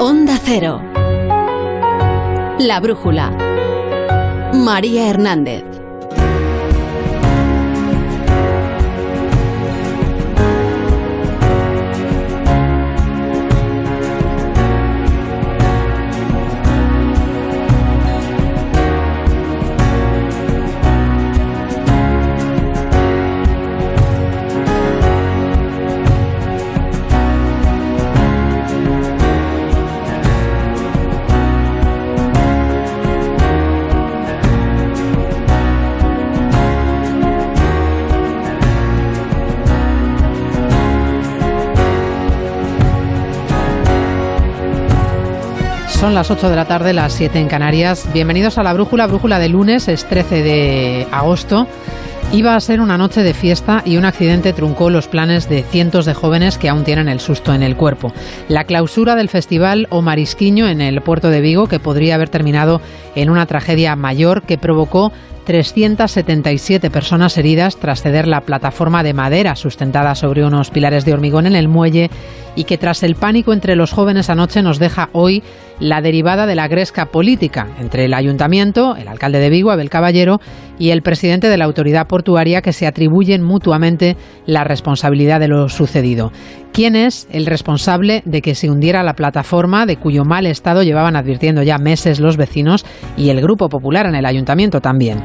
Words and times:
Onda 0.00 0.38
Cero. 0.40 0.80
La 2.60 2.78
Brújula. 2.80 3.32
María 4.54 5.10
Hernández. 5.10 5.64
Son 45.98 46.14
las 46.14 46.30
8 46.30 46.48
de 46.48 46.54
la 46.54 46.66
tarde, 46.66 46.92
las 46.92 47.12
7 47.14 47.40
en 47.40 47.48
Canarias. 47.48 48.08
Bienvenidos 48.12 48.56
a 48.56 48.62
la 48.62 48.72
Brújula, 48.72 49.08
Brújula 49.08 49.40
de 49.40 49.48
lunes, 49.48 49.88
es 49.88 50.04
13 50.04 50.44
de 50.44 51.08
agosto. 51.10 51.66
Iba 52.32 52.54
a 52.54 52.60
ser 52.60 52.80
una 52.80 52.96
noche 52.96 53.24
de 53.24 53.34
fiesta 53.34 53.82
y 53.84 53.96
un 53.96 54.04
accidente 54.04 54.52
truncó 54.52 54.90
los 54.90 55.08
planes 55.08 55.48
de 55.48 55.64
cientos 55.64 56.06
de 56.06 56.14
jóvenes 56.14 56.56
que 56.56 56.68
aún 56.68 56.84
tienen 56.84 57.08
el 57.08 57.18
susto 57.18 57.52
en 57.52 57.64
el 57.64 57.74
cuerpo. 57.74 58.12
La 58.46 58.62
clausura 58.62 59.16
del 59.16 59.28
festival 59.28 59.88
O 59.90 60.00
Marisquiño 60.00 60.68
en 60.68 60.80
el 60.80 61.00
puerto 61.00 61.30
de 61.30 61.40
Vigo, 61.40 61.66
que 61.66 61.80
podría 61.80 62.14
haber 62.14 62.28
terminado 62.28 62.80
en 63.16 63.28
una 63.28 63.46
tragedia 63.46 63.96
mayor 63.96 64.42
que 64.42 64.56
provocó 64.56 65.10
377 65.46 66.90
personas 66.90 67.38
heridas 67.38 67.78
tras 67.78 68.02
ceder 68.02 68.28
la 68.28 68.42
plataforma 68.42 69.02
de 69.02 69.14
madera 69.14 69.56
sustentada 69.56 70.14
sobre 70.14 70.44
unos 70.44 70.68
pilares 70.68 71.06
de 71.06 71.14
hormigón 71.14 71.46
en 71.46 71.56
el 71.56 71.68
muelle 71.68 72.10
y 72.58 72.64
que 72.64 72.76
tras 72.76 73.04
el 73.04 73.14
pánico 73.14 73.52
entre 73.52 73.76
los 73.76 73.92
jóvenes 73.92 74.30
anoche 74.30 74.62
nos 74.62 74.80
deja 74.80 75.10
hoy 75.12 75.44
la 75.78 76.00
derivada 76.00 76.44
de 76.44 76.56
la 76.56 76.66
gresca 76.66 77.06
política 77.06 77.68
entre 77.78 78.06
el 78.06 78.14
ayuntamiento, 78.14 78.96
el 78.96 79.06
alcalde 79.06 79.38
de 79.38 79.48
Vigo, 79.48 79.70
Abel 79.70 79.90
Caballero, 79.90 80.40
y 80.76 80.90
el 80.90 81.02
presidente 81.02 81.48
de 81.48 81.56
la 81.56 81.66
autoridad 81.66 82.08
portuaria 82.08 82.60
que 82.60 82.72
se 82.72 82.88
atribuyen 82.88 83.44
mutuamente 83.44 84.16
la 84.44 84.64
responsabilidad 84.64 85.38
de 85.38 85.46
lo 85.46 85.68
sucedido. 85.68 86.32
¿Quién 86.72 86.96
es 86.96 87.28
el 87.30 87.46
responsable 87.46 88.22
de 88.24 88.42
que 88.42 88.56
se 88.56 88.68
hundiera 88.68 89.04
la 89.04 89.14
plataforma 89.14 89.86
de 89.86 89.96
cuyo 89.96 90.24
mal 90.24 90.44
estado 90.44 90.82
llevaban 90.82 91.14
advirtiendo 91.14 91.62
ya 91.62 91.78
meses 91.78 92.18
los 92.18 92.36
vecinos 92.36 92.84
y 93.16 93.28
el 93.28 93.40
Grupo 93.40 93.68
Popular 93.68 94.06
en 94.06 94.16
el 94.16 94.26
ayuntamiento 94.26 94.80
también? 94.80 95.22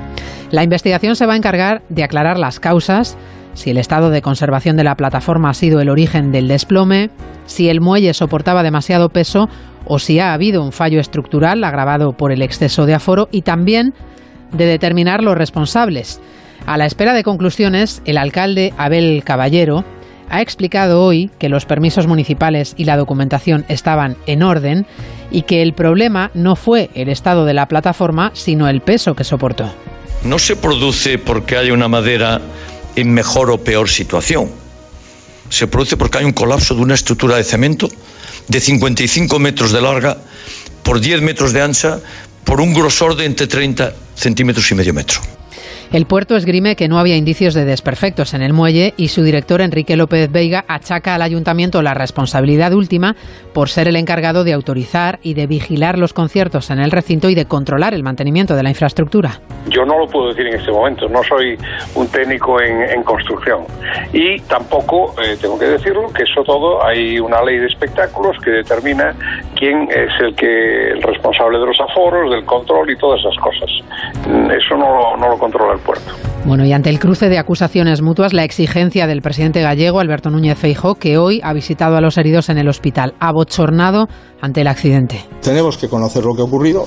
La 0.51 0.63
investigación 0.63 1.15
se 1.15 1.25
va 1.25 1.33
a 1.33 1.37
encargar 1.37 1.81
de 1.89 2.03
aclarar 2.03 2.37
las 2.37 2.59
causas, 2.59 3.17
si 3.53 3.69
el 3.69 3.77
estado 3.77 4.09
de 4.09 4.21
conservación 4.21 4.77
de 4.77 4.83
la 4.83 4.95
plataforma 4.95 5.49
ha 5.49 5.53
sido 5.53 5.79
el 5.79 5.89
origen 5.89 6.31
del 6.31 6.47
desplome, 6.47 7.09
si 7.45 7.69
el 7.69 7.81
muelle 7.81 8.13
soportaba 8.13 8.63
demasiado 8.63 9.09
peso 9.09 9.49
o 9.85 9.99
si 9.99 10.19
ha 10.19 10.33
habido 10.33 10.63
un 10.63 10.71
fallo 10.71 10.99
estructural 10.99 11.63
agravado 11.63 12.13
por 12.13 12.31
el 12.31 12.41
exceso 12.41 12.85
de 12.85 12.93
aforo 12.93 13.27
y 13.31 13.41
también 13.41 13.93
de 14.51 14.65
determinar 14.65 15.23
los 15.23 15.37
responsables. 15.37 16.19
A 16.65 16.77
la 16.77 16.85
espera 16.85 17.13
de 17.13 17.23
conclusiones, 17.23 18.01
el 18.05 18.17
alcalde 18.17 18.73
Abel 18.77 19.23
Caballero 19.25 19.83
ha 20.29 20.41
explicado 20.41 21.03
hoy 21.03 21.29
que 21.37 21.49
los 21.49 21.65
permisos 21.65 22.07
municipales 22.07 22.73
y 22.77 22.85
la 22.85 22.97
documentación 22.97 23.65
estaban 23.67 24.15
en 24.25 24.41
orden 24.41 24.85
y 25.29 25.43
que 25.43 25.61
el 25.61 25.73
problema 25.73 26.31
no 26.33 26.55
fue 26.55 26.89
el 26.95 27.09
estado 27.09 27.45
de 27.45 27.53
la 27.53 27.67
plataforma, 27.67 28.31
sino 28.33 28.67
el 28.67 28.81
peso 28.81 29.15
que 29.15 29.23
soportó. 29.23 29.71
No 30.23 30.39
se 30.39 30.55
produce 30.55 31.17
porque 31.17 31.57
haya 31.57 31.73
una 31.73 31.89
madera 31.89 32.39
en 32.95 33.13
mejor 33.13 33.51
o 33.51 33.63
peor 33.63 33.89
situación. 33.89 34.49
Se 35.49 35.67
produce 35.67 35.97
porque 35.97 36.19
hay 36.19 36.25
un 36.25 36.33
colapso 36.33 36.73
de 36.75 36.81
una 36.81 36.95
estructura 36.95 37.37
de 37.37 37.43
cemento 37.43 37.89
de 38.47 38.59
55 38.59 39.39
metros 39.39 39.71
de 39.71 39.81
larga 39.81 40.17
por 40.83 40.99
10 40.99 41.21
metros 41.21 41.53
de 41.53 41.61
ancha 41.61 41.99
por 42.43 42.59
un 42.59 42.73
grosor 42.73 43.15
de 43.15 43.25
entre 43.25 43.47
30 43.47 43.93
centímetros 44.15 44.69
y 44.71 44.75
medio 44.75 44.93
metro. 44.93 45.21
El 45.91 46.05
puerto 46.05 46.35
esgrime 46.35 46.75
que 46.75 46.87
no 46.87 46.97
había 46.97 47.17
indicios 47.17 47.53
de 47.53 47.65
desperfectos 47.65 48.33
en 48.33 48.41
el 48.41 48.53
muelle 48.53 48.93
y 48.97 49.09
su 49.09 49.23
director 49.23 49.61
Enrique 49.61 49.97
López 49.97 50.31
Veiga 50.31 50.65
achaca 50.67 51.15
al 51.15 51.21
ayuntamiento 51.21 51.81
la 51.81 51.93
responsabilidad 51.93 52.73
última 52.73 53.15
por 53.53 53.69
ser 53.69 53.87
el 53.87 53.95
encargado 53.95 54.43
de 54.43 54.53
autorizar 54.53 55.19
y 55.21 55.33
de 55.33 55.47
vigilar 55.47 55.99
los 55.99 56.13
conciertos 56.13 56.69
en 56.71 56.79
el 56.79 56.91
recinto 56.91 57.29
y 57.29 57.35
de 57.35 57.45
controlar 57.45 57.93
el 57.93 58.03
mantenimiento 58.03 58.55
de 58.55 58.63
la 58.63 58.69
infraestructura. 58.69 59.39
Yo 59.69 59.85
no 59.85 59.97
lo 59.99 60.07
puedo 60.07 60.29
decir 60.29 60.47
en 60.47 60.55
este 60.55 60.71
momento, 60.71 61.07
no 61.07 61.23
soy 61.23 61.57
un 61.95 62.07
técnico 62.07 62.59
en, 62.61 63.03
construcción 63.03 63.65
y 64.13 64.39
tampoco 64.41 65.13
eh, 65.21 65.35
tengo 65.41 65.59
que 65.59 65.65
decirlo 65.65 66.07
que 66.13 66.23
eso 66.23 66.43
todo 66.43 66.85
hay 66.85 67.19
una 67.19 67.43
ley 67.43 67.57
de 67.57 67.67
espectáculos 67.67 68.37
que 68.43 68.51
determina 68.51 69.13
quién 69.55 69.89
es 69.91 70.09
el 70.21 70.35
que 70.35 70.91
el 70.91 71.01
responsable 71.01 71.59
de 71.59 71.65
los 71.65 71.79
aforos, 71.79 72.31
del 72.31 72.45
control 72.45 72.89
y 72.89 72.97
todas 72.97 73.19
esas 73.19 73.37
cosas. 73.37 73.69
Eso 74.55 74.77
no, 74.77 75.17
no 75.17 75.29
lo 75.29 75.37
controla 75.37 75.72
el 75.73 75.79
puerto. 75.79 76.13
Bueno, 76.45 76.65
y 76.65 76.73
ante 76.73 76.89
el 76.89 76.99
cruce 76.99 77.29
de 77.29 77.37
acusaciones 77.37 78.01
mutuas, 78.01 78.33
la 78.33 78.43
exigencia 78.43 79.07
del 79.07 79.21
presidente 79.21 79.61
gallego, 79.61 79.99
Alberto 79.99 80.29
Núñez 80.29 80.57
Feijó, 80.57 80.95
que 80.95 81.17
hoy 81.17 81.39
ha 81.43 81.53
visitado 81.53 81.95
a 81.95 82.01
los 82.01 82.17
heridos 82.17 82.49
en 82.49 82.57
el 82.57 82.67
hospital, 82.67 83.15
abochornado 83.19 84.07
ante 84.41 84.61
el 84.61 84.67
accidente. 84.67 85.25
Tenemos 85.41 85.77
que 85.77 85.87
conocer 85.87 86.23
lo 86.23 86.35
que 86.35 86.41
ha 86.41 86.45
ocurrido 86.45 86.85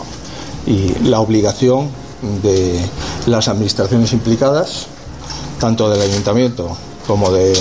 y 0.66 0.92
la 1.04 1.20
obligación 1.20 1.88
de 2.42 2.80
las 3.26 3.48
administraciones 3.48 4.12
implicadas, 4.12 4.88
tanto 5.60 5.88
del 5.88 6.02
ayuntamiento 6.02 6.76
como 7.06 7.30
de 7.30 7.54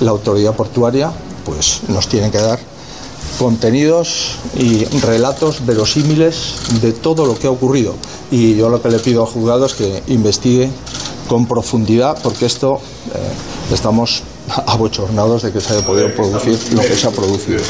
la 0.00 0.10
autoridad 0.10 0.54
portuaria, 0.54 1.10
pues 1.44 1.82
nos 1.88 2.08
tienen 2.08 2.30
que 2.30 2.38
dar 2.38 2.58
contenidos 3.38 4.36
y 4.56 4.84
relatos 5.00 5.64
verosímiles 5.66 6.54
de 6.80 6.92
todo 6.92 7.26
lo 7.26 7.38
que 7.38 7.46
ha 7.46 7.50
ocurrido. 7.50 7.94
Y 8.30 8.56
yo 8.56 8.68
lo 8.68 8.80
que 8.80 8.90
le 8.90 8.98
pido 8.98 9.22
al 9.22 9.28
juzgado 9.28 9.66
es 9.66 9.74
que 9.74 10.02
investigue 10.08 10.70
con 11.28 11.46
profundidad, 11.46 12.20
porque 12.22 12.46
esto 12.46 12.80
eh, 13.14 13.74
estamos 13.74 14.22
abochornados 14.66 15.42
de 15.42 15.52
que 15.52 15.60
se 15.60 15.74
haya 15.74 15.86
podido 15.86 16.14
producir 16.14 16.58
lo 16.72 16.82
que 16.82 16.94
se 16.94 17.06
ha 17.06 17.10
producido. 17.10 17.60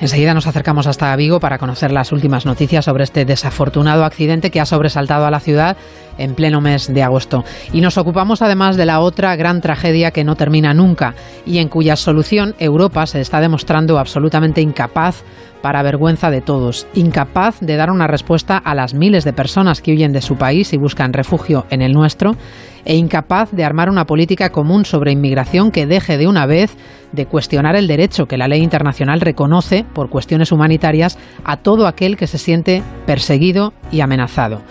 Enseguida 0.00 0.32
nos 0.32 0.46
acercamos 0.46 0.86
hasta 0.86 1.14
Vigo 1.16 1.40
para 1.40 1.58
conocer 1.58 1.90
las 1.90 2.12
últimas 2.12 2.46
noticias 2.46 2.84
sobre 2.84 3.02
este 3.02 3.24
desafortunado 3.24 4.04
accidente 4.04 4.50
que 4.50 4.60
ha 4.60 4.66
sobresaltado 4.66 5.26
a 5.26 5.30
la 5.30 5.40
ciudad 5.40 5.76
en 6.18 6.34
pleno 6.34 6.60
mes 6.60 6.92
de 6.92 7.02
agosto. 7.02 7.44
Y 7.72 7.80
nos 7.80 7.98
ocupamos 7.98 8.40
además 8.40 8.76
de 8.76 8.86
la 8.86 9.00
otra 9.00 9.34
gran 9.34 9.60
tragedia 9.60 10.12
que 10.12 10.22
no 10.22 10.36
termina 10.36 10.72
nunca 10.72 11.14
y 11.44 11.58
en 11.58 11.68
cuya 11.68 11.96
solución 11.96 12.54
Europa 12.60 13.06
se 13.06 13.20
está 13.20 13.40
demostrando 13.40 13.98
absolutamente 13.98 14.60
incapaz 14.60 15.24
para 15.62 15.82
vergüenza 15.82 16.30
de 16.30 16.40
todos, 16.40 16.86
incapaz 16.94 17.60
de 17.60 17.76
dar 17.76 17.90
una 17.90 18.06
respuesta 18.06 18.56
a 18.56 18.74
las 18.74 18.94
miles 18.94 19.24
de 19.24 19.32
personas 19.32 19.82
que 19.82 19.92
huyen 19.92 20.12
de 20.12 20.22
su 20.22 20.36
país 20.36 20.72
y 20.72 20.76
buscan 20.76 21.12
refugio 21.12 21.66
en 21.70 21.82
el 21.82 21.92
nuestro, 21.92 22.36
e 22.84 22.96
incapaz 22.96 23.50
de 23.52 23.64
armar 23.64 23.90
una 23.90 24.06
política 24.06 24.50
común 24.50 24.84
sobre 24.84 25.12
inmigración 25.12 25.70
que 25.70 25.86
deje 25.86 26.16
de 26.16 26.26
una 26.26 26.46
vez 26.46 26.76
de 27.12 27.26
cuestionar 27.26 27.76
el 27.76 27.86
derecho 27.86 28.26
que 28.26 28.38
la 28.38 28.48
ley 28.48 28.62
internacional 28.62 29.20
reconoce 29.20 29.84
por 29.94 30.08
cuestiones 30.08 30.52
humanitarias 30.52 31.18
a 31.44 31.58
todo 31.58 31.86
aquel 31.86 32.16
que 32.16 32.26
se 32.26 32.38
siente 32.38 32.82
perseguido 33.06 33.72
y 33.90 34.00
amenazado. 34.00 34.62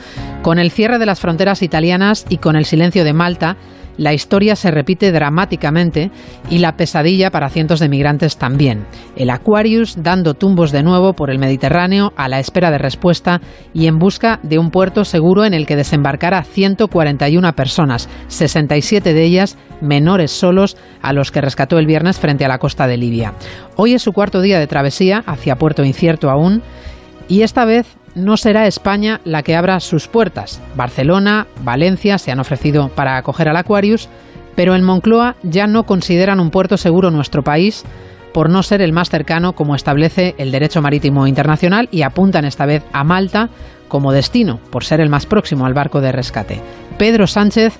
Con 0.41 0.59
el 0.59 0.71
cierre 0.71 0.99
de 0.99 1.05
las 1.05 1.19
fronteras 1.19 1.61
italianas 1.61 2.25
y 2.29 2.37
con 2.37 2.55
el 2.55 2.65
silencio 2.65 3.03
de 3.03 3.13
Malta, 3.13 3.57
la 3.97 4.13
historia 4.13 4.55
se 4.55 4.71
repite 4.71 5.11
dramáticamente 5.11 6.11
y 6.49 6.59
la 6.59 6.77
pesadilla 6.77 7.31
para 7.31 7.49
cientos 7.49 7.79
de 7.79 7.89
migrantes 7.89 8.37
también. 8.37 8.85
El 9.15 9.29
Aquarius 9.29 10.01
dando 10.01 10.33
tumbos 10.33 10.71
de 10.71 10.83
nuevo 10.83 11.13
por 11.13 11.29
el 11.29 11.39
Mediterráneo 11.39 12.13
a 12.15 12.27
la 12.27 12.39
espera 12.39 12.71
de 12.71 12.77
respuesta 12.77 13.41
y 13.73 13.87
en 13.87 13.99
busca 13.99 14.39
de 14.43 14.59
un 14.59 14.71
puerto 14.71 15.05
seguro 15.05 15.45
en 15.45 15.53
el 15.53 15.65
que 15.65 15.75
desembarcara 15.75 16.43
141 16.43 17.53
personas, 17.53 18.09
67 18.27 19.13
de 19.13 19.23
ellas 19.23 19.57
menores 19.81 20.31
solos 20.31 20.77
a 21.01 21.13
los 21.13 21.31
que 21.31 21.41
rescató 21.41 21.77
el 21.77 21.85
viernes 21.85 22.19
frente 22.19 22.45
a 22.45 22.47
la 22.47 22.59
costa 22.59 22.87
de 22.87 22.97
Libia. 22.97 23.33
Hoy 23.75 23.93
es 23.93 24.01
su 24.01 24.13
cuarto 24.13 24.41
día 24.41 24.59
de 24.59 24.67
travesía 24.67 25.23
hacia 25.25 25.57
puerto 25.57 25.83
incierto 25.83 26.29
aún 26.29 26.61
y 27.27 27.41
esta 27.41 27.65
vez 27.65 27.97
no 28.17 28.35
será 28.35 28.67
España 28.67 29.21
la 29.23 29.43
que 29.43 29.55
abra 29.55 29.79
sus 29.79 30.07
puertas. 30.07 30.59
Barcelona, 30.75 31.47
Valencia 31.63 32.17
se 32.17 32.31
han 32.31 32.39
ofrecido 32.39 32.89
para 32.89 33.15
acoger 33.15 33.47
al 33.47 33.57
Aquarius, 33.57 34.09
pero 34.55 34.75
en 34.75 34.83
Moncloa 34.83 35.35
ya 35.43 35.67
no 35.67 35.85
consideran 35.85 36.39
un 36.39 36.49
puerto 36.49 36.77
seguro 36.77 37.11
nuestro 37.11 37.43
país 37.43 37.85
por 38.33 38.49
no 38.49 38.63
ser 38.63 38.81
el 38.81 38.91
más 38.91 39.09
cercano 39.09 39.53
como 39.53 39.75
establece 39.75 40.35
el 40.37 40.51
derecho 40.51 40.81
marítimo 40.81 41.27
internacional 41.27 41.87
y 41.91 42.01
apuntan 42.01 42.45
esta 42.45 42.65
vez 42.65 42.83
a 42.91 43.03
Malta 43.03 43.49
como 43.87 44.11
destino 44.11 44.59
por 44.71 44.83
ser 44.83 44.99
el 44.99 45.09
más 45.09 45.25
próximo 45.25 45.65
al 45.65 45.73
barco 45.73 46.01
de 46.01 46.11
rescate. 46.11 46.59
Pedro 46.97 47.27
Sánchez 47.27 47.75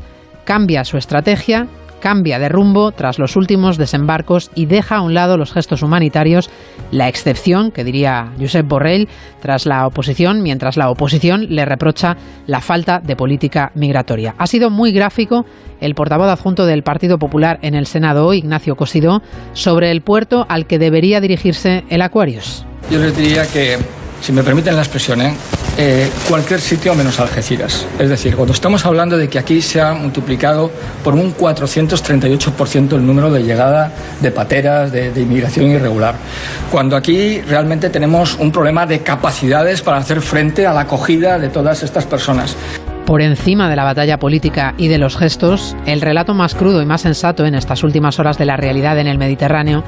cambia 0.46 0.86
su 0.86 0.98
estrategia 0.98 1.68
cambia 2.00 2.40
de 2.40 2.50
rumbo 2.50 2.92
tras 2.92 3.20
los 3.20 3.36
últimos 3.36 3.78
desembarcos 3.78 4.52
y 4.56 4.66
deja 4.66 4.98
a 4.98 5.02
un 5.02 5.14
lado 5.14 5.38
los 5.38 5.52
gestos 5.52 5.82
humanitarios, 5.82 6.50
la 6.92 7.08
excepción, 7.08 7.72
que 7.72 7.84
diría 7.84 8.32
Josep 8.40 8.68
Borrell, 8.68 9.08
tras 9.42 9.66
la 9.66 9.86
oposición, 9.88 10.42
mientras 10.42 10.78
la 10.78 10.90
oposición 10.90 11.48
le 11.50 11.66
reprocha 11.66 12.18
la 12.46 12.62
falta 12.62 13.00
de 13.00 13.16
política 13.16 13.72
migratoria. 13.76 14.36
Ha 14.38 14.48
sido 14.48 14.70
muy 14.70 14.92
gráfico 14.92 15.46
el 15.80 15.96
portavoz 15.96 16.28
adjunto 16.28 16.66
del 16.66 16.84
Partido 16.84 17.20
Popular 17.20 17.60
en 17.62 17.76
el 17.76 17.86
Senado 17.86 18.34
Ignacio 18.34 18.76
Cosidó, 18.76 19.22
sobre 19.54 19.92
el 19.92 20.02
puerto 20.02 20.46
al 20.50 20.66
que 20.66 20.80
debería 20.80 21.22
dirigirse 21.22 21.84
el 21.90 22.02
Aquarius. 22.02 22.66
Yo 22.90 23.00
les 23.00 23.16
diría 23.16 23.46
que 23.46 23.78
si 24.22 24.32
me 24.32 24.44
permiten 24.44 24.76
la 24.76 24.82
expresión, 24.82 25.22
¿eh? 25.22 25.34
¿eh? 25.78 26.10
cualquier 26.28 26.60
sitio 26.60 26.96
menos 26.96 27.20
Algeciras. 27.20 27.86
Es 28.00 28.10
decir, 28.10 28.36
cuando 28.36 28.54
estamos 28.54 28.86
hablando 28.86 29.18
de 29.18 29.30
que 29.30 29.40
aquí 29.40 29.62
se 29.62 29.82
ha 29.82 29.94
multiplicado 29.94 30.72
por 31.04 31.14
un 31.14 31.36
438% 31.36 32.96
el 32.96 33.06
número 33.06 33.32
de 33.32 33.44
llegada 33.44 33.92
de 34.22 34.32
pateras, 34.32 34.92
de, 34.92 35.12
de 35.12 35.22
inmigración 35.22 35.68
irregular, 35.68 36.16
cuando 36.72 36.96
aquí 36.96 37.42
realmente 37.42 37.90
tenemos 37.90 38.36
un 38.40 38.52
problema 38.52 38.86
de 38.86 39.00
capacidades 39.00 39.82
para 39.82 39.98
hacer 39.98 40.22
frente 40.22 40.66
a 40.66 40.74
la 40.74 40.82
acogida 40.82 41.40
de 41.40 41.50
todas 41.50 41.84
estas 41.84 42.06
personas. 42.06 42.56
Por 43.06 43.22
encima 43.22 43.70
de 43.70 43.78
la 43.78 43.86
batalla 43.86 44.20
política 44.20 44.74
y 44.78 44.90
de 44.90 44.98
los 44.98 45.16
gestos, 45.16 45.78
el 45.86 46.02
relato 46.02 46.34
más 46.34 46.56
crudo 46.56 46.82
y 46.82 46.86
más 46.86 47.02
sensato 47.02 47.46
en 47.46 47.56
estas 47.56 47.84
últimas 47.84 48.20
horas 48.20 48.38
de 48.38 48.46
la 48.46 48.58
realidad 48.58 49.00
en 49.00 49.08
el 49.08 49.18
Mediterráneo 49.18 49.86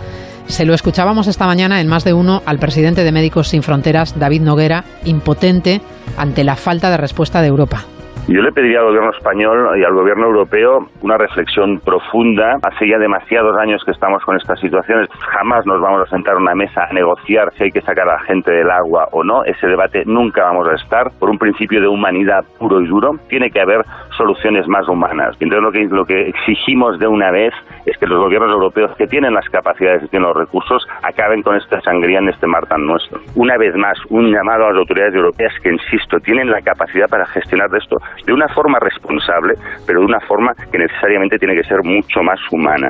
se 0.49 0.65
lo 0.65 0.73
escuchábamos 0.73 1.27
esta 1.27 1.45
mañana 1.45 1.79
en 1.79 1.87
más 1.87 2.03
de 2.03 2.13
uno 2.13 2.41
al 2.45 2.57
presidente 2.57 3.03
de 3.03 3.11
Médicos 3.11 3.49
Sin 3.49 3.61
Fronteras, 3.61 4.17
David 4.19 4.41
Noguera, 4.41 4.83
impotente 5.05 5.79
ante 6.17 6.43
la 6.43 6.55
falta 6.55 6.89
de 6.89 6.97
respuesta 6.97 7.41
de 7.41 7.47
Europa. 7.47 7.85
Yo 8.27 8.43
le 8.43 8.51
pediría 8.51 8.79
al 8.79 8.85
gobierno 8.85 9.09
español 9.09 9.79
y 9.79 9.83
al 9.83 9.93
gobierno 9.95 10.27
europeo 10.27 10.85
una 11.01 11.17
reflexión 11.17 11.79
profunda. 11.79 12.57
Hace 12.61 12.87
ya 12.87 12.99
demasiados 12.99 13.57
años 13.57 13.81
que 13.83 13.89
estamos 13.89 14.23
con 14.23 14.37
estas 14.37 14.59
situaciones. 14.59 15.09
Jamás 15.17 15.65
nos 15.65 15.81
vamos 15.81 16.05
a 16.05 16.09
sentar 16.11 16.35
a 16.35 16.37
una 16.37 16.53
mesa 16.53 16.83
a 16.87 16.93
negociar 16.93 17.51
si 17.57 17.63
hay 17.63 17.71
que 17.71 17.81
sacar 17.81 18.07
a 18.07 18.13
la 18.13 18.19
gente 18.19 18.51
del 18.51 18.69
agua 18.69 19.07
o 19.13 19.23
no. 19.23 19.43
Ese 19.45 19.65
debate 19.65 20.03
nunca 20.05 20.43
vamos 20.43 20.67
a 20.67 20.75
estar. 20.75 21.09
Por 21.17 21.31
un 21.31 21.39
principio 21.39 21.81
de 21.81 21.87
humanidad 21.87 22.45
puro 22.59 22.81
y 22.81 22.87
duro, 22.87 23.13
tiene 23.29 23.49
que 23.49 23.61
haber 23.61 23.81
soluciones 24.15 24.67
más 24.67 24.87
humanas. 24.87 25.35
Entonces 25.39 25.63
lo 25.63 25.71
que, 25.71 25.85
lo 25.89 26.05
que 26.05 26.29
exigimos 26.29 26.99
de 26.99 27.07
una 27.07 27.31
vez 27.31 27.53
es 27.85 27.97
que 27.97 28.05
los 28.05 28.19
gobiernos 28.19 28.51
europeos 28.51 28.95
que 28.97 29.07
tienen 29.07 29.33
las 29.33 29.47
capacidades 29.49 30.03
y 30.03 30.07
tienen 30.07 30.27
los 30.27 30.37
recursos 30.37 30.85
acaben 31.03 31.41
con 31.41 31.55
esta 31.55 31.81
sangría 31.81 32.19
en 32.19 32.29
este 32.29 32.47
mar 32.47 32.65
tan 32.67 32.85
nuestro. 32.85 33.19
Una 33.35 33.57
vez 33.57 33.75
más, 33.75 33.97
un 34.09 34.31
llamado 34.31 34.65
a 34.65 34.69
las 34.71 34.79
autoridades 34.79 35.15
europeas 35.15 35.53
que, 35.61 35.69
insisto, 35.69 36.17
tienen 36.19 36.49
la 36.49 36.61
capacidad 36.61 37.07
para 37.09 37.25
gestionar 37.27 37.67
esto 37.75 37.97
de 38.25 38.33
una 38.33 38.47
forma 38.49 38.79
responsable, 38.79 39.53
pero 39.85 39.99
de 40.01 40.05
una 40.05 40.19
forma 40.21 40.53
que 40.71 40.77
necesariamente 40.77 41.37
tiene 41.37 41.55
que 41.55 41.67
ser 41.67 41.83
mucho 41.83 42.21
más 42.21 42.39
humana. 42.51 42.89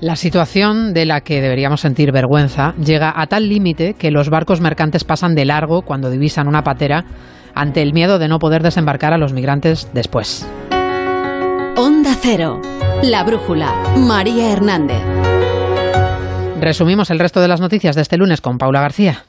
La 0.00 0.14
situación 0.14 0.92
de 0.92 1.06
la 1.06 1.22
que 1.22 1.40
deberíamos 1.40 1.80
sentir 1.80 2.12
vergüenza 2.12 2.74
llega 2.74 3.12
a 3.16 3.26
tal 3.28 3.48
límite 3.48 3.94
que 3.98 4.10
los 4.10 4.28
barcos 4.28 4.60
mercantes 4.60 5.04
pasan 5.04 5.34
de 5.34 5.46
largo 5.46 5.82
cuando 5.82 6.10
divisan 6.10 6.48
una 6.48 6.62
patera 6.62 7.04
ante 7.54 7.80
el 7.80 7.94
miedo 7.94 8.18
de 8.18 8.28
no 8.28 8.38
poder 8.38 8.62
desembarcar 8.62 9.14
a 9.14 9.18
los 9.18 9.32
migrantes 9.32 9.90
después. 9.94 10.46
Onda 11.78 12.16
Cero, 12.18 12.62
La 13.02 13.22
Brújula, 13.22 13.70
María 13.98 14.50
Hernández. 14.50 15.02
Resumimos 16.58 17.10
el 17.10 17.18
resto 17.18 17.42
de 17.42 17.48
las 17.48 17.60
noticias 17.60 17.94
de 17.94 18.00
este 18.00 18.16
lunes 18.16 18.40
con 18.40 18.56
Paula 18.56 18.80
García 18.80 19.26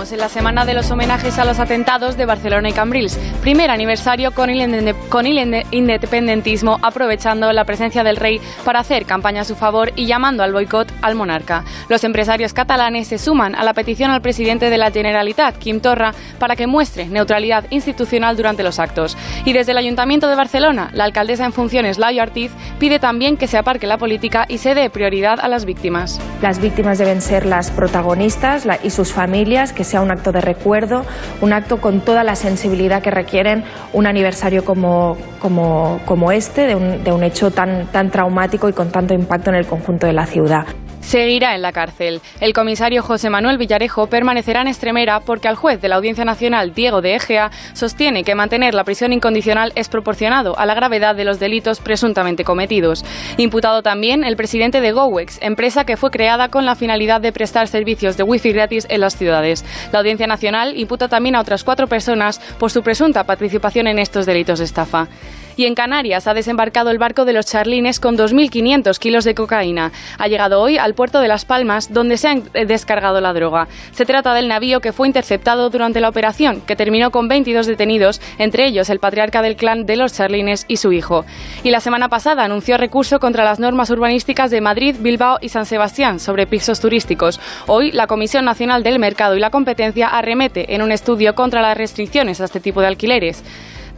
en 0.00 0.18
la 0.18 0.30
semana 0.30 0.64
de 0.64 0.72
los 0.72 0.90
homenajes 0.90 1.38
a 1.38 1.44
los 1.44 1.58
atentados 1.58 2.16
de 2.16 2.24
Barcelona 2.24 2.70
y 2.70 2.72
Cambrils, 2.72 3.18
primer 3.42 3.70
aniversario 3.70 4.30
con 4.32 4.48
el, 4.48 4.94
con 5.10 5.26
el 5.26 5.66
independentismo, 5.70 6.78
aprovechando 6.80 7.52
la 7.52 7.66
presencia 7.66 8.02
del 8.02 8.16
rey 8.16 8.40
para 8.64 8.80
hacer 8.80 9.04
campaña 9.04 9.42
a 9.42 9.44
su 9.44 9.56
favor 9.56 9.92
y 9.96 10.06
llamando 10.06 10.42
al 10.42 10.54
boicot 10.54 10.90
al 11.02 11.16
monarca. 11.16 11.64
Los 11.90 12.02
empresarios 12.04 12.54
catalanes 12.54 13.08
se 13.08 13.18
suman 13.18 13.54
a 13.54 13.62
la 13.62 13.74
petición 13.74 14.10
al 14.10 14.22
presidente 14.22 14.70
de 14.70 14.78
la 14.78 14.90
Generalitat, 14.90 15.58
Quim 15.58 15.80
Torra, 15.80 16.14
para 16.38 16.56
que 16.56 16.66
muestre 16.66 17.04
neutralidad 17.04 17.66
institucional 17.68 18.38
durante 18.38 18.62
los 18.62 18.78
actos. 18.78 19.18
Y 19.44 19.52
desde 19.52 19.72
el 19.72 19.78
Ayuntamiento 19.78 20.28
de 20.28 20.34
Barcelona, 20.34 20.88
la 20.94 21.04
alcaldesa 21.04 21.44
en 21.44 21.52
funciones, 21.52 21.98
Laio 21.98 22.22
Artiz, 22.22 22.52
pide 22.78 23.00
también 23.00 23.36
que 23.36 23.46
se 23.46 23.58
aparque 23.58 23.86
la 23.86 23.98
política 23.98 24.46
y 24.48 24.56
se 24.58 24.74
dé 24.74 24.88
prioridad 24.88 25.38
a 25.40 25.48
las 25.48 25.66
víctimas. 25.66 26.18
Las 26.40 26.58
víctimas 26.58 26.96
deben 26.96 27.20
ser 27.20 27.44
las 27.44 27.70
protagonistas 27.70 28.66
y 28.82 28.88
sus 28.88 29.12
familias, 29.12 29.74
que 29.74 29.89
sea 29.90 30.00
un 30.00 30.10
acto 30.10 30.32
de 30.32 30.40
recuerdo, 30.40 31.04
un 31.40 31.52
acto 31.52 31.80
con 31.80 32.00
toda 32.00 32.24
la 32.24 32.36
sensibilidad 32.36 33.02
que 33.02 33.10
requieren 33.10 33.64
un 33.92 34.06
aniversario 34.06 34.64
como, 34.64 35.16
como, 35.40 36.32
este, 36.32 36.66
de 36.66 36.76
un, 36.76 37.04
de 37.04 37.12
un 37.12 37.22
hecho 37.24 37.50
tan, 37.50 37.86
tan 37.86 38.10
traumático 38.10 38.68
y 38.68 38.72
con 38.72 38.90
tanto 38.90 39.14
impacto 39.14 39.50
en 39.50 39.56
el 39.56 39.66
conjunto 39.66 40.06
de 40.06 40.12
la 40.12 40.26
ciudad 40.26 40.66
seguirá 41.10 41.56
en 41.56 41.62
la 41.62 41.72
cárcel. 41.72 42.20
El 42.40 42.52
comisario 42.52 43.02
José 43.02 43.30
Manuel 43.30 43.58
Villarejo 43.58 44.06
permanecerá 44.06 44.60
en 44.60 44.68
Extremera 44.68 45.18
porque 45.18 45.48
al 45.48 45.56
juez 45.56 45.80
de 45.80 45.88
la 45.88 45.96
Audiencia 45.96 46.24
Nacional, 46.24 46.72
Diego 46.72 47.02
de 47.02 47.16
Egea, 47.16 47.50
sostiene 47.72 48.22
que 48.22 48.36
mantener 48.36 48.74
la 48.74 48.84
prisión 48.84 49.12
incondicional 49.12 49.72
es 49.74 49.88
proporcionado 49.88 50.56
a 50.56 50.66
la 50.66 50.74
gravedad 50.74 51.16
de 51.16 51.24
los 51.24 51.40
delitos 51.40 51.80
presuntamente 51.80 52.44
cometidos. 52.44 53.04
Imputado 53.38 53.82
también 53.82 54.22
el 54.22 54.36
presidente 54.36 54.80
de 54.80 54.92
GoWex, 54.92 55.42
empresa 55.42 55.84
que 55.84 55.96
fue 55.96 56.12
creada 56.12 56.48
con 56.48 56.64
la 56.64 56.76
finalidad 56.76 57.20
de 57.20 57.32
prestar 57.32 57.66
servicios 57.66 58.16
de 58.16 58.22
wifi 58.22 58.52
gratis 58.52 58.86
en 58.88 59.00
las 59.00 59.16
ciudades. 59.16 59.64
La 59.90 59.98
Audiencia 59.98 60.28
Nacional 60.28 60.78
imputa 60.78 61.08
también 61.08 61.34
a 61.34 61.40
otras 61.40 61.64
cuatro 61.64 61.88
personas 61.88 62.38
por 62.56 62.70
su 62.70 62.84
presunta 62.84 63.24
participación 63.24 63.88
en 63.88 63.98
estos 63.98 64.26
delitos 64.26 64.60
de 64.60 64.64
estafa. 64.64 65.08
Y 65.60 65.66
en 65.66 65.74
Canarias 65.74 66.26
ha 66.26 66.32
desembarcado 66.32 66.90
el 66.90 66.96
barco 66.96 67.26
de 67.26 67.34
los 67.34 67.44
Charlines 67.44 68.00
con 68.00 68.16
2.500 68.16 68.98
kilos 68.98 69.24
de 69.24 69.34
cocaína. 69.34 69.92
Ha 70.16 70.26
llegado 70.26 70.58
hoy 70.58 70.78
al 70.78 70.94
puerto 70.94 71.20
de 71.20 71.28
Las 71.28 71.44
Palmas, 71.44 71.92
donde 71.92 72.16
se 72.16 72.28
ha 72.28 72.34
descargado 72.64 73.20
la 73.20 73.34
droga. 73.34 73.68
Se 73.92 74.06
trata 74.06 74.32
del 74.32 74.48
navío 74.48 74.80
que 74.80 74.94
fue 74.94 75.06
interceptado 75.06 75.68
durante 75.68 76.00
la 76.00 76.08
operación, 76.08 76.62
que 76.62 76.76
terminó 76.76 77.10
con 77.10 77.28
22 77.28 77.66
detenidos, 77.66 78.22
entre 78.38 78.64
ellos 78.64 78.88
el 78.88 79.00
patriarca 79.00 79.42
del 79.42 79.56
clan 79.56 79.84
de 79.84 79.96
los 79.96 80.14
Charlines 80.14 80.64
y 80.66 80.78
su 80.78 80.92
hijo. 80.92 81.26
Y 81.62 81.68
la 81.68 81.80
semana 81.80 82.08
pasada 82.08 82.42
anunció 82.42 82.78
recurso 82.78 83.20
contra 83.20 83.44
las 83.44 83.60
normas 83.60 83.90
urbanísticas 83.90 84.50
de 84.50 84.62
Madrid, 84.62 84.96
Bilbao 84.98 85.36
y 85.42 85.50
San 85.50 85.66
Sebastián 85.66 86.20
sobre 86.20 86.46
pisos 86.46 86.80
turísticos. 86.80 87.38
Hoy 87.66 87.92
la 87.92 88.06
Comisión 88.06 88.46
Nacional 88.46 88.82
del 88.82 88.98
Mercado 88.98 89.36
y 89.36 89.40
la 89.40 89.50
Competencia 89.50 90.08
arremete 90.08 90.74
en 90.74 90.80
un 90.80 90.90
estudio 90.90 91.34
contra 91.34 91.60
las 91.60 91.76
restricciones 91.76 92.40
a 92.40 92.46
este 92.46 92.60
tipo 92.60 92.80
de 92.80 92.86
alquileres. 92.86 93.44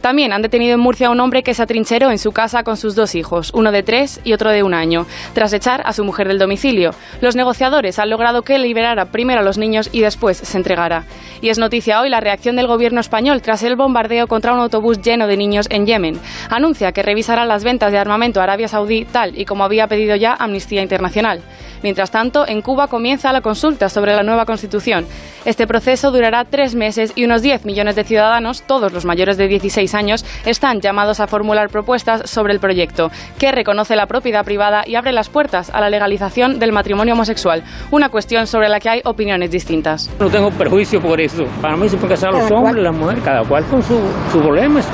También 0.03 0.33
han 0.33 0.41
detenido 0.41 0.73
en 0.73 0.81
Murcia 0.81 1.07
a 1.07 1.11
un 1.11 1.21
hombre 1.21 1.43
que 1.43 1.53
se 1.53 1.63
atrincheró 1.63 2.11
en 2.11 2.17
su 2.17 2.33
casa 2.33 2.63
con 2.63 2.75
sus 2.75 2.93
dos 2.93 3.15
hijos, 3.15 3.51
uno 3.53 3.71
de 3.71 3.83
tres 3.83 4.19
y 4.25 4.33
otro 4.33 4.51
de 4.51 4.61
un 4.61 4.73
año, 4.73 5.05
tras 5.31 5.53
echar 5.53 5.81
a 5.85 5.93
su 5.93 6.03
mujer 6.03 6.27
del 6.27 6.39
domicilio. 6.39 6.91
Los 7.21 7.37
negociadores 7.37 7.99
han 7.99 8.09
logrado 8.09 8.41
que 8.41 8.59
liberara 8.59 9.05
primero 9.05 9.39
a 9.39 9.45
los 9.45 9.57
niños 9.57 9.87
y 9.93 10.01
después 10.01 10.35
se 10.35 10.57
entregara. 10.57 11.05
Y 11.39 11.47
es 11.47 11.57
noticia 11.57 12.01
hoy 12.01 12.09
la 12.09 12.19
reacción 12.19 12.57
del 12.57 12.67
gobierno 12.67 12.99
español 12.99 13.41
tras 13.41 13.63
el 13.63 13.77
bombardeo 13.77 14.27
contra 14.27 14.51
un 14.51 14.59
autobús 14.59 15.01
lleno 15.01 15.25
de 15.25 15.37
niños 15.37 15.67
en 15.69 15.85
Yemen. 15.85 16.19
Anuncia 16.49 16.91
que 16.91 17.01
revisará 17.01 17.45
las 17.45 17.63
ventas 17.63 17.93
de 17.93 17.97
armamento 17.97 18.41
a 18.41 18.43
Arabia 18.43 18.67
Saudí 18.67 19.05
tal 19.05 19.39
y 19.39 19.45
como 19.45 19.63
había 19.63 19.87
pedido 19.87 20.17
ya 20.17 20.33
Amnistía 20.33 20.81
Internacional. 20.81 21.41
Mientras 21.81 22.11
tanto, 22.11 22.47
en 22.47 22.61
Cuba 22.61 22.87
comienza 22.87 23.33
la 23.33 23.41
consulta 23.41 23.89
sobre 23.89 24.15
la 24.15 24.23
nueva 24.23 24.45
constitución. 24.45 25.05
Este 25.43 25.67
proceso 25.67 26.11
durará 26.11 26.45
tres 26.45 26.75
meses 26.75 27.11
y 27.15 27.25
unos 27.25 27.41
10 27.41 27.65
millones 27.65 27.97
de 27.97 28.05
ciudadanos, 28.05 28.63
todos 28.63 28.93
los 28.93 29.03
mayores 29.03 29.35
de 29.35 29.49
16 29.49 29.92
años, 29.93 30.25
están 30.45 30.81
llamados 30.81 31.19
a 31.19 31.27
formular 31.27 31.69
propuestas 31.69 32.29
sobre 32.29 32.53
el 32.53 32.59
proyecto, 32.59 33.11
que 33.37 33.51
reconoce 33.51 33.95
la 33.95 34.07
propiedad 34.07 34.45
privada 34.45 34.83
y 34.85 34.95
abre 34.95 35.11
las 35.11 35.29
puertas 35.29 35.69
a 35.69 35.81
la 35.81 35.89
legalización 35.89 36.59
del 36.59 36.71
matrimonio 36.71 37.13
homosexual, 37.13 37.63
una 37.91 38.09
cuestión 38.09 38.47
sobre 38.47 38.69
la 38.69 38.79
que 38.79 38.89
hay 38.89 39.01
opiniones 39.05 39.51
distintas. 39.51 40.09
No 40.19 40.29
tengo 40.29 40.51
perjuicio 40.51 41.01
por 41.01 41.19
eso. 41.19 41.45
Para 41.61 41.75
mí 41.75 41.89
se 41.89 41.97
pueden 41.97 42.15
casar 42.15 42.31
los 42.33 42.49
hombres 42.51 42.77
y 42.77 42.81
las 42.81 42.95
mujeres, 42.95 43.23
cada 43.23 43.43
cual 43.43 43.65
con 43.65 43.81
sus 43.81 43.99
su 44.31 44.39
problemas. 44.39 44.85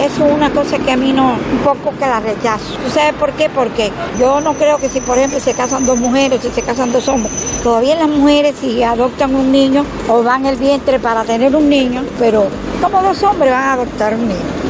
Eso 0.00 0.26
es 0.26 0.32
una 0.32 0.50
cosa 0.50 0.78
que 0.78 0.90
a 0.90 0.96
mí 0.96 1.12
no, 1.12 1.32
un 1.32 1.58
poco 1.64 1.92
que 1.98 2.06
la 2.06 2.20
rechazo. 2.20 2.74
¿Tú 2.84 2.90
sabes 2.90 3.14
por 3.14 3.32
qué? 3.32 3.48
Porque 3.48 3.90
yo 4.18 4.40
no 4.40 4.54
creo 4.54 4.78
que 4.78 4.88
si, 4.88 5.00
por 5.00 5.16
ejemplo, 5.16 5.40
se 5.40 5.54
casan 5.54 5.86
dos 5.86 5.98
mujeres, 5.98 6.40
si 6.42 6.50
se 6.50 6.62
casan 6.62 6.92
dos 6.92 7.08
hombres, 7.08 7.32
todavía 7.62 7.94
las 7.96 8.08
mujeres 8.08 8.56
si 8.60 8.82
adoptan 8.82 9.34
un 9.34 9.50
niño, 9.52 9.84
o 10.08 10.22
dan 10.22 10.46
el 10.46 10.56
vientre 10.56 10.98
para 10.98 11.24
tener 11.24 11.54
un 11.54 11.68
niño, 11.68 12.02
pero 12.18 12.46
como 12.82 13.02
los 13.02 13.22
hombres 13.22 13.50
van 13.50 13.62
a 13.62 13.72
adoptar 13.72 14.14
un 14.14 14.28
niño 14.28 14.65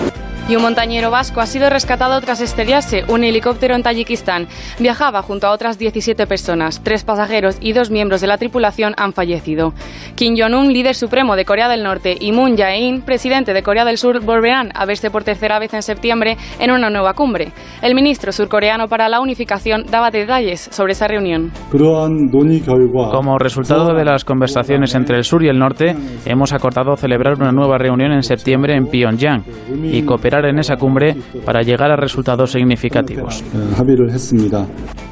y 0.49 0.55
un 0.55 0.63
montañero 0.63 1.11
vasco 1.11 1.41
ha 1.41 1.47
sido 1.47 1.69
rescatado 1.71 2.21
tras 2.21 2.41
estrellarse 2.41 3.05
un 3.09 3.25
helicóptero 3.25 3.75
en 3.75 3.83
Tayikistán. 3.83 4.47
Viajaba 4.79 5.23
junto 5.23 5.49
a 5.49 5.51
otras 5.51 5.77
17 5.77 6.27
personas. 6.27 6.81
Tres 6.85 7.03
pasajeros 7.03 7.59
y 7.61 7.73
dos 7.73 7.91
miembros 7.91 8.21
de 8.21 8.29
la 8.29 8.39
tripulación 8.39 8.95
han 8.97 9.13
fallecido. 9.13 9.73
Kim 10.15 10.35
Jong-un, 10.39 10.73
líder 10.73 10.95
supremo 10.95 11.35
de 11.35 11.45
Corea 11.45 11.69
del 11.69 11.83
Norte, 11.83 12.17
y 12.19 12.31
Moon 12.31 12.57
Jae-in, 12.57 13.03
presidente 13.03 13.53
de 13.53 13.63
Corea 13.63 13.85
del 13.85 13.99
Sur, 13.99 14.25
volverán 14.25 14.71
a 14.75 14.87
verse 14.87 15.11
por 15.11 15.25
tercera 15.25 15.59
vez 15.59 15.75
en 15.75 15.83
septiembre 15.83 16.37
en 16.61 16.71
una 16.71 16.91
nueva 16.91 17.15
cumbre. 17.15 17.51
El 17.83 17.95
ministro 17.95 18.31
surcoreano 18.31 18.87
para 18.87 19.09
la 19.09 19.21
unificación 19.21 19.85
daba 19.91 20.11
detalles 20.11 20.69
sobre 20.71 20.93
esa 20.93 21.09
reunión. 21.09 21.51
Como 21.71 23.39
resultado 23.39 23.95
de 23.95 24.05
las 24.05 24.25
conversaciones 24.25 24.95
entre 24.95 25.17
el 25.17 25.25
sur 25.25 25.43
y 25.43 25.49
el 25.49 25.59
norte, 25.59 25.97
hemos 26.25 26.53
acordado 26.53 26.97
celebrar 26.97 27.35
una 27.35 27.51
nueva 27.51 27.79
reunión 27.79 28.13
en 28.13 28.23
septiembre 28.23 28.77
en 28.77 28.87
Pyongyang 28.87 29.43
y 29.83 30.03
cooperar 30.03 30.36
en 30.45 30.59
esa 30.59 30.77
cumbre 30.77 31.17
para 31.45 31.63
llegar 31.63 31.91
a 31.91 31.97
resultados 31.97 32.53
significativos. 32.53 33.43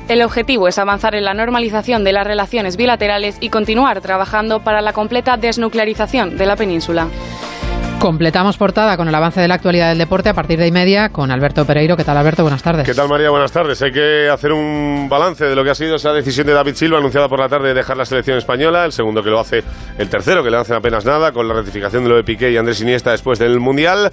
El 0.09 0.23
objetivo 0.23 0.69
es 0.69 0.79
avanzar 0.79 1.15
en 1.15 1.25
la 1.25 1.33
normalización 1.33 2.05
de 2.05 2.13
las 2.13 2.27
relaciones 2.27 2.77
bilaterales 2.77 3.39
y 3.41 3.49
continuar 3.49 4.01
trabajando 4.03 4.61
para 4.61 4.83
la 4.83 4.93
completa 4.93 5.37
desnuclearización 5.37 6.37
de 6.37 6.47
la 6.47 6.57
península. 6.57 7.09
Completamos 8.05 8.59
portada 8.59 8.99
con 8.99 9.09
el 9.09 9.15
avance 9.15 9.41
de 9.41 9.49
la 9.49 9.55
actualidad 9.55 9.89
del 9.89 9.97
deporte 9.97 10.29
a 10.29 10.35
partir 10.35 10.59
de 10.59 10.67
y 10.67 10.71
media 10.71 11.09
con 11.09 11.31
Alberto 11.31 11.65
Pereiro. 11.65 11.97
¿Qué 11.97 12.05
tal, 12.05 12.19
Alberto? 12.19 12.43
Buenas 12.43 12.63
tardes. 12.63 12.85
¿Qué 12.85 12.93
tal, 12.93 13.09
María? 13.09 13.31
Buenas 13.31 13.51
tardes. 13.51 13.81
Hay 13.81 13.93
que 13.93 14.29
hacer 14.29 14.53
un 14.53 15.09
balance 15.09 15.47
de 15.47 15.57
lo 15.57 15.65
que 15.65 15.71
ha 15.71 15.75
sido 15.75 15.95
esa 15.95 16.13
decisión 16.13 16.47
de 16.47 16.53
David 16.53 16.75
Silva 16.75 16.99
anunciada 16.99 17.29
por 17.29 17.41
la 17.41 17.49
tarde 17.49 17.69
de 17.69 17.75
dejar 17.75 17.97
la 17.97 18.05
selección 18.05 18.37
española. 18.37 18.85
El 18.85 18.93
segundo 18.93 19.23
que 19.23 19.31
lo 19.31 19.41
hace, 19.41 19.63
el 19.97 20.11
tercero 20.11 20.45
que 20.45 20.51
le 20.51 20.59
hacen 20.59 20.77
apenas 20.77 21.07
nada, 21.07 21.33
con 21.33 21.49
la 21.49 21.55
ratificación 21.55 22.03
de 22.03 22.11
lo 22.11 22.17
de 22.17 22.25
Piqué 22.25 22.51
y 22.51 22.59
Andrés 22.59 22.83
Iniesta 22.83 23.11
después 23.11 23.39
del 23.39 23.59
Mundial 23.59 24.13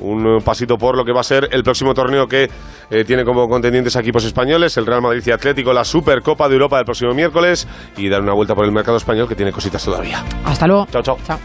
un 0.00 0.42
pasito 0.44 0.76
por 0.78 0.96
lo 0.96 1.04
que 1.04 1.12
va 1.12 1.20
a 1.20 1.24
ser 1.24 1.48
el 1.52 1.62
próximo 1.62 1.94
torneo 1.94 2.26
que 2.26 2.50
eh, 2.90 3.04
tiene 3.04 3.24
como 3.24 3.48
contendientes 3.48 3.96
equipos 3.96 4.24
españoles, 4.24 4.76
el 4.76 4.86
Real 4.86 5.02
Madrid 5.02 5.22
y 5.26 5.30
Atlético, 5.30 5.72
la 5.72 5.84
Supercopa 5.84 6.48
de 6.48 6.54
Europa 6.54 6.76
del 6.76 6.84
próximo 6.84 7.12
miércoles 7.12 7.66
y 7.96 8.08
dar 8.08 8.22
una 8.22 8.32
vuelta 8.32 8.54
por 8.54 8.64
el 8.64 8.72
mercado 8.72 8.96
español 8.96 9.28
que 9.28 9.34
tiene 9.34 9.52
cositas 9.52 9.84
todavía. 9.84 10.24
Hasta 10.44 10.66
luego. 10.66 10.86
Chao, 10.90 11.02
chao. 11.02 11.18
Chao. 11.26 11.38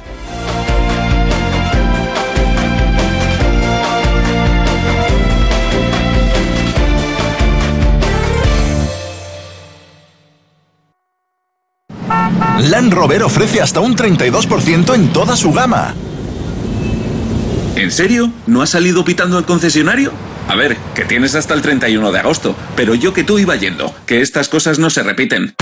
Land 12.69 12.93
Rover 12.93 13.23
ofrece 13.23 13.61
hasta 13.61 13.79
un 13.79 13.95
32% 13.95 14.95
en 14.95 15.09
toda 15.09 15.35
su 15.35 15.51
gama. 15.51 15.93
¿En 17.75 17.91
serio? 17.91 18.31
¿No 18.47 18.61
has 18.61 18.69
salido 18.69 19.03
pitando 19.03 19.37
al 19.37 19.45
concesionario? 19.45 20.13
A 20.47 20.55
ver, 20.55 20.77
que 20.93 21.03
tienes 21.03 21.35
hasta 21.35 21.53
el 21.53 21.61
31 21.61 22.11
de 22.11 22.19
agosto, 22.19 22.55
pero 22.75 22.95
yo 22.95 23.13
que 23.13 23.23
tú 23.23 23.37
iba 23.37 23.55
yendo, 23.55 23.93
que 24.05 24.21
estas 24.21 24.47
cosas 24.47 24.79
no 24.79 24.89
se 24.89 25.03
repiten. 25.03 25.55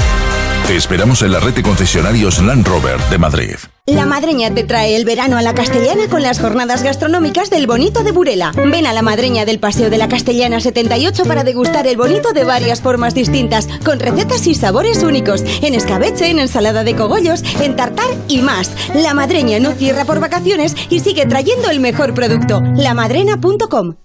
Te 0.68 0.76
esperamos 0.76 1.24
en 1.24 1.32
la 1.32 1.40
red 1.40 1.54
de 1.54 1.64
concesionarios 1.64 2.40
Land 2.42 2.68
Rover 2.68 3.00
de 3.10 3.18
Madrid. 3.18 3.56
La 3.86 4.06
Madreña 4.06 4.50
te 4.54 4.64
trae 4.64 4.96
el 4.96 5.04
verano 5.04 5.36
a 5.36 5.42
la 5.42 5.54
Castellana 5.54 6.08
con 6.10 6.22
las 6.22 6.40
jornadas 6.40 6.84
gastronómicas 6.84 7.50
del 7.50 7.68
Bonito 7.68 8.06
de 8.06 8.14
Burela. 8.14 8.54
Ven 8.56 8.88
a 8.88 8.94
la 8.94 9.02
Madreña 9.02 9.44
del 9.44 9.60
Paseo 9.60 9.90
de 9.90 9.98
la 9.98 10.08
Castellana 10.08 10.62
78 10.62 11.26
para 11.26 11.44
degustar 11.44 11.86
el 11.86 11.98
bonito 11.98 12.32
de 12.32 12.46
varias 12.46 12.80
formas 12.80 13.14
distintas, 13.14 13.68
con 13.84 14.00
recetas 14.00 14.48
y 14.48 14.56
sabores 14.56 15.04
únicos, 15.04 15.44
en 15.62 15.76
escabeche, 15.76 16.30
en 16.30 16.40
ensalada 16.40 16.86
de 16.86 16.96
cogollos, 16.96 17.44
en 17.60 17.76
tartar 17.76 18.08
y 18.30 18.42
más. 18.42 18.72
La 18.96 19.14
Madreña 19.14 19.60
no 19.60 19.74
cierra 19.74 20.06
por 20.06 20.22
vacaciones 20.22 20.78
y 20.90 21.02
sigue 21.02 21.26
trayendo 21.26 21.70
el 21.70 21.82
mejor 21.82 22.14
producto. 22.14 22.62
lamadrena.com 22.78 23.96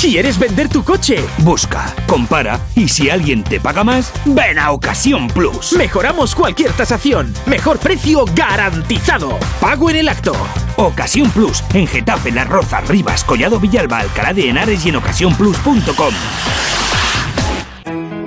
¿Quieres 0.00 0.38
vender 0.38 0.68
tu 0.68 0.84
coche? 0.84 1.16
Busca, 1.38 1.94
compara 2.06 2.60
y 2.74 2.86
si 2.86 3.08
alguien 3.08 3.42
te 3.42 3.58
paga 3.58 3.82
más, 3.82 4.12
ven 4.26 4.58
a 4.58 4.72
Ocasión 4.72 5.26
Plus. 5.28 5.72
Mejoramos 5.72 6.34
cualquier 6.34 6.70
tasación. 6.72 7.32
Mejor 7.46 7.78
precio 7.78 8.26
garantizado. 8.34 9.38
Pago 9.58 9.88
en 9.88 9.96
el 9.96 10.08
acto. 10.08 10.34
Ocasión 10.76 11.30
Plus 11.30 11.64
en 11.72 11.86
Getafe, 11.86 12.30
Las 12.30 12.46
Rivas, 12.88 13.24
Collado 13.24 13.58
Villalba, 13.58 14.00
Alcalá 14.00 14.34
de 14.34 14.50
Henares 14.50 14.84
y 14.84 14.90
en 14.90 14.96
ocasiónplus.com. 14.96 16.14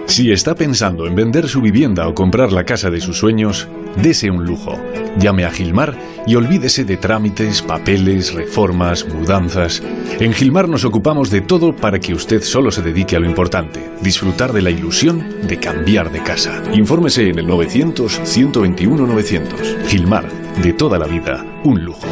Si 0.08 0.32
está 0.32 0.56
pensando 0.56 1.06
en 1.06 1.16
vender 1.16 1.48
su 1.48 1.62
vivienda 1.62 2.08
o 2.08 2.16
comprar 2.16 2.52
la 2.52 2.66
casa 2.66 2.90
de 2.90 3.00
sus 3.00 3.20
sueños, 3.20 3.68
dese 3.96 4.32
un 4.32 4.44
lujo. 4.44 4.82
Llame 5.20 5.46
a 5.46 5.52
Gilmar 5.52 5.96
y 6.26 6.36
olvídese 6.36 6.86
de 6.86 6.98
trámites, 6.98 7.62
papeles, 7.62 8.34
reformas, 8.34 9.06
mudanzas. 9.08 9.82
En 10.20 10.34
Gilmar 10.34 10.70
nos 10.70 10.86
ocupamos 10.86 11.30
de 11.30 11.42
todo 11.42 11.76
para 11.76 12.00
que 12.00 12.14
usted 12.14 12.42
solo 12.44 12.72
se 12.72 12.82
dedique 12.82 13.16
a 13.16 13.20
lo 13.20 13.26
importante, 13.26 13.90
disfrutar 14.02 14.54
de 14.54 14.62
la 14.62 14.70
ilusión 14.70 15.24
de 15.44 15.60
cambiar 15.60 16.12
de 16.12 16.24
casa. 16.24 16.62
Infórmese 16.74 17.30
en 17.30 17.40
el 17.40 17.48
900 17.48 18.22
121 18.24 19.08
900. 19.08 19.78
Gilmar, 19.88 20.26
de 20.62 20.74
toda 20.74 20.98
la 20.98 21.08
vida, 21.08 21.46
un 21.64 21.84
lujo. 21.84 22.08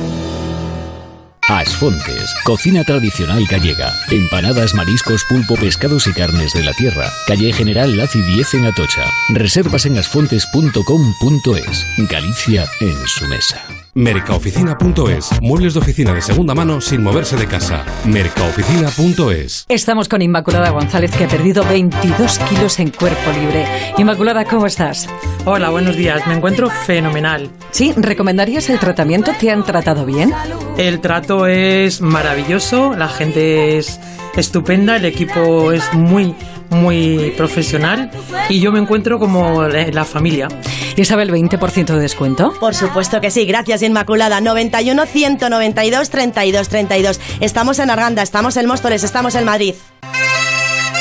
Asfontes, 1.49 2.35
cocina 2.43 2.83
tradicional 2.83 3.45
gallega. 3.49 3.93
Empanadas, 4.11 4.73
mariscos, 4.73 5.23
pulpo, 5.29 5.55
pescados 5.55 6.05
y 6.07 6.11
carnes 6.11 6.51
de 6.53 6.63
la 6.63 6.73
tierra. 6.73 7.09
Calle 7.25 7.53
General 7.53 7.95
Laci 7.95 8.21
10 8.21 8.55
en 8.55 8.65
Atocha. 8.65 9.05
Reservas 9.29 9.85
en 9.85 9.97
asfontes.com.es. 9.97 11.85
Galicia 12.09 12.65
en 12.81 13.07
su 13.07 13.25
mesa. 13.27 13.65
Mercaoficina.es. 13.97 15.41
Muebles 15.41 15.73
de 15.73 15.79
oficina 15.79 16.13
de 16.13 16.21
segunda 16.21 16.53
mano 16.53 16.79
sin 16.81 17.01
moverse 17.01 17.35
de 17.35 17.47
casa. 17.47 17.83
Mercaoficina.es. 18.05 19.65
Estamos 19.69 20.07
con 20.07 20.21
Inmaculada 20.21 20.69
González, 20.69 21.09
que 21.17 21.23
ha 21.23 21.27
perdido 21.27 21.63
22 21.63 22.37
kilos 22.47 22.79
en 22.79 22.91
cuerpo 22.91 23.31
libre. 23.31 23.65
Inmaculada, 23.97 24.45
¿cómo 24.45 24.67
estás? 24.67 25.09
Hola, 25.45 25.71
buenos 25.71 25.97
días. 25.97 26.27
Me 26.27 26.35
encuentro 26.35 26.69
fenomenal. 26.69 27.49
¿Sí? 27.71 27.91
¿Recomendarías 27.97 28.69
el 28.69 28.77
tratamiento? 28.77 29.31
¿Te 29.39 29.49
han 29.49 29.63
tratado 29.65 30.05
bien? 30.05 30.31
El 30.77 30.99
trato 30.99 31.47
es 31.47 31.99
maravilloso, 31.99 32.95
la 32.95 33.07
gente 33.07 33.79
es 33.79 33.99
estupenda, 34.35 34.97
el 34.97 35.05
equipo 35.05 35.71
es 35.71 35.91
muy, 35.93 36.35
muy 36.69 37.33
profesional 37.37 38.11
y 38.49 38.59
yo 38.59 38.71
me 38.71 38.79
encuentro 38.79 39.19
como 39.19 39.63
la 39.63 39.87
la 39.97 40.05
familia. 40.05 40.47
¿Y 40.95 41.05
sabe 41.05 41.23
el 41.23 41.31
20% 41.31 41.85
de 41.85 41.99
descuento? 41.99 42.53
Por 42.59 42.75
supuesto 42.75 43.21
que 43.21 43.31
sí, 43.31 43.45
gracias 43.45 43.81
Inmaculada. 43.81 44.41
91 44.41 45.05
192 45.05 46.09
32 46.09 46.69
32. 46.69 47.19
Estamos 47.39 47.79
en 47.79 47.89
Arganda, 47.89 48.21
estamos 48.21 48.57
en 48.57 48.67
Móstoles, 48.67 49.03
estamos 49.03 49.35
en 49.35 49.45
Madrid. 49.45 49.75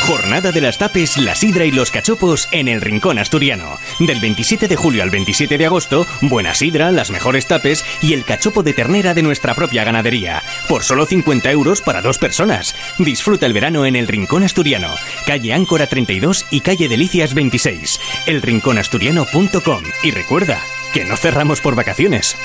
Jornada 0.07 0.53
de 0.53 0.61
las 0.61 0.79
tapes, 0.79 1.17
la 1.19 1.35
sidra 1.35 1.65
y 1.65 1.73
los 1.73 1.91
cachopos 1.91 2.47
en 2.53 2.69
el 2.69 2.81
Rincón 2.81 3.19
Asturiano. 3.19 3.77
Del 3.99 4.21
27 4.21 4.69
de 4.69 4.77
julio 4.77 5.03
al 5.03 5.11
27 5.11 5.59
de 5.59 5.67
agosto, 5.67 6.07
buena 6.23 6.55
sidra, 6.55 6.93
las 6.93 7.11
mejores 7.11 7.49
tapes 7.49 7.85
y 8.03 8.13
el 8.13 8.25
cachopo 8.25 8.63
de 8.63 8.73
ternera 8.73 9.15
de 9.15 9.25
nuestra 9.25 9.57
propia 9.57 9.83
ganadería. 9.83 10.45
Por 10.69 10.85
solo 10.85 11.07
50 11.07 11.51
euros 11.51 11.83
para 11.83 12.03
dos 12.03 12.19
personas. 12.19 12.77
Disfruta 12.99 13.47
el 13.47 13.53
verano 13.53 13.85
en 13.85 13.97
el 13.97 14.07
Rincón 14.07 14.45
Asturiano. 14.45 14.91
Calle 15.27 15.53
Áncora 15.53 15.89
32 15.89 16.47
y 16.53 16.61
calle 16.61 16.89
Delicias 16.89 17.35
26. 17.35 18.01
Elrinconasturiano.com. 18.27 19.83
Y 20.05 20.13
recuerda 20.13 20.61
que 20.95 21.05
no 21.05 21.17
cerramos 21.17 21.61
por 21.61 21.75
vacaciones. 21.75 22.37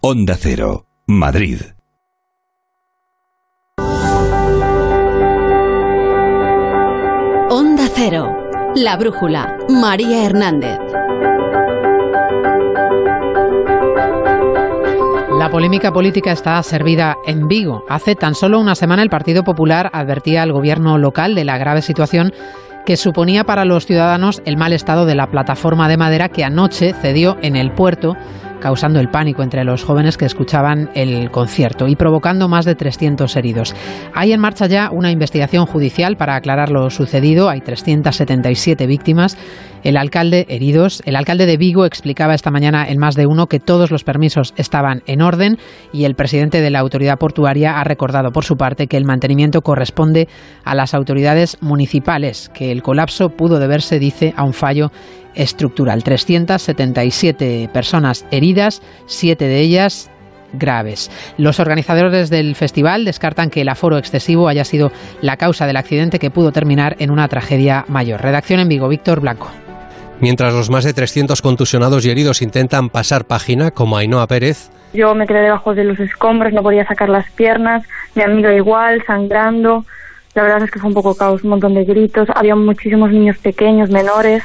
Onda 0.00 0.36
Cero, 0.36 0.88
Madrid. 1.06 1.60
Cero. 8.02 8.34
La 8.76 8.96
brújula. 8.96 9.58
María 9.68 10.24
Hernández. 10.24 10.78
La 15.38 15.50
polémica 15.50 15.92
política 15.92 16.32
está 16.32 16.62
servida 16.62 17.18
en 17.26 17.46
Vigo. 17.46 17.84
Hace 17.90 18.14
tan 18.14 18.34
solo 18.34 18.58
una 18.58 18.74
semana 18.74 19.02
el 19.02 19.10
Partido 19.10 19.44
Popular 19.44 19.90
advertía 19.92 20.42
al 20.42 20.52
gobierno 20.54 20.96
local 20.96 21.34
de 21.34 21.44
la 21.44 21.58
grave 21.58 21.82
situación 21.82 22.32
que 22.86 22.96
suponía 22.96 23.44
para 23.44 23.66
los 23.66 23.84
ciudadanos 23.84 24.40
el 24.46 24.56
mal 24.56 24.72
estado 24.72 25.04
de 25.04 25.14
la 25.14 25.26
plataforma 25.26 25.86
de 25.86 25.98
madera 25.98 26.30
que 26.30 26.42
anoche 26.42 26.94
cedió 26.94 27.36
en 27.42 27.54
el 27.54 27.70
puerto, 27.70 28.16
causando 28.60 29.00
el 29.00 29.08
pánico 29.08 29.42
entre 29.42 29.64
los 29.64 29.82
jóvenes 29.82 30.16
que 30.16 30.26
escuchaban 30.26 30.90
el 30.94 31.30
concierto 31.30 31.88
y 31.88 31.96
provocando 31.96 32.48
más 32.48 32.64
de 32.64 32.74
300 32.74 33.34
heridos. 33.36 33.74
Hay 34.14 34.32
en 34.32 34.40
marcha 34.40 34.66
ya 34.66 34.90
una 34.92 35.10
investigación 35.10 35.66
judicial 35.66 36.16
para 36.16 36.36
aclarar 36.36 36.70
lo 36.70 36.90
sucedido. 36.90 37.48
Hay 37.48 37.60
377 37.60 38.86
víctimas. 38.86 39.36
El 39.82 39.96
alcalde 39.96 40.46
heridos. 40.48 41.02
El 41.06 41.16
alcalde 41.16 41.46
de 41.46 41.56
Vigo 41.56 41.86
explicaba 41.86 42.34
esta 42.34 42.50
mañana 42.50 42.86
en 42.88 42.98
más 42.98 43.14
de 43.14 43.26
uno 43.26 43.46
que 43.46 43.60
todos 43.60 43.90
los 43.90 44.04
permisos 44.04 44.52
estaban 44.56 45.02
en 45.06 45.22
orden 45.22 45.58
y 45.92 46.04
el 46.04 46.14
presidente 46.14 46.60
de 46.60 46.70
la 46.70 46.80
autoridad 46.80 47.18
portuaria 47.18 47.80
ha 47.80 47.84
recordado 47.84 48.30
por 48.30 48.44
su 48.44 48.56
parte 48.56 48.86
que 48.86 48.96
el 48.96 49.06
mantenimiento 49.06 49.62
corresponde 49.62 50.28
a 50.64 50.74
las 50.74 50.94
autoridades 50.94 51.56
municipales, 51.60 52.50
que 52.52 52.70
el 52.70 52.82
colapso 52.82 53.30
pudo 53.30 53.58
deberse, 53.58 53.98
dice, 53.98 54.34
a 54.36 54.44
un 54.44 54.52
fallo 54.52 54.92
estructural. 55.34 56.02
377 56.02 57.70
personas 57.72 58.24
heridas, 58.30 58.82
siete 59.06 59.46
de 59.46 59.60
ellas 59.60 60.10
graves. 60.52 61.10
Los 61.38 61.60
organizadores 61.60 62.30
del 62.30 62.56
festival 62.56 63.04
descartan 63.04 63.50
que 63.50 63.60
el 63.60 63.68
aforo 63.68 63.98
excesivo 63.98 64.48
haya 64.48 64.64
sido 64.64 64.90
la 65.20 65.36
causa 65.36 65.66
del 65.66 65.76
accidente 65.76 66.18
que 66.18 66.30
pudo 66.30 66.52
terminar 66.52 66.96
en 66.98 67.10
una 67.10 67.28
tragedia 67.28 67.84
mayor. 67.88 68.20
Redacción 68.20 68.60
en 68.60 68.68
Vigo, 68.68 68.88
Víctor 68.88 69.20
Blanco. 69.20 69.48
Mientras 70.20 70.52
los 70.52 70.68
más 70.68 70.84
de 70.84 70.92
300 70.92 71.40
contusionados 71.40 72.04
y 72.04 72.10
heridos 72.10 72.42
intentan 72.42 72.90
pasar 72.90 73.24
página, 73.24 73.70
como 73.70 73.96
Ainhoa 73.96 74.26
Pérez, 74.26 74.70
yo 74.92 75.14
me 75.14 75.26
quedé 75.26 75.42
debajo 75.42 75.74
de 75.74 75.84
los 75.84 76.00
escombros, 76.00 76.52
no 76.52 76.62
podía 76.62 76.86
sacar 76.86 77.08
las 77.08 77.30
piernas, 77.30 77.84
mi 78.14 78.22
amiga 78.22 78.52
igual, 78.52 79.02
sangrando. 79.06 79.84
La 80.34 80.42
verdad 80.42 80.62
es 80.64 80.70
que 80.70 80.78
fue 80.78 80.88
un 80.88 80.94
poco 80.94 81.14
caos, 81.14 81.44
un 81.44 81.50
montón 81.50 81.74
de 81.74 81.84
gritos, 81.84 82.28
había 82.34 82.56
muchísimos 82.56 83.10
niños 83.10 83.38
pequeños, 83.38 83.90
menores. 83.90 84.42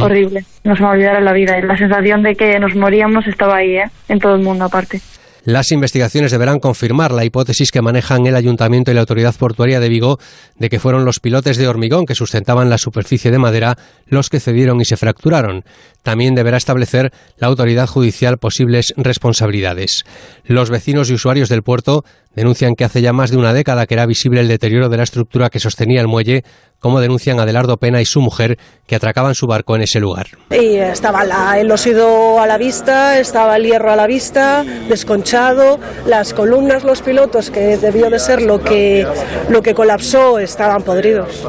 Horrible, 0.00 0.44
no 0.64 0.76
se 0.76 0.82
me 0.82 0.88
olvidara 0.88 1.20
la 1.20 1.32
vida. 1.32 1.58
Y 1.58 1.62
la 1.62 1.76
sensación 1.76 2.22
de 2.22 2.34
que 2.34 2.58
nos 2.58 2.74
moríamos 2.74 3.26
estaba 3.26 3.56
ahí, 3.56 3.76
¿eh? 3.76 3.90
en 4.08 4.18
todo 4.18 4.34
el 4.34 4.42
mundo 4.42 4.64
aparte. 4.64 5.00
Las 5.46 5.70
investigaciones 5.70 6.32
deberán 6.32 6.58
confirmar 6.58 7.12
la 7.12 7.24
hipótesis 7.24 7.70
que 7.70 7.80
manejan 7.80 8.26
el 8.26 8.34
Ayuntamiento 8.34 8.90
y 8.90 8.94
la 8.94 9.02
Autoridad 9.02 9.36
Portuaria 9.36 9.78
de 9.78 9.88
Vigo 9.88 10.18
de 10.56 10.68
que 10.68 10.80
fueron 10.80 11.04
los 11.04 11.20
pilotes 11.20 11.56
de 11.56 11.68
hormigón 11.68 12.04
que 12.04 12.16
sustentaban 12.16 12.68
la 12.68 12.78
superficie 12.78 13.30
de 13.30 13.38
madera 13.38 13.76
los 14.06 14.28
que 14.28 14.40
cedieron 14.40 14.80
y 14.80 14.84
se 14.84 14.96
fracturaron. 14.96 15.62
También 16.02 16.34
deberá 16.34 16.56
establecer 16.56 17.12
la 17.36 17.46
autoridad 17.46 17.86
judicial 17.86 18.38
posibles 18.38 18.92
responsabilidades. 18.96 20.02
Los 20.44 20.68
vecinos 20.68 21.10
y 21.10 21.14
usuarios 21.14 21.48
del 21.48 21.62
puerto 21.62 22.02
denuncian 22.36 22.74
que 22.76 22.84
hace 22.84 23.02
ya 23.02 23.12
más 23.12 23.30
de 23.30 23.38
una 23.38 23.52
década 23.52 23.86
que 23.86 23.94
era 23.94 24.06
visible 24.06 24.40
el 24.40 24.48
deterioro 24.48 24.88
de 24.88 24.98
la 24.98 25.02
estructura 25.02 25.48
que 25.50 25.58
sostenía 25.58 26.00
el 26.00 26.06
muelle, 26.06 26.44
como 26.78 27.00
denuncian 27.00 27.40
Adelardo 27.40 27.78
Pena 27.78 28.00
y 28.00 28.04
su 28.04 28.20
mujer, 28.20 28.58
que 28.86 28.94
atracaban 28.94 29.34
su 29.34 29.46
barco 29.46 29.74
en 29.74 29.82
ese 29.82 29.98
lugar. 29.98 30.26
Y 30.50 30.76
estaba 30.76 31.24
el 31.58 31.70
osido 31.72 32.38
a 32.38 32.46
la 32.46 32.58
vista, 32.58 33.18
estaba 33.18 33.56
el 33.56 33.64
hierro 33.64 33.90
a 33.90 33.96
la 33.96 34.06
vista, 34.06 34.64
desconchado, 34.88 35.80
las 36.06 36.34
columnas, 36.34 36.84
los 36.84 37.00
pilotos, 37.00 37.50
que 37.50 37.78
debió 37.78 38.10
de 38.10 38.18
ser 38.18 38.42
lo 38.42 38.62
que, 38.62 39.06
lo 39.48 39.62
que 39.62 39.74
colapsó, 39.74 40.38
estaban 40.38 40.82
podridos. 40.82 41.44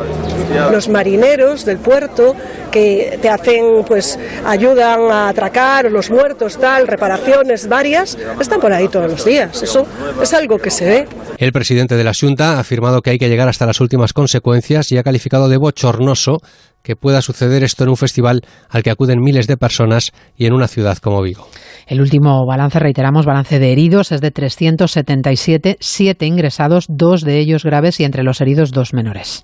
Los 0.72 0.88
marineros 0.88 1.66
del 1.66 1.78
puerto 1.78 2.34
que 2.78 3.18
te 3.20 3.30
hacen, 3.30 3.84
pues, 3.88 4.20
ayudan 4.46 5.12
a 5.12 5.30
atracar, 5.30 5.92
los 5.92 6.12
muertos, 6.12 6.60
tal, 6.60 6.88
reparaciones 6.88 7.68
varias, 7.68 8.18
están 8.40 8.60
por 8.60 8.72
ahí 8.72 8.88
todos 8.88 9.10
los 9.10 9.26
días. 9.26 9.64
Eso 9.64 9.88
es 10.22 10.34
algo 10.34 10.60
que 10.60 10.70
se 10.70 10.86
ve. 10.86 11.08
El 11.40 11.52
presidente 11.52 11.96
de 11.96 12.04
la 12.04 12.14
Junta 12.14 12.54
ha 12.54 12.60
afirmado 12.60 13.02
que 13.02 13.10
hay 13.10 13.18
que 13.18 13.30
llegar 13.30 13.50
hasta 13.50 13.66
las 13.66 13.82
últimas 13.82 14.14
consecuencias 14.14 14.92
y 14.92 14.98
ha 14.98 15.04
calificado 15.04 15.50
de 15.50 15.58
bochornoso 15.58 16.38
que 16.84 16.96
pueda 16.96 17.22
suceder 17.22 17.64
esto 17.64 17.84
en 17.84 17.90
un 17.90 17.98
festival 17.98 18.42
al 18.70 18.84
que 18.84 18.92
acuden 18.92 19.22
miles 19.22 19.48
de 19.48 19.58
personas 19.58 20.12
y 20.36 20.46
en 20.46 20.54
una 20.54 20.68
ciudad 20.68 20.98
como 21.00 21.22
Vigo. 21.24 21.48
El 21.88 22.00
último 22.00 22.46
balance, 22.46 22.80
reiteramos, 22.80 23.26
balance 23.26 23.60
de 23.60 23.72
heridos 23.72 24.12
es 24.12 24.22
de 24.22 24.30
377, 24.32 25.78
siete 25.80 26.26
ingresados, 26.28 26.86
dos 26.88 27.22
de 27.22 27.40
ellos 27.40 27.64
graves 27.64 28.00
y 28.00 28.04
entre 28.04 28.24
los 28.24 28.40
heridos 28.40 28.72
dos 28.72 28.94
menores. 28.94 29.44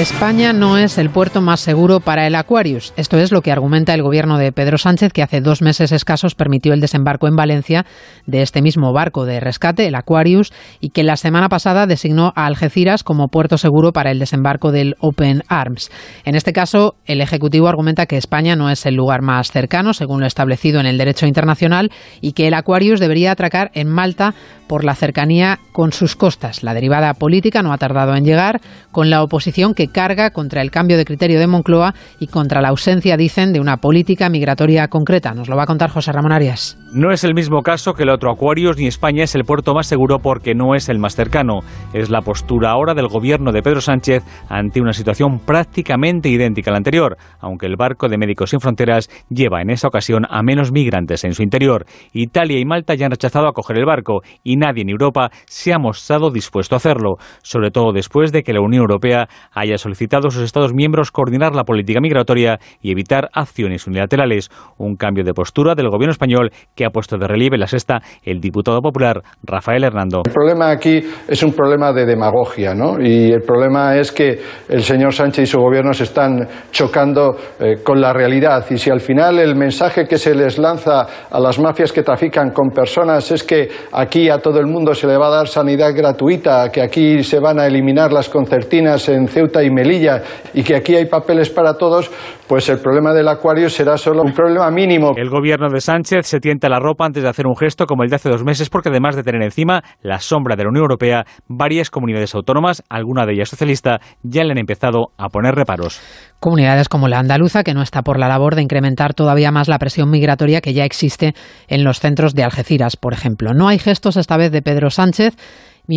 España 0.00 0.54
no 0.54 0.78
es 0.78 0.96
el 0.96 1.10
puerto 1.10 1.42
más 1.42 1.60
seguro 1.60 2.00
para 2.00 2.26
el 2.26 2.34
Aquarius. 2.34 2.94
Esto 2.96 3.18
es 3.18 3.32
lo 3.32 3.42
que 3.42 3.52
argumenta 3.52 3.92
el 3.92 4.02
gobierno 4.02 4.38
de 4.38 4.50
Pedro 4.50 4.78
Sánchez, 4.78 5.12
que 5.12 5.22
hace 5.22 5.42
dos 5.42 5.60
meses 5.60 5.92
escasos 5.92 6.34
permitió 6.34 6.72
el 6.72 6.80
desembarco 6.80 7.28
en 7.28 7.36
Valencia 7.36 7.84
de 8.24 8.40
este 8.40 8.62
mismo 8.62 8.94
barco 8.94 9.26
de 9.26 9.40
rescate, 9.40 9.86
el 9.86 9.94
Aquarius, 9.94 10.54
y 10.80 10.88
que 10.88 11.02
la 11.02 11.16
semana 11.16 11.50
pasada 11.50 11.86
designó 11.86 12.32
a 12.34 12.46
Algeciras 12.46 13.04
como 13.04 13.28
puerto 13.28 13.58
seguro 13.58 13.92
para 13.92 14.10
el 14.10 14.18
desembarco 14.18 14.72
del 14.72 14.96
Open 15.00 15.42
Arms. 15.48 15.90
En 16.24 16.34
este 16.34 16.54
caso, 16.54 16.94
el 17.04 17.20
Ejecutivo 17.20 17.68
argumenta 17.68 18.06
que 18.06 18.16
España 18.16 18.56
no 18.56 18.70
es 18.70 18.86
el 18.86 18.94
lugar 18.94 19.20
más 19.20 19.50
cercano, 19.52 19.92
según 19.92 20.20
lo 20.20 20.26
establecido 20.26 20.80
en 20.80 20.86
el 20.86 20.96
derecho 20.96 21.26
internacional, 21.26 21.90
y 22.22 22.32
que 22.32 22.48
el 22.48 22.54
Aquarius 22.54 23.00
debería 23.00 23.32
atracar 23.32 23.70
en 23.74 23.88
Malta 23.88 24.32
por 24.66 24.82
la 24.82 24.94
cercanía 24.94 25.58
con 25.72 25.92
sus 25.92 26.16
costas. 26.16 26.62
La 26.62 26.72
derivada 26.72 27.12
política 27.12 27.62
no 27.62 27.74
ha 27.74 27.78
tardado 27.78 28.14
en 28.14 28.24
llegar, 28.24 28.62
con 28.92 29.10
la 29.10 29.22
oposición 29.22 29.74
que 29.74 29.89
carga 29.90 30.30
contra 30.30 30.62
el 30.62 30.70
cambio 30.70 30.96
de 30.96 31.04
criterio 31.04 31.38
de 31.38 31.46
Moncloa 31.46 31.94
y 32.18 32.26
contra 32.28 32.60
la 32.60 32.68
ausencia, 32.68 33.16
dicen, 33.16 33.52
de 33.52 33.60
una 33.60 33.78
política 33.78 34.28
migratoria 34.28 34.88
concreta. 34.88 35.32
Nos 35.34 35.48
lo 35.48 35.56
va 35.56 35.64
a 35.64 35.66
contar 35.66 35.90
José 35.90 36.12
Ramón 36.12 36.32
Arias. 36.32 36.78
No 36.92 37.12
es 37.12 37.22
el 37.22 37.34
mismo 37.34 37.62
caso 37.62 37.94
que 37.94 38.02
el 38.02 38.10
otro 38.10 38.32
Aquarius, 38.32 38.76
ni 38.76 38.86
España 38.86 39.22
es 39.22 39.34
el 39.34 39.44
puerto 39.44 39.74
más 39.74 39.86
seguro 39.86 40.18
porque 40.18 40.54
no 40.54 40.74
es 40.74 40.88
el 40.88 40.98
más 40.98 41.14
cercano. 41.14 41.60
Es 41.92 42.10
la 42.10 42.22
postura 42.22 42.70
ahora 42.70 42.94
del 42.94 43.06
gobierno 43.06 43.52
de 43.52 43.62
Pedro 43.62 43.80
Sánchez 43.80 44.24
ante 44.48 44.80
una 44.80 44.92
situación 44.92 45.38
prácticamente 45.38 46.28
idéntica 46.28 46.70
a 46.70 46.72
la 46.72 46.78
anterior, 46.78 47.16
aunque 47.40 47.66
el 47.66 47.76
barco 47.76 48.08
de 48.08 48.18
Médicos 48.18 48.50
Sin 48.50 48.60
Fronteras 48.60 49.08
lleva 49.28 49.62
en 49.62 49.70
esa 49.70 49.88
ocasión 49.88 50.24
a 50.28 50.42
menos 50.42 50.72
migrantes 50.72 51.24
en 51.24 51.34
su 51.34 51.42
interior. 51.42 51.86
Italia 52.12 52.58
y 52.58 52.64
Malta 52.64 52.94
ya 52.94 53.06
han 53.06 53.12
rechazado 53.12 53.48
acoger 53.48 53.78
el 53.78 53.86
barco 53.86 54.22
y 54.42 54.56
nadie 54.56 54.82
en 54.82 54.90
Europa 54.90 55.30
se 55.46 55.72
ha 55.72 55.78
mostrado 55.78 56.30
dispuesto 56.30 56.74
a 56.74 56.78
hacerlo, 56.78 57.16
sobre 57.42 57.70
todo 57.70 57.92
después 57.92 58.32
de 58.32 58.42
que 58.42 58.52
la 58.52 58.60
Unión 58.60 58.82
Europea 58.82 59.28
haya 59.52 59.78
solicitado 59.80 60.28
a 60.28 60.30
sus 60.30 60.42
Estados 60.42 60.72
miembros 60.72 61.10
coordinar 61.10 61.54
la 61.54 61.64
política 61.64 62.00
migratoria 62.00 62.58
y 62.80 62.92
evitar 62.92 63.28
acciones 63.32 63.86
unilaterales, 63.86 64.50
un 64.78 64.96
cambio 64.96 65.24
de 65.24 65.34
postura 65.34 65.74
del 65.74 65.88
gobierno 65.88 66.12
español 66.12 66.50
que 66.74 66.84
ha 66.84 66.90
puesto 66.90 67.18
de 67.18 67.26
relieve 67.26 67.58
la 67.58 67.66
sexta 67.66 68.00
el 68.22 68.40
diputado 68.40 68.80
popular 68.80 69.22
Rafael 69.42 69.84
Hernando. 69.84 70.22
El 70.24 70.32
problema 70.32 70.70
aquí 70.70 71.00
es 71.26 71.42
un 71.42 71.52
problema 71.52 71.92
de 71.92 72.06
demagogia, 72.06 72.74
¿no? 72.74 73.00
Y 73.00 73.32
el 73.32 73.42
problema 73.42 73.96
es 73.96 74.12
que 74.12 74.38
el 74.68 74.82
señor 74.82 75.12
Sánchez 75.12 75.44
y 75.44 75.46
su 75.46 75.58
gobierno 75.58 75.92
se 75.92 76.04
están 76.04 76.46
chocando 76.70 77.36
eh, 77.58 77.76
con 77.82 78.00
la 78.00 78.12
realidad. 78.12 78.64
Y 78.70 78.78
si 78.78 78.90
al 78.90 79.00
final 79.00 79.38
el 79.38 79.56
mensaje 79.56 80.06
que 80.06 80.18
se 80.18 80.34
les 80.34 80.58
lanza 80.58 81.06
a 81.30 81.40
las 81.40 81.58
mafias 81.58 81.92
que 81.92 82.02
trafican 82.02 82.50
con 82.50 82.70
personas 82.70 83.30
es 83.30 83.42
que 83.42 83.68
aquí 83.92 84.28
a 84.28 84.38
todo 84.38 84.58
el 84.58 84.66
mundo 84.66 84.94
se 84.94 85.06
le 85.06 85.16
va 85.16 85.28
a 85.28 85.36
dar 85.36 85.48
sanidad 85.48 85.94
gratuita, 85.94 86.70
que 86.70 86.82
aquí 86.82 87.22
se 87.22 87.38
van 87.40 87.58
a 87.58 87.66
eliminar 87.66 88.12
las 88.12 88.28
concertinas 88.28 89.08
en 89.08 89.26
Ceuta 89.28 89.59
y 89.62 89.70
Melilla 89.70 90.22
y 90.54 90.62
que 90.62 90.76
aquí 90.76 90.94
hay 90.94 91.06
papeles 91.06 91.50
para 91.50 91.74
todos, 91.74 92.10
pues 92.46 92.68
el 92.68 92.78
problema 92.78 93.12
del 93.12 93.28
acuario 93.28 93.68
será 93.68 93.96
solo 93.96 94.22
un 94.22 94.32
problema 94.32 94.70
mínimo. 94.70 95.12
El 95.16 95.30
gobierno 95.30 95.68
de 95.68 95.80
Sánchez 95.80 96.26
se 96.26 96.40
tienta 96.40 96.68
la 96.68 96.78
ropa 96.78 97.06
antes 97.06 97.22
de 97.22 97.28
hacer 97.28 97.46
un 97.46 97.56
gesto 97.56 97.86
como 97.86 98.02
el 98.02 98.10
de 98.10 98.16
hace 98.16 98.28
dos 98.28 98.44
meses 98.44 98.70
porque 98.70 98.88
además 98.88 99.16
de 99.16 99.22
tener 99.22 99.42
encima 99.42 99.82
la 100.02 100.18
sombra 100.18 100.56
de 100.56 100.64
la 100.64 100.70
Unión 100.70 100.82
Europea, 100.82 101.24
varias 101.48 101.90
comunidades 101.90 102.34
autónomas, 102.34 102.82
alguna 102.88 103.26
de 103.26 103.34
ellas 103.34 103.48
socialista, 103.48 104.00
ya 104.22 104.44
le 104.44 104.52
han 104.52 104.58
empezado 104.58 105.12
a 105.16 105.28
poner 105.28 105.54
reparos. 105.54 106.00
Comunidades 106.40 106.88
como 106.88 107.08
la 107.08 107.18
andaluza, 107.18 107.62
que 107.62 107.74
no 107.74 107.82
está 107.82 108.02
por 108.02 108.18
la 108.18 108.28
labor 108.28 108.54
de 108.54 108.62
incrementar 108.62 109.14
todavía 109.14 109.50
más 109.50 109.68
la 109.68 109.78
presión 109.78 110.10
migratoria 110.10 110.60
que 110.60 110.72
ya 110.72 110.84
existe 110.84 111.34
en 111.68 111.84
los 111.84 112.00
centros 112.00 112.34
de 112.34 112.44
Algeciras, 112.44 112.96
por 112.96 113.12
ejemplo. 113.12 113.52
No 113.52 113.68
hay 113.68 113.78
gestos 113.78 114.16
esta 114.16 114.36
vez 114.36 114.50
de 114.50 114.62
Pedro 114.62 114.90
Sánchez 114.90 115.36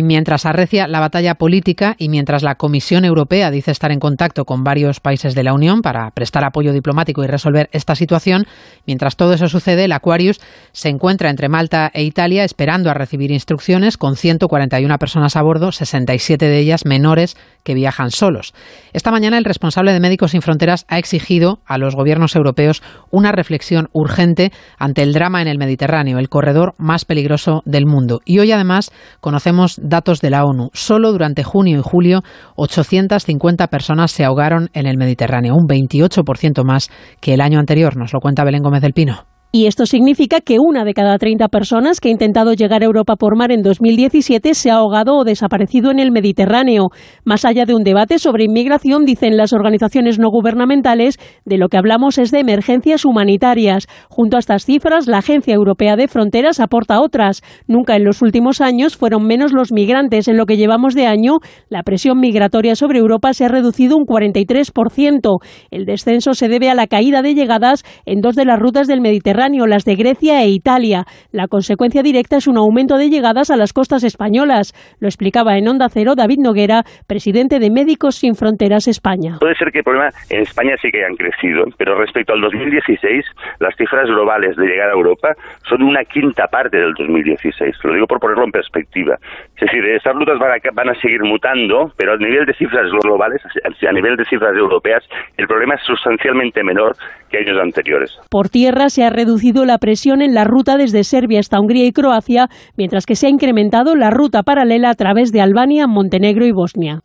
mientras 0.02 0.46
arrecia 0.46 0.88
la 0.88 1.00
batalla 1.00 1.36
política 1.36 1.94
y 1.98 2.08
mientras 2.08 2.42
la 2.42 2.56
Comisión 2.56 3.04
Europea 3.04 3.50
dice 3.50 3.70
estar 3.70 3.92
en 3.92 4.00
contacto 4.00 4.44
con 4.44 4.64
varios 4.64 5.00
países 5.00 5.34
de 5.34 5.44
la 5.44 5.54
Unión 5.54 5.82
para 5.82 6.10
prestar 6.10 6.44
apoyo 6.44 6.72
diplomático 6.72 7.22
y 7.22 7.26
resolver 7.26 7.68
esta 7.72 7.94
situación, 7.94 8.46
mientras 8.86 9.16
todo 9.16 9.34
eso 9.34 9.48
sucede, 9.48 9.84
el 9.84 9.92
Aquarius 9.92 10.40
se 10.72 10.88
encuentra 10.88 11.30
entre 11.30 11.48
Malta 11.48 11.90
e 11.94 12.02
Italia 12.02 12.44
esperando 12.44 12.90
a 12.90 12.94
recibir 12.94 13.30
instrucciones 13.30 13.96
con 13.96 14.16
141 14.16 14.98
personas 14.98 15.36
a 15.36 15.42
bordo, 15.42 15.72
67 15.72 16.46
de 16.46 16.58
ellas 16.58 16.84
menores 16.84 17.36
que 17.62 17.74
viajan 17.74 18.10
solos. 18.10 18.54
Esta 18.92 19.10
mañana 19.10 19.38
el 19.38 19.44
responsable 19.44 19.92
de 19.92 20.00
Médicos 20.00 20.32
Sin 20.32 20.42
Fronteras 20.42 20.84
ha 20.88 20.98
exigido 20.98 21.60
a 21.66 21.78
los 21.78 21.94
gobiernos 21.94 22.36
europeos 22.36 22.82
una 23.10 23.32
reflexión 23.32 23.88
urgente 23.92 24.52
ante 24.78 25.02
el 25.02 25.12
drama 25.12 25.42
en 25.42 25.48
el 25.48 25.58
Mediterráneo, 25.58 26.18
el 26.18 26.28
corredor 26.28 26.74
más 26.78 27.04
peligroso 27.04 27.62
del 27.64 27.86
mundo. 27.86 28.20
Y 28.24 28.38
hoy 28.38 28.52
además 28.52 28.90
conocemos 29.20 29.78
datos 29.84 30.20
de 30.20 30.30
la 30.30 30.44
ONU. 30.44 30.70
Solo 30.72 31.12
durante 31.12 31.44
junio 31.44 31.78
y 31.78 31.82
julio 31.82 32.22
850 32.56 33.68
personas 33.68 34.10
se 34.10 34.24
ahogaron 34.24 34.70
en 34.72 34.86
el 34.86 34.96
Mediterráneo, 34.96 35.54
un 35.54 35.66
28% 35.68 36.64
más 36.64 36.90
que 37.20 37.34
el 37.34 37.40
año 37.40 37.60
anterior, 37.60 37.96
nos 37.96 38.12
lo 38.12 38.20
cuenta 38.20 38.44
Belén 38.44 38.62
Gómez 38.62 38.82
del 38.82 38.92
Pino. 38.92 39.26
Y 39.56 39.66
esto 39.66 39.86
significa 39.86 40.40
que 40.40 40.58
una 40.58 40.82
de 40.82 40.94
cada 40.94 41.16
30 41.16 41.46
personas 41.46 42.00
que 42.00 42.08
ha 42.08 42.10
intentado 42.10 42.54
llegar 42.54 42.82
a 42.82 42.86
Europa 42.86 43.14
por 43.14 43.36
mar 43.36 43.52
en 43.52 43.62
2017 43.62 44.52
se 44.52 44.72
ha 44.72 44.78
ahogado 44.78 45.14
o 45.14 45.22
desaparecido 45.22 45.92
en 45.92 46.00
el 46.00 46.10
Mediterráneo. 46.10 46.88
Más 47.24 47.44
allá 47.44 47.64
de 47.64 47.72
un 47.72 47.84
debate 47.84 48.18
sobre 48.18 48.46
inmigración, 48.46 49.04
dicen 49.04 49.36
las 49.36 49.52
organizaciones 49.52 50.18
no 50.18 50.30
gubernamentales, 50.30 51.20
de 51.44 51.56
lo 51.56 51.68
que 51.68 51.76
hablamos 51.76 52.18
es 52.18 52.32
de 52.32 52.40
emergencias 52.40 53.04
humanitarias. 53.04 53.86
Junto 54.08 54.38
a 54.38 54.40
estas 54.40 54.64
cifras, 54.64 55.06
la 55.06 55.18
Agencia 55.18 55.54
Europea 55.54 55.94
de 55.94 56.08
Fronteras 56.08 56.58
aporta 56.58 57.00
otras. 57.00 57.40
Nunca 57.68 57.94
en 57.94 58.02
los 58.02 58.22
últimos 58.22 58.60
años 58.60 58.96
fueron 58.96 59.24
menos 59.24 59.52
los 59.52 59.70
migrantes. 59.70 60.26
En 60.26 60.36
lo 60.36 60.46
que 60.46 60.56
llevamos 60.56 60.96
de 60.96 61.06
año, 61.06 61.36
la 61.68 61.84
presión 61.84 62.18
migratoria 62.18 62.74
sobre 62.74 62.98
Europa 62.98 63.32
se 63.32 63.44
ha 63.44 63.48
reducido 63.48 63.96
un 63.96 64.04
43%. 64.04 65.38
El 65.70 65.84
descenso 65.84 66.34
se 66.34 66.48
debe 66.48 66.70
a 66.70 66.74
la 66.74 66.88
caída 66.88 67.22
de 67.22 67.36
llegadas 67.36 67.84
en 68.04 68.20
dos 68.20 68.34
de 68.34 68.46
las 68.46 68.58
rutas 68.58 68.88
del 68.88 69.00
Mediterráneo 69.00 69.43
Mediterráneo, 69.44 69.66
las 69.66 69.84
de 69.84 69.96
Grecia 69.96 70.42
e 70.42 70.48
Italia. 70.48 71.04
La 71.32 71.48
consecuencia 71.48 72.02
directa 72.02 72.36
es 72.36 72.46
un 72.46 72.56
aumento 72.56 72.96
de 72.96 73.10
llegadas 73.10 73.50
a 73.50 73.56
las 73.56 73.72
costas 73.72 74.04
españolas. 74.04 74.72
Lo 75.00 75.08
explicaba 75.08 75.58
en 75.58 75.68
Onda 75.68 75.88
Cero 75.90 76.14
David 76.16 76.38
Noguera, 76.38 76.82
presidente 77.06 77.58
de 77.58 77.70
Médicos 77.70 78.16
Sin 78.16 78.34
Fronteras 78.34 78.88
España. 78.88 79.36
Puede 79.40 79.54
ser 79.56 79.70
que 79.70 79.78
el 79.78 79.84
problema 79.84 80.08
en 80.30 80.42
España 80.42 80.74
sí 80.80 80.90
que 80.90 81.04
hayan 81.04 81.16
crecido, 81.16 81.64
pero 81.76 81.96
respecto 81.96 82.32
al 82.32 82.40
2016, 82.40 83.24
las 83.60 83.76
cifras 83.76 84.06
globales 84.06 84.56
de 84.56 84.66
llegada 84.66 84.92
a 84.92 84.94
Europa 84.94 85.34
son 85.68 85.82
una 85.82 86.04
quinta 86.04 86.46
parte 86.46 86.78
del 86.78 86.94
2016. 86.94 87.76
Lo 87.84 87.94
digo 87.94 88.06
por 88.06 88.20
ponerlo 88.20 88.44
en 88.44 88.52
perspectiva. 88.52 89.16
Es 89.56 89.60
decir, 89.60 89.84
esas 89.84 90.14
rutas 90.14 90.38
van 90.38 90.52
a, 90.52 90.56
van 90.72 90.88
a 90.88 90.94
seguir 91.00 91.22
mutando, 91.22 91.92
pero 91.96 92.14
a 92.14 92.16
nivel 92.16 92.46
de 92.46 92.54
cifras 92.54 92.90
globales, 93.02 93.42
a 93.64 93.92
nivel 93.92 94.16
de 94.16 94.24
cifras 94.24 94.56
europeas, 94.56 95.04
el 95.36 95.46
problema 95.46 95.74
es 95.74 95.82
sustancialmente 95.82 96.62
menor 96.62 96.96
que 97.34 97.50
años 97.50 97.60
anteriores. 97.62 98.10
Por 98.30 98.48
tierra 98.48 98.88
se 98.88 99.04
ha 99.04 99.10
reducido 99.10 99.64
la 99.64 99.78
presión 99.78 100.22
en 100.22 100.34
la 100.34 100.44
ruta 100.44 100.76
desde 100.76 101.04
Serbia 101.04 101.40
hasta 101.40 101.60
Hungría 101.60 101.86
y 101.86 101.92
Croacia, 101.92 102.48
mientras 102.76 103.06
que 103.06 103.16
se 103.16 103.26
ha 103.26 103.30
incrementado 103.30 103.94
la 103.96 104.10
ruta 104.10 104.42
paralela 104.42 104.90
a 104.90 104.94
través 104.94 105.32
de 105.32 105.40
Albania, 105.40 105.86
Montenegro 105.86 106.46
y 106.46 106.52
Bosnia. 106.52 107.00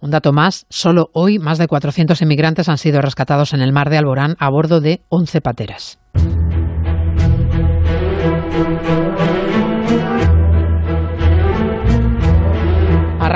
Un 0.00 0.10
dato 0.10 0.32
más, 0.32 0.66
solo 0.68 1.08
hoy 1.12 1.38
más 1.38 1.58
de 1.58 1.66
400 1.66 2.20
inmigrantes 2.22 2.68
han 2.68 2.78
sido 2.78 3.00
rescatados 3.00 3.52
en 3.52 3.60
el 3.60 3.72
mar 3.72 3.90
de 3.90 3.98
Alborán 3.98 4.36
a 4.38 4.50
bordo 4.50 4.80
de 4.80 5.00
11 5.08 5.40
pateras. 5.40 5.98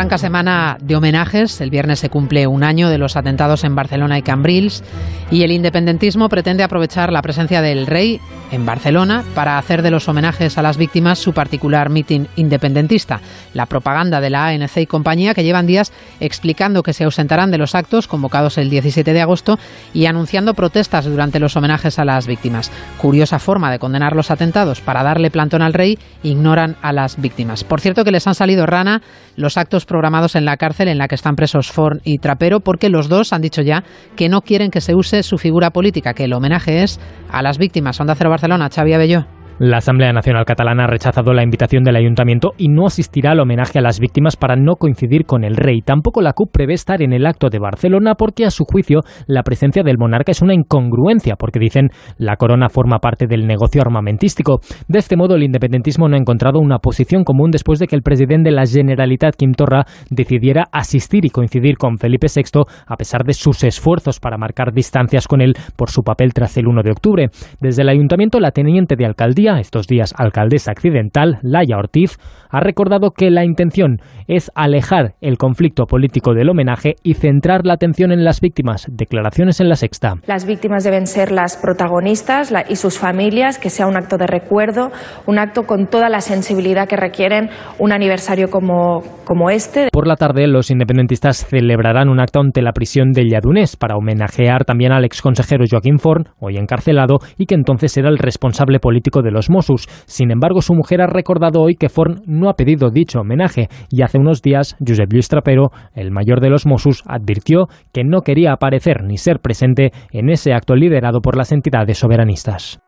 Arranca 0.01 0.17
semana 0.17 0.79
de 0.81 0.97
homenajes. 0.97 1.61
El 1.61 1.69
viernes 1.69 1.99
se 1.99 2.09
cumple 2.09 2.47
un 2.47 2.65
año 2.65 2.89
de 2.89 2.97
los 2.97 3.17
atentados 3.17 3.65
en 3.65 3.75
Barcelona 3.75 4.17
y 4.17 4.23
Cambrils 4.23 4.83
y 5.31 5.43
el 5.43 5.53
independentismo 5.53 6.31
pretende 6.31 6.63
aprovechar 6.63 7.13
la 7.13 7.21
presencia 7.21 7.61
del 7.61 7.87
rey 7.87 8.19
en 8.51 8.65
Barcelona 8.65 9.25
para 9.35 9.59
hacer 9.59 9.83
de 9.83 9.91
los 9.91 10.09
homenajes 10.09 10.57
a 10.57 10.63
las 10.63 10.79
víctimas 10.79 11.19
su 11.19 11.35
particular 11.35 11.91
mitin 11.91 12.29
independentista. 12.37 13.21
La 13.53 13.67
propaganda 13.67 14.23
de 14.23 14.31
la 14.31 14.47
ANC 14.47 14.79
y 14.79 14.87
compañía 14.87 15.35
que 15.35 15.45
llevan 15.45 15.67
días 15.67 15.93
explicando 16.19 16.83
que 16.83 16.95
se 16.95 17.05
ausentarán 17.05 17.51
de 17.51 17.59
los 17.59 17.75
actos 17.75 18.09
convocados 18.09 18.57
el 18.57 18.71
17 18.71 19.13
de 19.13 19.21
agosto 19.21 19.59
y 19.93 20.07
anunciando 20.07 20.55
protestas 20.55 21.05
durante 21.05 21.41
los 21.41 21.57
homenajes 21.57 21.99
a 21.99 22.07
las 22.07 22.27
víctimas. 22.27 22.73
Curiosa 22.99 23.39
forma 23.39 23.71
de 23.71 23.79
condenar 23.79 24.17
los 24.17 24.31
atentados 24.31 24.81
para 24.81 25.03
darle 25.03 25.31
plantón 25.31 25.61
al 25.61 25.75
rey, 25.75 25.99
ignoran 26.23 26.77
a 26.81 26.95
las 26.95 27.21
víctimas. 27.21 27.65
Por 27.65 27.83
cierto 27.83 28.03
que 28.03 28.13
les 28.13 28.27
han 28.27 28.35
salido 28.35 28.65
rana 28.65 29.03
los 29.37 29.57
actos 29.57 29.87
programados 29.91 30.37
en 30.37 30.45
la 30.45 30.57
cárcel 30.57 30.87
en 30.89 30.99
la 30.99 31.09
que 31.09 31.17
están 31.17 31.35
presos 31.35 31.73
Forn 31.73 32.01
y 32.05 32.19
Trapero, 32.19 32.61
porque 32.61 32.89
los 32.89 33.09
dos 33.09 33.33
han 33.33 33.43
dicho 33.43 33.61
ya 33.61 33.83
que 34.17 34.29
no 34.29 34.41
quieren 34.41 34.71
que 34.71 34.81
se 34.81 34.95
use 34.95 35.25
su 35.25 35.37
figura 35.37 35.71
política, 35.71 36.15
que 36.15 36.25
el 36.25 36.33
homenaje 36.33 36.85
es 36.85 37.01
a 37.29 37.43
las 37.43 37.59
víctimas. 37.59 38.01
Onda 38.01 38.15
Cero 38.15 38.31
Barcelona, 38.31 38.71
Xavi 38.73 38.93
Abelló. 38.93 39.40
La 39.63 39.77
Asamblea 39.77 40.11
Nacional 40.15 40.47
Catalana 40.47 40.85
ha 40.85 40.87
rechazado 40.87 41.35
la 41.35 41.43
invitación 41.43 41.85
del 41.85 41.95
ayuntamiento 41.95 42.53
y 42.57 42.69
no 42.69 42.87
asistirá 42.87 43.33
al 43.33 43.41
homenaje 43.41 43.79
a 43.79 43.83
las 43.83 44.01
víctimas 44.01 44.35
para 44.35 44.57
no 44.57 44.77
coincidir 44.77 45.27
con 45.27 45.45
el 45.45 45.55
rey. 45.55 45.83
Tampoco 45.83 46.23
la 46.23 46.33
CUP 46.33 46.51
prevé 46.51 46.73
estar 46.73 47.03
en 47.03 47.13
el 47.13 47.27
acto 47.27 47.51
de 47.51 47.59
Barcelona 47.59 48.15
porque, 48.15 48.47
a 48.47 48.51
su 48.51 48.65
juicio, 48.65 49.01
la 49.27 49.43
presencia 49.43 49.83
del 49.83 49.99
monarca 49.99 50.33
es 50.33 50.41
una 50.41 50.55
incongruencia, 50.55 51.37
porque 51.37 51.59
dicen 51.59 51.91
la 52.17 52.37
corona 52.37 52.71
forma 52.71 53.01
parte 53.01 53.27
del 53.27 53.47
negocio 53.47 53.83
armamentístico. 53.83 54.61
De 54.89 54.99
este 54.99 55.19
modo, 55.19 55.35
el 55.35 55.43
independentismo 55.43 56.09
no 56.09 56.15
ha 56.15 56.21
encontrado 56.21 56.59
una 56.59 56.79
posición 56.79 57.23
común 57.23 57.51
después 57.51 57.79
de 57.81 57.87
que 57.87 57.97
el 57.97 58.03
presidente 58.03 58.49
de 58.49 58.57
la 58.57 58.65
Generalitat, 58.65 59.37
Quim 59.37 59.53
Torra, 59.53 59.85
decidiera 60.09 60.69
asistir 60.73 61.27
y 61.27 61.29
coincidir 61.29 61.77
con 61.77 61.99
Felipe 61.99 62.29
VI, 62.35 62.63
a 62.87 62.97
pesar 62.97 63.25
de 63.25 63.35
sus 63.35 63.63
esfuerzos 63.63 64.21
para 64.21 64.39
marcar 64.39 64.73
distancias 64.73 65.29
con 65.29 65.43
él 65.43 65.53
por 65.77 65.91
su 65.91 66.01
papel 66.01 66.33
tras 66.33 66.57
el 66.57 66.67
1 66.67 66.83
de 66.83 66.93
octubre. 66.93 67.29
Desde 67.61 67.83
el 67.83 67.91
ayuntamiento, 67.91 68.41
la 68.41 68.53
teniente 68.53 68.97
de 68.97 69.05
alcaldía 69.05 69.50
estos 69.59 69.87
días 69.87 70.15
alcaldesa 70.17 70.71
accidental, 70.71 71.39
Laia 71.43 71.77
Ortiz, 71.79 72.19
ha 72.51 72.61
recordado 72.61 73.11
que 73.11 73.31
la 73.31 73.45
intención 73.45 73.99
es 74.27 74.51
alejar 74.55 75.15
el 75.21 75.39
conflicto 75.39 75.87
político 75.87 76.35
del 76.35 76.51
homenaje 76.51 76.97
y 77.03 77.15
centrar 77.15 77.65
la 77.65 77.75
atención 77.75 78.13
en 78.13 78.25
las 78.25 78.41
víctimas. 78.41 78.87
Declaraciones 78.91 79.61
en 79.61 79.69
la 79.69 79.77
sexta. 79.77 80.15
Las 80.27 80.47
víctimas 80.47 80.85
deben 80.85 81.07
ser 81.07 81.33
las 81.33 81.57
protagonistas 81.57 82.53
y 82.69 82.77
sus 82.77 82.99
familias, 82.99 83.59
que 83.59 83.71
sea 83.71 83.87
un 83.87 83.97
acto 83.97 84.17
de 84.19 84.27
recuerdo, 84.27 84.91
un 85.27 85.39
acto 85.39 85.63
con 85.65 85.87
toda 85.87 86.09
la 86.09 86.21
sensibilidad 86.21 86.89
que 86.89 86.97
requieren 86.97 87.51
un 87.79 87.93
aniversario 87.93 88.51
como, 88.51 89.03
como 89.25 89.51
este. 89.51 89.89
Por 89.93 90.07
la 90.07 90.17
tarde, 90.17 90.47
los 90.47 90.71
independentistas 90.71 91.47
celebrarán 91.47 92.09
un 92.09 92.21
acto 92.21 92.41
ante 92.41 92.63
la 92.63 92.73
prisión 92.73 93.13
de 93.13 93.29
Lladunés 93.29 93.77
para 93.77 93.97
homenajear 93.97 94.65
también 94.65 94.93
al 94.93 95.05
exconsejero 95.05 95.65
Joaquín 95.71 95.99
Forn, 95.99 96.25
hoy 96.39 96.57
encarcelado, 96.57 97.19
y 97.37 97.47
que 97.47 97.55
entonces 97.55 97.97
era 97.97 98.09
el 98.09 98.19
responsable 98.19 98.81
político 98.81 99.23
de 99.23 99.31
los 99.31 99.40
Mossos. 99.49 99.87
Sin 100.07 100.31
embargo, 100.31 100.61
su 100.61 100.75
mujer 100.75 101.01
ha 101.01 101.07
recordado 101.07 101.63
hoy 101.63 101.77
que 101.77 101.89
Forn 101.89 102.23
no 102.27 102.51
ha 102.51 102.55
pedido 102.55 102.91
dicho 102.91 103.21
homenaje 103.21 103.69
y 103.89 104.03
hace 104.03 104.19
unos 104.19 104.43
días 104.43 104.77
Josep 104.87 105.13
Luis 105.13 105.29
Trapero, 105.29 105.71
el 105.95 106.11
mayor 106.11 106.41
de 106.41 106.51
los 106.51 106.67
Mossos, 106.67 107.03
advirtió 107.07 107.69
que 107.93 108.05
no 108.05 108.23
quería 108.23 108.53
aparecer 108.53 109.05
ni 109.05 109.17
ser 109.17 109.39
presente 109.39 109.93
en 110.13 110.29
ese 110.29 110.53
acto 110.53 110.75
liderado 110.75 111.21
por 111.21 111.37
las 111.37 111.53
entidades 111.53 111.99
soberanistas. 111.99 112.81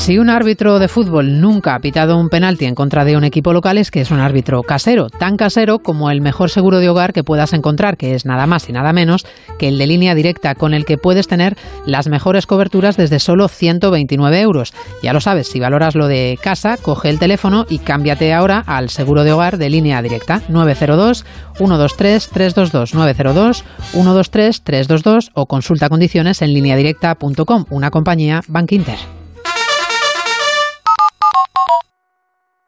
Si 0.00 0.18
un 0.18 0.30
árbitro 0.30 0.78
de 0.78 0.88
fútbol 0.88 1.42
nunca 1.42 1.74
ha 1.74 1.78
pitado 1.78 2.16
un 2.16 2.30
penalti 2.30 2.64
en 2.64 2.74
contra 2.74 3.04
de 3.04 3.18
un 3.18 3.22
equipo 3.22 3.52
local 3.52 3.76
es 3.76 3.90
que 3.90 4.00
es 4.00 4.10
un 4.10 4.18
árbitro 4.18 4.62
casero, 4.62 5.10
tan 5.10 5.36
casero 5.36 5.80
como 5.80 6.10
el 6.10 6.22
mejor 6.22 6.48
seguro 6.48 6.78
de 6.78 6.88
hogar 6.88 7.12
que 7.12 7.22
puedas 7.22 7.52
encontrar, 7.52 7.98
que 7.98 8.14
es 8.14 8.24
nada 8.24 8.46
más 8.46 8.66
y 8.70 8.72
nada 8.72 8.94
menos 8.94 9.26
que 9.58 9.68
el 9.68 9.76
de 9.76 9.86
línea 9.86 10.14
directa, 10.14 10.54
con 10.54 10.72
el 10.72 10.86
que 10.86 10.96
puedes 10.96 11.28
tener 11.28 11.54
las 11.84 12.08
mejores 12.08 12.46
coberturas 12.46 12.96
desde 12.96 13.18
solo 13.18 13.46
129 13.46 14.40
euros. 14.40 14.72
Ya 15.02 15.12
lo 15.12 15.20
sabes, 15.20 15.48
si 15.48 15.60
valoras 15.60 15.94
lo 15.94 16.08
de 16.08 16.38
casa, 16.42 16.78
coge 16.78 17.10
el 17.10 17.18
teléfono 17.18 17.66
y 17.68 17.78
cámbiate 17.78 18.32
ahora 18.32 18.64
al 18.66 18.88
seguro 18.88 19.22
de 19.22 19.32
hogar 19.32 19.58
de 19.58 19.68
línea 19.68 20.00
directa 20.00 20.40
902 20.48 21.26
123 21.58 22.28
322 22.30 22.94
902 22.94 23.64
123 23.92 24.62
322 24.62 25.30
o 25.34 25.44
consulta 25.44 25.90
condiciones 25.90 26.40
en 26.40 26.54
lineadirecta.com, 26.54 27.66
una 27.68 27.90
compañía 27.90 28.40
Bank 28.48 28.72
Inter. 28.72 29.19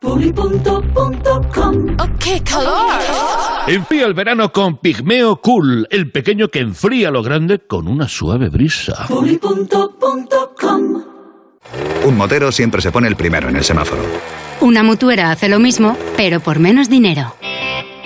Puli.com. 0.00 1.96
¡Oh, 1.98 2.06
qué 2.18 2.40
calor! 2.42 3.00
Enfría 3.66 4.06
el 4.06 4.14
verano 4.14 4.50
con 4.50 4.78
Pigmeo 4.78 5.42
Cool, 5.42 5.86
el 5.90 6.10
pequeño 6.10 6.48
que 6.48 6.60
enfría 6.60 7.10
lo 7.10 7.22
grande 7.22 7.58
con 7.58 7.86
una 7.86 8.08
suave 8.08 8.48
brisa. 8.48 9.06
Puli.com. 9.08 11.02
Un 12.04 12.16
motero 12.16 12.50
siempre 12.50 12.80
se 12.80 12.90
pone 12.90 13.08
el 13.08 13.16
primero 13.16 13.50
en 13.50 13.56
el 13.56 13.64
semáforo. 13.64 14.00
Una 14.62 14.82
mutuera 14.82 15.32
hace 15.32 15.50
lo 15.50 15.58
mismo, 15.58 15.98
pero 16.16 16.40
por 16.40 16.58
menos 16.60 16.88
dinero. 16.88 17.34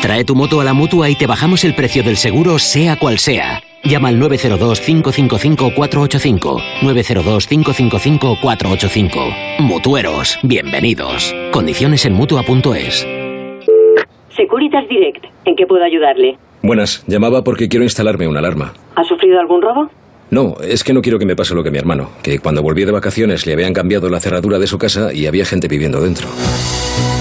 Trae 0.00 0.24
tu 0.24 0.34
moto 0.34 0.60
a 0.60 0.64
la 0.64 0.74
mutua 0.74 1.08
y 1.08 1.14
te 1.14 1.28
bajamos 1.28 1.62
el 1.62 1.76
precio 1.76 2.02
del 2.02 2.16
seguro, 2.16 2.58
sea 2.58 2.98
cual 2.98 3.20
sea. 3.20 3.62
Llama 3.84 4.08
al 4.08 4.18
902-555-485. 4.20 6.62
902-555-485. 6.80 9.58
Mutueros, 9.60 10.38
bienvenidos. 10.42 11.32
Condiciones 11.52 12.04
en 12.06 12.14
mutua.es. 12.14 13.06
Securitas 14.34 14.88
Direct, 14.88 15.26
¿en 15.44 15.54
qué 15.54 15.66
puedo 15.66 15.84
ayudarle? 15.84 16.38
Buenas, 16.62 17.04
llamaba 17.06 17.44
porque 17.44 17.68
quiero 17.68 17.84
instalarme 17.84 18.26
una 18.26 18.38
alarma. 18.38 18.72
¿Ha 18.96 19.04
sufrido 19.04 19.38
algún 19.38 19.60
robo? 19.60 19.90
No, 20.30 20.56
es 20.62 20.82
que 20.82 20.94
no 20.94 21.02
quiero 21.02 21.18
que 21.18 21.26
me 21.26 21.36
pase 21.36 21.54
lo 21.54 21.62
que 21.62 21.70
mi 21.70 21.76
hermano, 21.78 22.08
que 22.22 22.38
cuando 22.38 22.62
volví 22.62 22.86
de 22.86 22.92
vacaciones 22.92 23.44
le 23.46 23.52
habían 23.52 23.74
cambiado 23.74 24.08
la 24.08 24.18
cerradura 24.18 24.58
de 24.58 24.66
su 24.66 24.78
casa 24.78 25.12
y 25.12 25.26
había 25.26 25.44
gente 25.44 25.68
viviendo 25.68 26.00
dentro. 26.00 26.26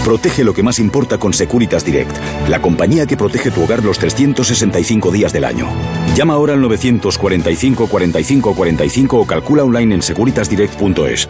Protege 0.03 0.43
lo 0.43 0.53
que 0.53 0.63
más 0.63 0.79
importa 0.79 1.17
con 1.17 1.31
Securitas 1.31 1.85
Direct, 1.85 2.17
la 2.49 2.61
compañía 2.61 3.05
que 3.05 3.15
protege 3.15 3.51
tu 3.51 3.63
hogar 3.63 3.83
los 3.83 3.97
365 3.99 5.11
días 5.11 5.31
del 5.31 5.45
año. 5.45 5.65
Llama 6.13 6.33
ahora 6.33 6.53
al 6.53 6.61
945 6.61 7.87
45 7.87 8.53
45 8.53 9.17
o 9.17 9.25
calcula 9.25 9.63
online 9.63 9.95
en 9.95 10.01
securitasdirect.es. 10.01 11.29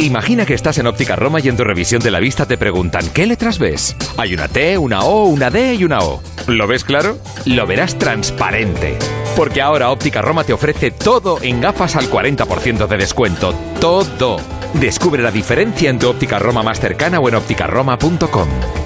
Imagina 0.00 0.44
que 0.44 0.52
estás 0.52 0.76
en 0.76 0.86
Óptica 0.86 1.16
Roma 1.16 1.40
y 1.40 1.48
en 1.48 1.56
tu 1.56 1.64
revisión 1.64 2.02
de 2.02 2.10
la 2.10 2.20
vista 2.20 2.44
te 2.44 2.58
preguntan 2.58 3.08
¿qué 3.14 3.26
letras 3.26 3.58
ves? 3.58 3.96
Hay 4.18 4.34
una 4.34 4.48
T, 4.48 4.76
una 4.76 5.04
O, 5.04 5.24
una 5.24 5.50
D 5.50 5.76
y 5.76 5.84
una 5.84 6.00
O. 6.00 6.20
¿Lo 6.46 6.66
ves 6.66 6.84
claro? 6.84 7.16
Lo 7.46 7.66
verás 7.66 7.98
transparente. 7.98 8.98
Porque 9.34 9.62
ahora 9.62 9.90
Óptica 9.90 10.20
Roma 10.20 10.44
te 10.44 10.52
ofrece 10.52 10.90
todo 10.90 11.38
en 11.40 11.62
gafas 11.62 11.96
al 11.96 12.10
40% 12.10 12.86
de 12.86 12.96
descuento. 12.98 13.54
Todo. 13.80 14.40
Descubre 14.80 15.22
la 15.22 15.30
diferencia 15.30 15.90
en 15.90 15.98
tu 15.98 16.08
óptica 16.08 16.38
Roma 16.38 16.62
más 16.62 16.80
cercana 16.80 17.20
o 17.20 17.28
en 17.28 17.36
ópticaroma.com. 17.36 18.83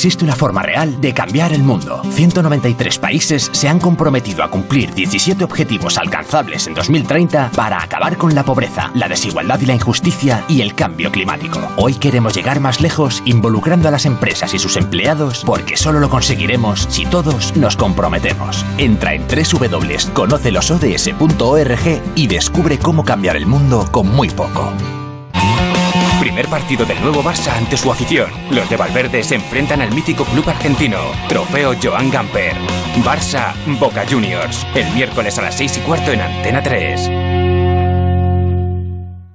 Existe 0.00 0.24
una 0.24 0.34
forma 0.34 0.62
real 0.62 0.98
de 0.98 1.12
cambiar 1.12 1.52
el 1.52 1.62
mundo. 1.62 2.00
193 2.12 2.98
países 2.98 3.50
se 3.52 3.68
han 3.68 3.78
comprometido 3.78 4.42
a 4.42 4.50
cumplir 4.50 4.94
17 4.94 5.44
objetivos 5.44 5.98
alcanzables 5.98 6.66
en 6.66 6.72
2030 6.72 7.50
para 7.54 7.82
acabar 7.82 8.16
con 8.16 8.34
la 8.34 8.42
pobreza, 8.42 8.90
la 8.94 9.08
desigualdad 9.08 9.60
y 9.60 9.66
la 9.66 9.74
injusticia 9.74 10.42
y 10.48 10.62
el 10.62 10.74
cambio 10.74 11.12
climático. 11.12 11.60
Hoy 11.76 11.96
queremos 11.96 12.34
llegar 12.34 12.60
más 12.60 12.80
lejos 12.80 13.22
involucrando 13.26 13.88
a 13.88 13.90
las 13.90 14.06
empresas 14.06 14.54
y 14.54 14.58
sus 14.58 14.78
empleados 14.78 15.42
porque 15.44 15.76
solo 15.76 16.00
lo 16.00 16.08
conseguiremos 16.08 16.86
si 16.88 17.04
todos 17.04 17.54
nos 17.54 17.76
comprometemos. 17.76 18.64
Entra 18.78 19.12
en 19.12 19.26
www.conocelosods.org 19.28 22.02
y 22.14 22.26
descubre 22.26 22.78
cómo 22.78 23.04
cambiar 23.04 23.36
el 23.36 23.44
mundo 23.44 23.86
con 23.92 24.08
muy 24.08 24.30
poco. 24.30 24.72
Primer 26.30 26.46
partido 26.46 26.86
del 26.86 27.00
nuevo 27.00 27.24
Barça 27.24 27.56
ante 27.56 27.76
su 27.76 27.90
afición. 27.90 28.30
Los 28.50 28.70
de 28.70 28.76
Valverde 28.76 29.24
se 29.24 29.34
enfrentan 29.34 29.82
al 29.82 29.92
mítico 29.92 30.24
club 30.24 30.48
argentino. 30.48 30.98
Trofeo 31.28 31.74
Joan 31.82 32.08
Gamper. 32.08 32.54
Barça 33.04 33.52
Boca 33.80 34.06
Juniors. 34.08 34.64
El 34.76 34.88
miércoles 34.92 35.36
a 35.40 35.42
las 35.42 35.56
6 35.56 35.78
y 35.78 35.80
cuarto 35.80 36.12
en 36.12 36.20
Antena 36.20 36.62
3. 36.62 37.49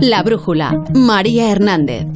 La 0.00 0.22
Brújula. 0.22 0.84
María 0.94 1.50
Hernández. 1.50 2.06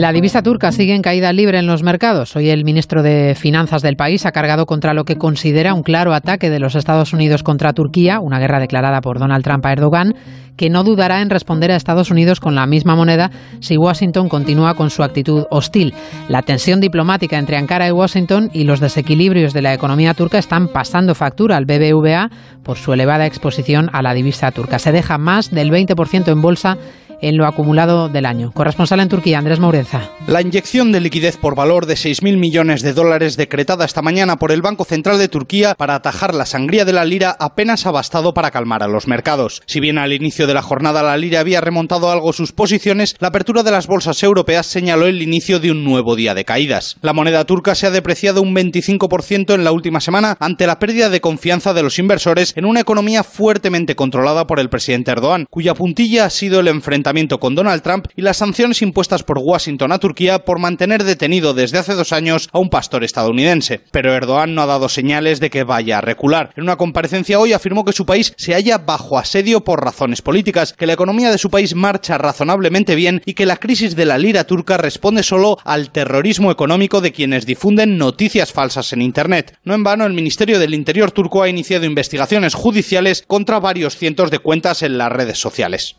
La 0.00 0.14
divisa 0.14 0.42
turca 0.42 0.72
sigue 0.72 0.94
en 0.94 1.02
caída 1.02 1.30
libre 1.30 1.58
en 1.58 1.66
los 1.66 1.82
mercados. 1.82 2.34
Hoy 2.34 2.48
el 2.48 2.64
ministro 2.64 3.02
de 3.02 3.34
Finanzas 3.34 3.82
del 3.82 3.96
país 3.96 4.24
ha 4.24 4.32
cargado 4.32 4.64
contra 4.64 4.94
lo 4.94 5.04
que 5.04 5.16
considera 5.16 5.74
un 5.74 5.82
claro 5.82 6.14
ataque 6.14 6.48
de 6.48 6.58
los 6.58 6.74
Estados 6.74 7.12
Unidos 7.12 7.42
contra 7.42 7.74
Turquía, 7.74 8.18
una 8.18 8.38
guerra 8.38 8.60
declarada 8.60 9.02
por 9.02 9.18
Donald 9.18 9.44
Trump 9.44 9.66
a 9.66 9.72
Erdogan, 9.72 10.14
que 10.56 10.70
no 10.70 10.84
dudará 10.84 11.20
en 11.20 11.28
responder 11.28 11.70
a 11.70 11.76
Estados 11.76 12.10
Unidos 12.10 12.40
con 12.40 12.54
la 12.54 12.66
misma 12.66 12.96
moneda 12.96 13.30
si 13.60 13.76
Washington 13.76 14.30
continúa 14.30 14.74
con 14.74 14.88
su 14.88 15.02
actitud 15.02 15.44
hostil. 15.50 15.92
La 16.30 16.40
tensión 16.40 16.80
diplomática 16.80 17.38
entre 17.38 17.58
Ankara 17.58 17.86
y 17.86 17.92
Washington 17.92 18.48
y 18.54 18.64
los 18.64 18.80
desequilibrios 18.80 19.52
de 19.52 19.60
la 19.60 19.74
economía 19.74 20.14
turca 20.14 20.38
están 20.38 20.68
pasando 20.68 21.14
factura 21.14 21.58
al 21.58 21.66
BBVA 21.66 22.30
por 22.62 22.78
su 22.78 22.94
elevada 22.94 23.26
exposición 23.26 23.90
a 23.92 24.00
la 24.00 24.14
divisa 24.14 24.50
turca. 24.50 24.78
Se 24.78 24.92
deja 24.92 25.18
más 25.18 25.50
del 25.50 25.70
20% 25.70 26.32
en 26.32 26.40
bolsa 26.40 26.78
en 27.22 27.36
lo 27.36 27.46
acumulado 27.46 28.08
del 28.08 28.26
año. 28.26 28.52
Corresponsal 28.52 29.00
en 29.00 29.08
Turquía, 29.08 29.38
Andrés 29.38 29.60
Maurenza. 29.60 30.10
La 30.26 30.40
inyección 30.40 30.92
de 30.92 31.00
liquidez 31.00 31.36
por 31.36 31.54
valor 31.54 31.86
de 31.86 31.94
6.000 31.94 32.38
millones 32.38 32.82
de 32.82 32.92
dólares 32.92 33.36
decretada 33.36 33.84
esta 33.84 34.02
mañana 34.02 34.36
por 34.36 34.52
el 34.52 34.62
Banco 34.62 34.84
Central 34.84 35.18
de 35.18 35.28
Turquía 35.28 35.74
para 35.74 35.94
atajar 35.94 36.34
la 36.34 36.46
sangría 36.46 36.84
de 36.84 36.92
la 36.92 37.04
lira 37.04 37.36
apenas 37.38 37.86
ha 37.86 37.90
bastado 37.90 38.32
para 38.32 38.50
calmar 38.50 38.82
a 38.82 38.88
los 38.88 39.06
mercados. 39.06 39.62
Si 39.66 39.80
bien 39.80 39.98
al 39.98 40.12
inicio 40.12 40.46
de 40.46 40.54
la 40.54 40.62
jornada 40.62 41.02
la 41.02 41.16
lira 41.16 41.40
había 41.40 41.60
remontado 41.60 42.10
algo 42.10 42.32
sus 42.32 42.52
posiciones, 42.52 43.16
la 43.18 43.28
apertura 43.28 43.62
de 43.62 43.70
las 43.70 43.86
bolsas 43.86 44.22
europeas 44.22 44.66
señaló 44.66 45.06
el 45.06 45.20
inicio 45.20 45.60
de 45.60 45.70
un 45.70 45.84
nuevo 45.84 46.16
día 46.16 46.34
de 46.34 46.44
caídas. 46.44 46.96
La 47.02 47.12
moneda 47.12 47.44
turca 47.44 47.74
se 47.74 47.86
ha 47.86 47.90
depreciado 47.90 48.42
un 48.42 48.54
25% 48.54 49.54
en 49.54 49.64
la 49.64 49.72
última 49.72 50.00
semana 50.00 50.36
ante 50.40 50.66
la 50.66 50.78
pérdida 50.78 51.10
de 51.10 51.20
confianza 51.20 51.74
de 51.74 51.82
los 51.82 51.98
inversores 51.98 52.52
en 52.56 52.64
una 52.64 52.80
economía 52.80 53.24
fuertemente 53.24 53.96
controlada 53.96 54.46
por 54.46 54.60
el 54.60 54.70
presidente 54.70 55.10
Erdogan, 55.10 55.46
cuya 55.50 55.74
puntilla 55.74 56.26
ha 56.26 56.30
sido 56.30 56.60
el 56.60 56.68
enfrentamiento 56.68 57.09
con 57.40 57.56
Donald 57.56 57.82
Trump 57.82 58.06
y 58.14 58.22
las 58.22 58.36
sanciones 58.36 58.82
impuestas 58.82 59.24
por 59.24 59.38
Washington 59.42 59.90
a 59.90 59.98
Turquía 59.98 60.44
por 60.44 60.60
mantener 60.60 61.02
detenido 61.02 61.54
desde 61.54 61.78
hace 61.78 61.94
dos 61.94 62.12
años 62.12 62.48
a 62.52 62.60
un 62.60 62.70
pastor 62.70 63.02
estadounidense. 63.02 63.80
Pero 63.90 64.14
Erdogan 64.14 64.54
no 64.54 64.62
ha 64.62 64.66
dado 64.66 64.88
señales 64.88 65.40
de 65.40 65.50
que 65.50 65.64
vaya 65.64 65.98
a 65.98 66.00
recular. 66.00 66.50
En 66.56 66.62
una 66.62 66.76
comparecencia 66.76 67.40
hoy 67.40 67.52
afirmó 67.52 67.84
que 67.84 67.92
su 67.92 68.06
país 68.06 68.32
se 68.36 68.54
halla 68.54 68.78
bajo 68.78 69.18
asedio 69.18 69.62
por 69.62 69.84
razones 69.84 70.22
políticas, 70.22 70.72
que 70.72 70.86
la 70.86 70.92
economía 70.92 71.32
de 71.32 71.38
su 71.38 71.50
país 71.50 71.74
marcha 71.74 72.16
razonablemente 72.16 72.94
bien 72.94 73.22
y 73.26 73.34
que 73.34 73.44
la 73.44 73.56
crisis 73.56 73.96
de 73.96 74.06
la 74.06 74.16
lira 74.16 74.44
turca 74.44 74.76
responde 74.76 75.24
solo 75.24 75.58
al 75.64 75.90
terrorismo 75.90 76.52
económico 76.52 77.00
de 77.00 77.10
quienes 77.10 77.44
difunden 77.44 77.98
noticias 77.98 78.52
falsas 78.52 78.92
en 78.92 79.02
Internet. 79.02 79.58
No 79.64 79.74
en 79.74 79.82
vano, 79.82 80.06
el 80.06 80.14
Ministerio 80.14 80.60
del 80.60 80.74
Interior 80.74 81.10
turco 81.10 81.42
ha 81.42 81.48
iniciado 81.48 81.86
investigaciones 81.86 82.54
judiciales 82.54 83.24
contra 83.26 83.58
varios 83.58 83.96
cientos 83.96 84.30
de 84.30 84.38
cuentas 84.38 84.84
en 84.84 84.96
las 84.96 85.10
redes 85.10 85.38
sociales. 85.38 85.96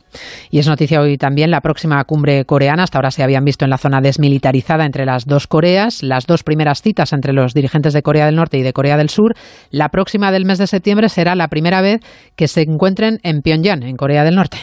Y 0.50 0.60
es 0.60 0.68
noticia 0.68 1.01
hoy 1.02 1.18
también 1.18 1.52
la 1.52 1.62
próxima 1.62 2.04
cumbre 2.06 2.46
coreana. 2.46 2.84
Hasta 2.84 2.98
ahora 2.98 3.12
se 3.12 3.24
habían 3.24 3.44
visto 3.44 3.66
en 3.66 3.72
la 3.72 3.78
zona 3.78 4.02
desmilitarizada 4.02 4.86
entre 4.86 5.06
las 5.06 5.26
dos 5.26 5.48
Coreas. 5.48 6.04
Las 6.04 6.26
dos 6.26 6.44
primeras 6.44 6.82
citas 6.82 7.14
entre 7.14 7.34
los 7.34 7.54
dirigentes 7.54 7.94
de 7.94 8.02
Corea 8.02 8.26
del 8.26 8.36
Norte 8.36 8.58
y 8.58 8.64
de 8.64 8.74
Corea 8.74 8.98
del 8.98 9.10
Sur. 9.10 9.34
La 9.70 9.90
próxima 9.90 10.32
del 10.32 10.46
mes 10.46 10.58
de 10.58 10.68
septiembre 10.68 11.10
será 11.10 11.36
la 11.36 11.48
primera 11.48 11.82
vez 11.82 12.00
que 12.36 12.48
se 12.48 12.62
encuentren 12.62 13.20
en 13.24 13.42
Pyongyang, 13.42 13.84
en 13.84 13.96
Corea 13.96 14.24
del 14.24 14.36
Norte. 14.36 14.58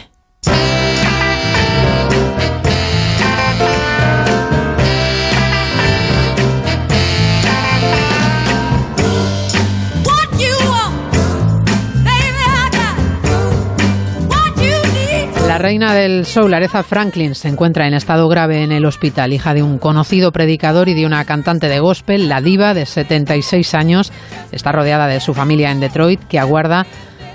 Reina 15.59 15.93
del 15.93 16.25
soul, 16.25 16.53
Aretha 16.53 16.83
Franklin, 16.83 17.35
se 17.35 17.49
encuentra 17.49 17.85
en 17.85 17.93
estado 17.93 18.29
grave 18.29 18.63
en 18.63 18.71
el 18.71 18.85
hospital, 18.85 19.33
hija 19.33 19.53
de 19.53 19.61
un 19.61 19.77
conocido 19.77 20.31
predicador 20.31 20.87
y 20.87 20.93
de 20.93 21.05
una 21.05 21.25
cantante 21.25 21.67
de 21.67 21.79
gospel. 21.79 22.29
La 22.29 22.39
diva, 22.39 22.73
de 22.73 22.85
76 22.85 23.73
años, 23.73 24.13
está 24.53 24.71
rodeada 24.71 25.07
de 25.07 25.19
su 25.19 25.33
familia 25.33 25.71
en 25.71 25.81
Detroit, 25.81 26.23
que 26.29 26.39
aguarda 26.39 26.85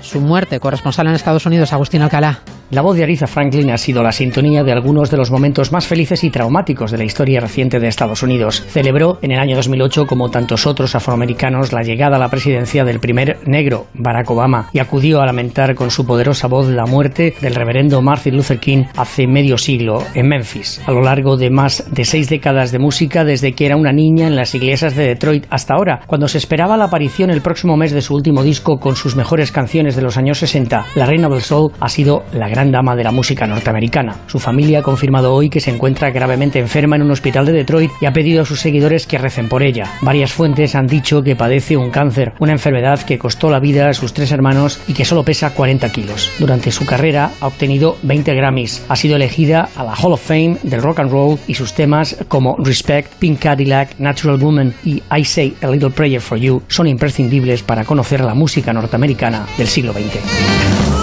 su 0.01 0.21
muerte. 0.21 0.59
Corresponsal 0.59 1.05
en 1.07 1.13
Estados 1.13 1.45
Unidos, 1.45 1.71
Agustín 1.71 2.01
Alcalá. 2.01 2.39
La 2.71 2.81
voz 2.81 2.97
de 2.97 3.03
Aretha 3.03 3.27
Franklin 3.27 3.69
ha 3.69 3.77
sido 3.77 4.01
la 4.01 4.11
sintonía 4.11 4.63
de 4.63 4.71
algunos 4.71 5.11
de 5.11 5.17
los 5.17 5.29
momentos 5.29 5.71
más 5.71 5.85
felices 5.85 6.23
y 6.23 6.31
traumáticos 6.31 6.89
de 6.89 6.97
la 6.97 7.03
historia 7.03 7.39
reciente 7.39 7.79
de 7.79 7.87
Estados 7.87 8.23
Unidos. 8.23 8.63
Celebró 8.67 9.19
en 9.21 9.31
el 9.31 9.39
año 9.39 9.55
2008, 9.55 10.07
como 10.07 10.31
tantos 10.31 10.65
otros 10.65 10.95
afroamericanos, 10.95 11.73
la 11.73 11.83
llegada 11.83 12.15
a 12.15 12.19
la 12.19 12.29
presidencia 12.29 12.83
del 12.83 12.99
primer 12.99 13.37
negro, 13.47 13.85
Barack 13.93 14.31
Obama, 14.31 14.69
y 14.73 14.79
acudió 14.79 15.21
a 15.21 15.27
lamentar 15.27 15.75
con 15.75 15.91
su 15.91 16.07
poderosa 16.07 16.47
voz 16.47 16.67
la 16.67 16.87
muerte 16.87 17.35
del 17.39 17.53
reverendo 17.53 18.01
Martin 18.01 18.35
Luther 18.35 18.59
King 18.59 18.85
hace 18.97 19.27
medio 19.27 19.59
siglo 19.59 20.03
en 20.15 20.27
Memphis. 20.27 20.81
A 20.87 20.91
lo 20.91 21.01
largo 21.01 21.37
de 21.37 21.51
más 21.51 21.85
de 21.91 22.03
seis 22.03 22.29
décadas 22.29 22.71
de 22.71 22.79
música, 22.79 23.23
desde 23.23 23.53
que 23.53 23.67
era 23.67 23.77
una 23.77 23.93
niña 23.93 24.25
en 24.25 24.35
las 24.35 24.55
iglesias 24.55 24.95
de 24.95 25.05
Detroit 25.05 25.45
hasta 25.51 25.75
ahora, 25.75 26.01
cuando 26.07 26.27
se 26.27 26.39
esperaba 26.39 26.77
la 26.77 26.85
aparición 26.85 27.29
el 27.29 27.41
próximo 27.41 27.77
mes 27.77 27.91
de 27.91 28.01
su 28.01 28.15
último 28.15 28.41
disco 28.41 28.79
con 28.79 28.95
sus 28.95 29.15
mejores 29.15 29.51
canciones 29.51 29.95
de 29.95 30.01
los 30.01 30.17
años 30.17 30.39
60, 30.39 30.87
la 30.95 31.05
reina 31.05 31.29
del 31.29 31.41
soul 31.41 31.71
ha 31.79 31.89
sido 31.89 32.23
la 32.33 32.49
gran 32.55 32.64
dama 32.71 32.95
de 32.95 33.03
la 33.03 33.11
música 33.11 33.47
norteamericana. 33.47 34.15
Su 34.27 34.39
familia 34.39 34.79
ha 34.79 34.83
confirmado 34.83 35.33
hoy 35.33 35.49
que 35.49 35.59
se 35.59 35.71
encuentra 35.71 36.11
gravemente 36.11 36.59
enferma 36.59 36.95
en 36.95 37.03
un 37.03 37.11
hospital 37.11 37.45
de 37.45 37.53
Detroit 37.53 37.91
y 38.01 38.05
ha 38.05 38.13
pedido 38.13 38.41
a 38.41 38.45
sus 38.45 38.59
seguidores 38.59 39.07
que 39.07 39.17
recen 39.17 39.49
por 39.49 39.63
ella. 39.63 39.89
Varias 40.01 40.31
fuentes 40.31 40.75
han 40.75 40.87
dicho 40.87 41.23
que 41.23 41.35
padece 41.35 41.77
un 41.77 41.91
cáncer, 41.91 42.33
una 42.39 42.51
enfermedad 42.51 43.01
que 43.01 43.19
costó 43.19 43.49
la 43.49 43.59
vida 43.59 43.89
a 43.89 43.93
sus 43.93 44.13
tres 44.13 44.31
hermanos 44.31 44.79
y 44.87 44.93
que 44.93 45.05
solo 45.05 45.23
pesa 45.23 45.53
40 45.53 45.91
kilos. 45.91 46.31
Durante 46.39 46.71
su 46.71 46.85
carrera 46.85 47.31
ha 47.39 47.47
obtenido 47.47 47.97
20 48.03 48.33
Grammys. 48.33 48.83
Ha 48.89 48.95
sido 48.95 49.15
elegida 49.15 49.69
a 49.75 49.83
la 49.83 49.95
Hall 49.95 50.13
of 50.13 50.25
Fame 50.25 50.57
del 50.63 50.81
rock 50.81 50.99
and 50.99 51.11
roll 51.11 51.39
y 51.47 51.53
sus 51.53 51.73
temas 51.73 52.17
como 52.27 52.55
Respect, 52.57 53.13
Pink 53.19 53.39
Cadillac, 53.39 53.99
Natural 53.99 54.37
Woman 54.37 54.73
y 54.83 55.01
I 55.15 55.23
Say 55.23 55.55
a 55.61 55.67
Little 55.67 55.89
Prayer 55.89 56.21
for 56.21 56.37
You 56.37 56.61
son 56.67 56.87
imprescindibles 56.87 57.63
para 57.63 57.85
conocer 57.85 58.21
la 58.21 58.33
música 58.33 58.73
norteamericana 58.73 59.45
del 59.57 59.67
siglo 59.67 59.93
XX. 59.93 60.94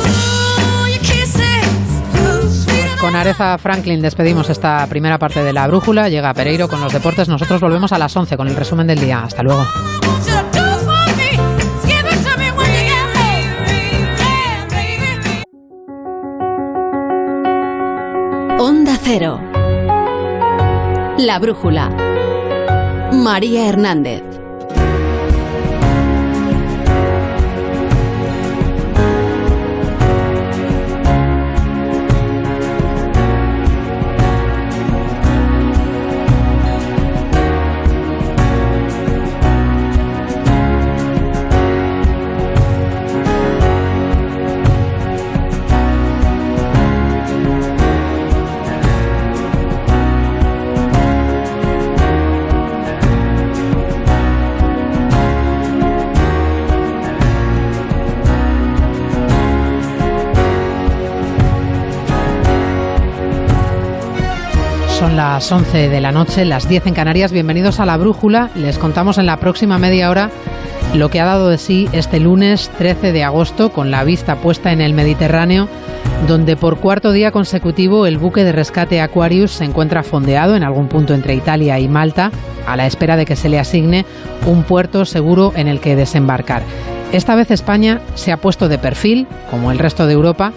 Con 3.13 3.21
Aretha 3.21 3.59
Franklin 3.59 4.01
despedimos 4.01 4.49
esta 4.49 4.87
primera 4.87 5.19
parte 5.19 5.45
de 5.45 5.53
la 5.53 5.67
brújula. 5.67 6.09
Llega 6.09 6.33
Pereiro 6.33 6.67
con 6.67 6.81
los 6.81 6.95
deportes. 6.95 7.29
Nosotros 7.29 7.61
volvemos 7.61 7.93
a 7.93 7.99
las 7.99 8.17
11 8.17 8.39
con 8.39 8.49
el 8.49 8.57
resumen 8.57 8.87
del 8.87 9.01
día. 9.01 9.23
Hasta 9.23 9.43
luego. 9.43 9.67
Onda 18.59 18.99
Cero. 19.03 19.39
La 21.19 21.39
brújula. 21.39 21.91
María 23.13 23.69
Hernández. 23.69 24.32
Son 65.03 65.17
las 65.17 65.51
11 65.51 65.89
de 65.89 66.01
la 66.01 66.13
noche, 66.13 66.45
las 66.45 66.69
10 66.69 66.87
en 66.87 66.95
Canarias. 66.95 67.33
Bienvenidos 67.33 67.81
a 67.81 67.87
La 67.87 67.97
Brújula. 67.97 68.51
Les 68.55 68.79
contamos 68.79 69.19
en 69.19 69.27
la 69.27 69.39
próxima 69.39 69.77
media 69.77 70.09
hora 70.09 70.31
lo 70.95 71.11
que 71.11 71.19
ha 71.19 71.25
dado 71.25 71.49
de 71.49 71.59
sí 71.59 71.89
este 71.91 72.21
lunes 72.21 72.71
13 72.79 73.11
de 73.11 73.25
agosto 73.25 73.73
con 73.73 73.91
la 73.91 74.05
vista 74.05 74.37
puesta 74.37 74.71
en 74.71 74.81
el 74.81 74.95
Mediterráneo, 74.95 75.69
donde 76.29 76.57
por 76.57 76.79
cuarto 76.79 77.11
día 77.11 77.33
consecutivo 77.33 78.07
el 78.07 78.17
buque 78.17 78.45
de 78.45 78.53
rescate 78.53 79.01
Aquarius 79.01 79.51
se 79.51 79.65
encuentra 79.65 80.05
fondeado 80.05 80.55
en 80.55 80.63
algún 80.63 80.87
punto 80.87 81.15
entre 81.15 81.35
Italia 81.35 81.81
y 81.81 81.89
Malta, 81.89 82.31
a 82.65 82.77
la 82.77 82.87
espera 82.87 83.17
de 83.17 83.25
que 83.25 83.35
se 83.35 83.49
le 83.49 83.59
asigne 83.59 84.07
un 84.47 84.63
puerto 84.63 85.05
seguro 85.05 85.53
en 85.57 85.67
el 85.67 85.81
que 85.81 85.97
desembarcar. 85.97 86.63
Esta 87.11 87.35
vez 87.35 87.51
España 87.51 88.01
se 88.15 88.31
ha 88.31 88.37
puesto 88.37 88.69
de 88.69 88.79
perfil, 88.79 89.27
como 89.51 89.73
el 89.73 89.81
resto 89.81 90.07
de 90.07 90.13
Europa, 90.13 90.53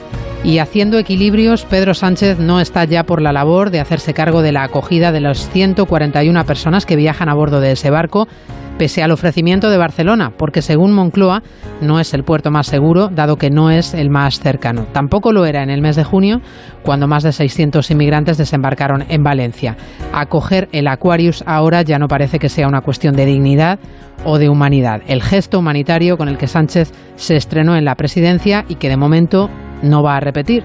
y 0.45 0.59
haciendo 0.59 0.99
equilibrios, 0.99 1.65
Pedro 1.65 1.95
Sánchez 1.95 2.37
no 2.37 2.59
está 2.59 2.85
ya 2.85 3.03
por 3.03 3.19
la 3.19 3.33
labor 3.33 3.71
de 3.71 3.79
hacerse 3.79 4.13
cargo 4.13 4.43
de 4.43 4.51
la 4.51 4.61
acogida 4.61 5.11
de 5.11 5.19
las 5.19 5.49
141 5.49 6.45
personas 6.45 6.85
que 6.85 6.95
viajan 6.95 7.29
a 7.29 7.33
bordo 7.33 7.59
de 7.61 7.71
ese 7.71 7.89
barco, 7.89 8.27
pese 8.77 9.01
al 9.01 9.09
ofrecimiento 9.09 9.71
de 9.71 9.79
Barcelona, 9.79 10.33
porque 10.37 10.61
según 10.61 10.93
Moncloa 10.93 11.41
no 11.81 11.99
es 11.99 12.13
el 12.13 12.23
puerto 12.23 12.51
más 12.51 12.67
seguro, 12.67 13.07
dado 13.07 13.37
que 13.37 13.49
no 13.49 13.71
es 13.71 13.95
el 13.95 14.11
más 14.11 14.39
cercano. 14.39 14.85
Tampoco 14.93 15.33
lo 15.33 15.47
era 15.47 15.63
en 15.63 15.71
el 15.71 15.81
mes 15.81 15.95
de 15.95 16.03
junio, 16.03 16.41
cuando 16.83 17.07
más 17.07 17.23
de 17.23 17.31
600 17.31 17.89
inmigrantes 17.89 18.37
desembarcaron 18.37 19.03
en 19.09 19.23
Valencia. 19.23 19.75
Acoger 20.13 20.69
el 20.71 20.87
Aquarius 20.87 21.43
ahora 21.47 21.81
ya 21.81 21.97
no 21.97 22.07
parece 22.07 22.37
que 22.37 22.49
sea 22.49 22.67
una 22.67 22.81
cuestión 22.81 23.15
de 23.15 23.25
dignidad 23.25 23.79
o 24.23 24.37
de 24.37 24.49
humanidad. 24.49 25.01
El 25.07 25.23
gesto 25.23 25.57
humanitario 25.57 26.17
con 26.17 26.29
el 26.29 26.37
que 26.37 26.47
Sánchez 26.47 26.91
se 27.15 27.35
estrenó 27.35 27.75
en 27.75 27.85
la 27.85 27.95
presidencia 27.95 28.63
y 28.69 28.75
que 28.75 28.89
de 28.89 28.97
momento 28.97 29.49
no 29.81 30.03
va 30.03 30.17
a 30.17 30.19
repetir. 30.19 30.63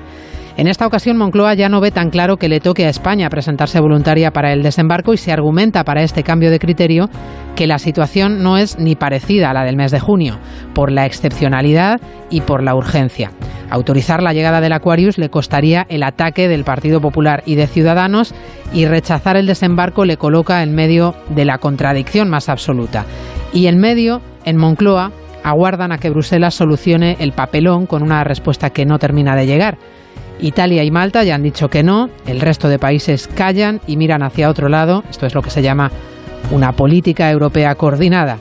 En 0.57 0.66
esta 0.66 0.87
ocasión, 0.87 1.16
Moncloa 1.16 1.55
ya 1.55 1.68
no 1.68 1.81
ve 1.81 1.90
tan 1.90 2.11
claro 2.11 2.37
que 2.37 2.49
le 2.49 2.61
toque 2.61 2.85
a 2.85 2.90
España 2.90 3.31
presentarse 3.31 3.81
voluntaria 3.81 4.31
para 4.31 4.53
el 4.53 4.62
desembarco 4.62 5.14
y 5.14 5.16
se 5.16 5.33
argumenta 5.33 5.85
para 5.85 6.03
este 6.03 6.23
cambio 6.23 6.51
de 6.51 6.59
criterio 6.59 7.09
que 7.57 7.66
la 7.66 7.79
situación 7.79 8.42
no 8.42 8.59
es 8.59 8.79
ni 8.79 8.94
parecida 8.94 9.51
a 9.51 9.55
la 9.55 9.64
del 9.64 9.77
mes 9.77 9.90
de 9.90 10.01
junio, 10.01 10.38
por 10.75 10.92
la 10.92 11.07
excepcionalidad 11.07 12.01
y 12.29 12.42
por 12.42 12.62
la 12.62 12.75
urgencia. 12.75 13.31
Autorizar 13.70 14.23
la 14.23 14.33
llegada 14.33 14.61
del 14.61 14.73
Aquarius 14.73 15.16
le 15.16 15.31
costaría 15.31 15.87
el 15.88 16.03
ataque 16.03 16.49
del 16.49 16.64
Partido 16.64 17.01
Popular 17.01 17.42
y 17.46 17.55
de 17.55 17.66
Ciudadanos 17.66 18.35
y 18.73 18.85
rechazar 18.87 19.37
el 19.37 19.46
desembarco 19.46 20.05
le 20.05 20.16
coloca 20.16 20.62
en 20.62 20.75
medio 20.75 21.14
de 21.29 21.44
la 21.44 21.59
contradicción 21.59 22.29
más 22.29 22.49
absoluta. 22.49 23.07
Y 23.53 23.66
en 23.66 23.79
medio, 23.79 24.20
en 24.44 24.57
Moncloa, 24.57 25.12
aguardan 25.44 25.92
a 25.92 25.98
que 25.98 26.11
Bruselas 26.11 26.55
solucione 26.55 27.16
el 27.20 27.33
papelón 27.33 27.87
con 27.87 28.03
una 28.03 28.24
respuesta 28.24 28.70
que 28.70 28.87
no 28.87 28.98
termina 28.98 29.37
de 29.37 29.46
llegar. 29.46 29.79
Italia 30.40 30.85
y 30.85 30.90
Malta 30.90 31.22
ya 31.22 31.35
han 31.35 31.42
dicho 31.42 31.68
que 31.68 31.83
no, 31.83 32.09
el 32.26 32.40
resto 32.40 32.68
de 32.68 32.79
países 32.79 33.29
callan 33.29 33.81
y 33.87 33.96
miran 33.96 34.22
hacia 34.22 34.48
otro 34.48 34.68
lado, 34.68 35.05
esto 35.11 35.26
es 35.26 35.35
lo 35.35 35.42
que 35.42 35.50
se 35.50 35.62
llama 35.62 35.90
una 36.50 36.72
política 36.72 37.31
europea 37.31 37.74
coordinada. 37.74 38.38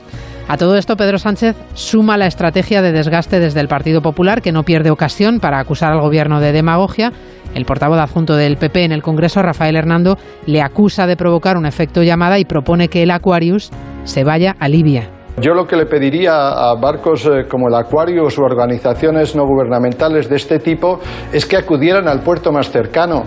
A 0.48 0.56
todo 0.56 0.76
esto, 0.76 0.96
Pedro 0.96 1.18
Sánchez 1.18 1.54
suma 1.74 2.16
la 2.16 2.26
estrategia 2.26 2.82
de 2.82 2.90
desgaste 2.90 3.38
desde 3.38 3.60
el 3.60 3.68
Partido 3.68 4.02
Popular, 4.02 4.42
que 4.42 4.50
no 4.50 4.64
pierde 4.64 4.90
ocasión 4.90 5.38
para 5.38 5.60
acusar 5.60 5.92
al 5.92 6.00
gobierno 6.00 6.40
de 6.40 6.50
demagogia. 6.50 7.12
El 7.54 7.64
portavoz 7.64 8.00
adjunto 8.00 8.34
del 8.34 8.56
PP 8.56 8.84
en 8.84 8.92
el 8.92 9.02
Congreso, 9.02 9.42
Rafael 9.42 9.76
Hernando, 9.76 10.18
le 10.46 10.60
acusa 10.60 11.06
de 11.06 11.16
provocar 11.16 11.56
un 11.56 11.66
efecto 11.66 12.02
llamada 12.02 12.40
y 12.40 12.44
propone 12.44 12.88
que 12.88 13.04
el 13.04 13.12
Aquarius 13.12 13.70
se 14.02 14.24
vaya 14.24 14.56
a 14.58 14.68
Libia. 14.68 15.19
Yo 15.40 15.54
lo 15.54 15.66
que 15.66 15.76
le 15.76 15.86
pediría 15.86 16.32
a 16.32 16.74
barcos 16.74 17.24
eh, 17.24 17.46
como 17.48 17.68
el 17.68 17.74
Aquarius 17.74 18.36
u 18.36 18.42
organizaciones 18.42 19.34
no 19.34 19.46
gubernamentales 19.46 20.28
de 20.28 20.36
este 20.36 20.58
tipo 20.58 21.00
es 21.32 21.46
que 21.46 21.56
acudieran 21.56 22.08
al 22.08 22.20
puerto 22.20 22.52
más 22.52 22.70
cercano. 22.70 23.22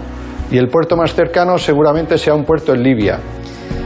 Y 0.52 0.58
el 0.58 0.68
puerto 0.68 0.96
más 0.96 1.16
cercano 1.16 1.58
seguramente 1.58 2.20
sea 2.20 2.36
un 2.36 2.44
puerto 2.44 2.74
en 2.74 2.84
Libia. 2.84 3.20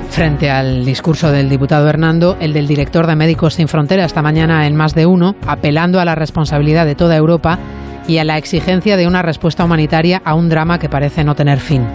Frente 0.10 0.50
al 0.50 0.84
discurso 0.84 1.32
del 1.32 1.48
diputado 1.48 1.88
Hernando, 1.88 2.36
el 2.42 2.52
del 2.52 2.68
director 2.68 3.08
de 3.08 3.16
Médicos 3.16 3.54
Sin 3.54 3.70
Fronteras 3.70 4.08
esta 4.08 4.22
mañana 4.22 4.68
en 4.68 4.76
más 4.76 4.94
de 4.94 5.06
uno, 5.06 5.36
apelando 5.48 6.02
a 6.02 6.06
la 6.06 6.16
responsabilidad 6.16 6.86
de 6.86 6.96
toda 6.96 7.16
Europa 7.16 7.60
y 8.08 8.18
a 8.18 8.26
la 8.26 8.38
exigencia 8.38 8.98
de 8.98 9.08
una 9.08 9.22
respuesta 9.22 9.64
humanitaria 9.64 10.22
a 10.26 10.34
un 10.34 10.50
drama 10.50 10.80
que 10.80 10.90
parece 10.90 11.24
no 11.24 11.36
tener 11.36 11.60
fin. 11.60 11.86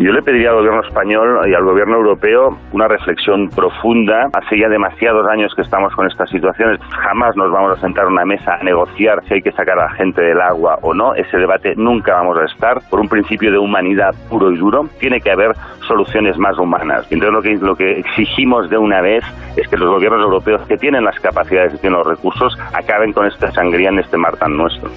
Yo 0.00 0.12
le 0.12 0.22
pediría 0.22 0.48
al 0.48 0.56
gobierno 0.56 0.80
español 0.80 1.46
y 1.46 1.52
al 1.52 1.62
gobierno 1.62 1.96
europeo 1.96 2.56
una 2.72 2.88
reflexión 2.88 3.50
profunda. 3.50 4.30
Hace 4.32 4.58
ya 4.58 4.66
demasiados 4.70 5.28
años 5.28 5.52
que 5.54 5.60
estamos 5.60 5.94
con 5.94 6.06
estas 6.06 6.30
situaciones. 6.30 6.80
Jamás 6.88 7.36
nos 7.36 7.52
vamos 7.52 7.76
a 7.76 7.80
sentar 7.82 8.06
a 8.06 8.08
una 8.08 8.24
mesa 8.24 8.54
a 8.54 8.64
negociar 8.64 9.22
si 9.28 9.34
hay 9.34 9.42
que 9.42 9.52
sacar 9.52 9.78
a 9.78 9.90
la 9.90 9.90
gente 9.90 10.22
del 10.22 10.40
agua 10.40 10.78
o 10.80 10.94
no. 10.94 11.14
Ese 11.14 11.36
debate 11.36 11.74
nunca 11.76 12.14
vamos 12.14 12.38
a 12.38 12.46
estar. 12.46 12.78
Por 12.88 12.98
un 12.98 13.10
principio 13.10 13.52
de 13.52 13.58
humanidad 13.58 14.14
puro 14.30 14.50
y 14.50 14.56
duro, 14.56 14.88
tiene 14.98 15.20
que 15.20 15.32
haber 15.32 15.52
soluciones 15.86 16.38
más 16.38 16.56
humanas. 16.56 17.06
Entonces 17.10 17.34
lo 17.34 17.42
que, 17.42 17.66
lo 17.66 17.76
que 17.76 17.98
exigimos 17.98 18.70
de 18.70 18.78
una 18.78 19.02
vez 19.02 19.22
es 19.58 19.68
que 19.68 19.76
los 19.76 19.90
gobiernos 19.90 20.22
europeos 20.22 20.62
que 20.66 20.78
tienen 20.78 21.04
las 21.04 21.20
capacidades 21.20 21.74
y 21.74 21.78
tienen 21.78 21.98
los 21.98 22.06
recursos 22.06 22.58
acaben 22.72 23.12
con 23.12 23.26
esta 23.26 23.50
sangría 23.50 23.90
en 23.90 23.98
este 23.98 24.16
mar 24.16 24.34
tan 24.38 24.56
nuestro 24.56 24.88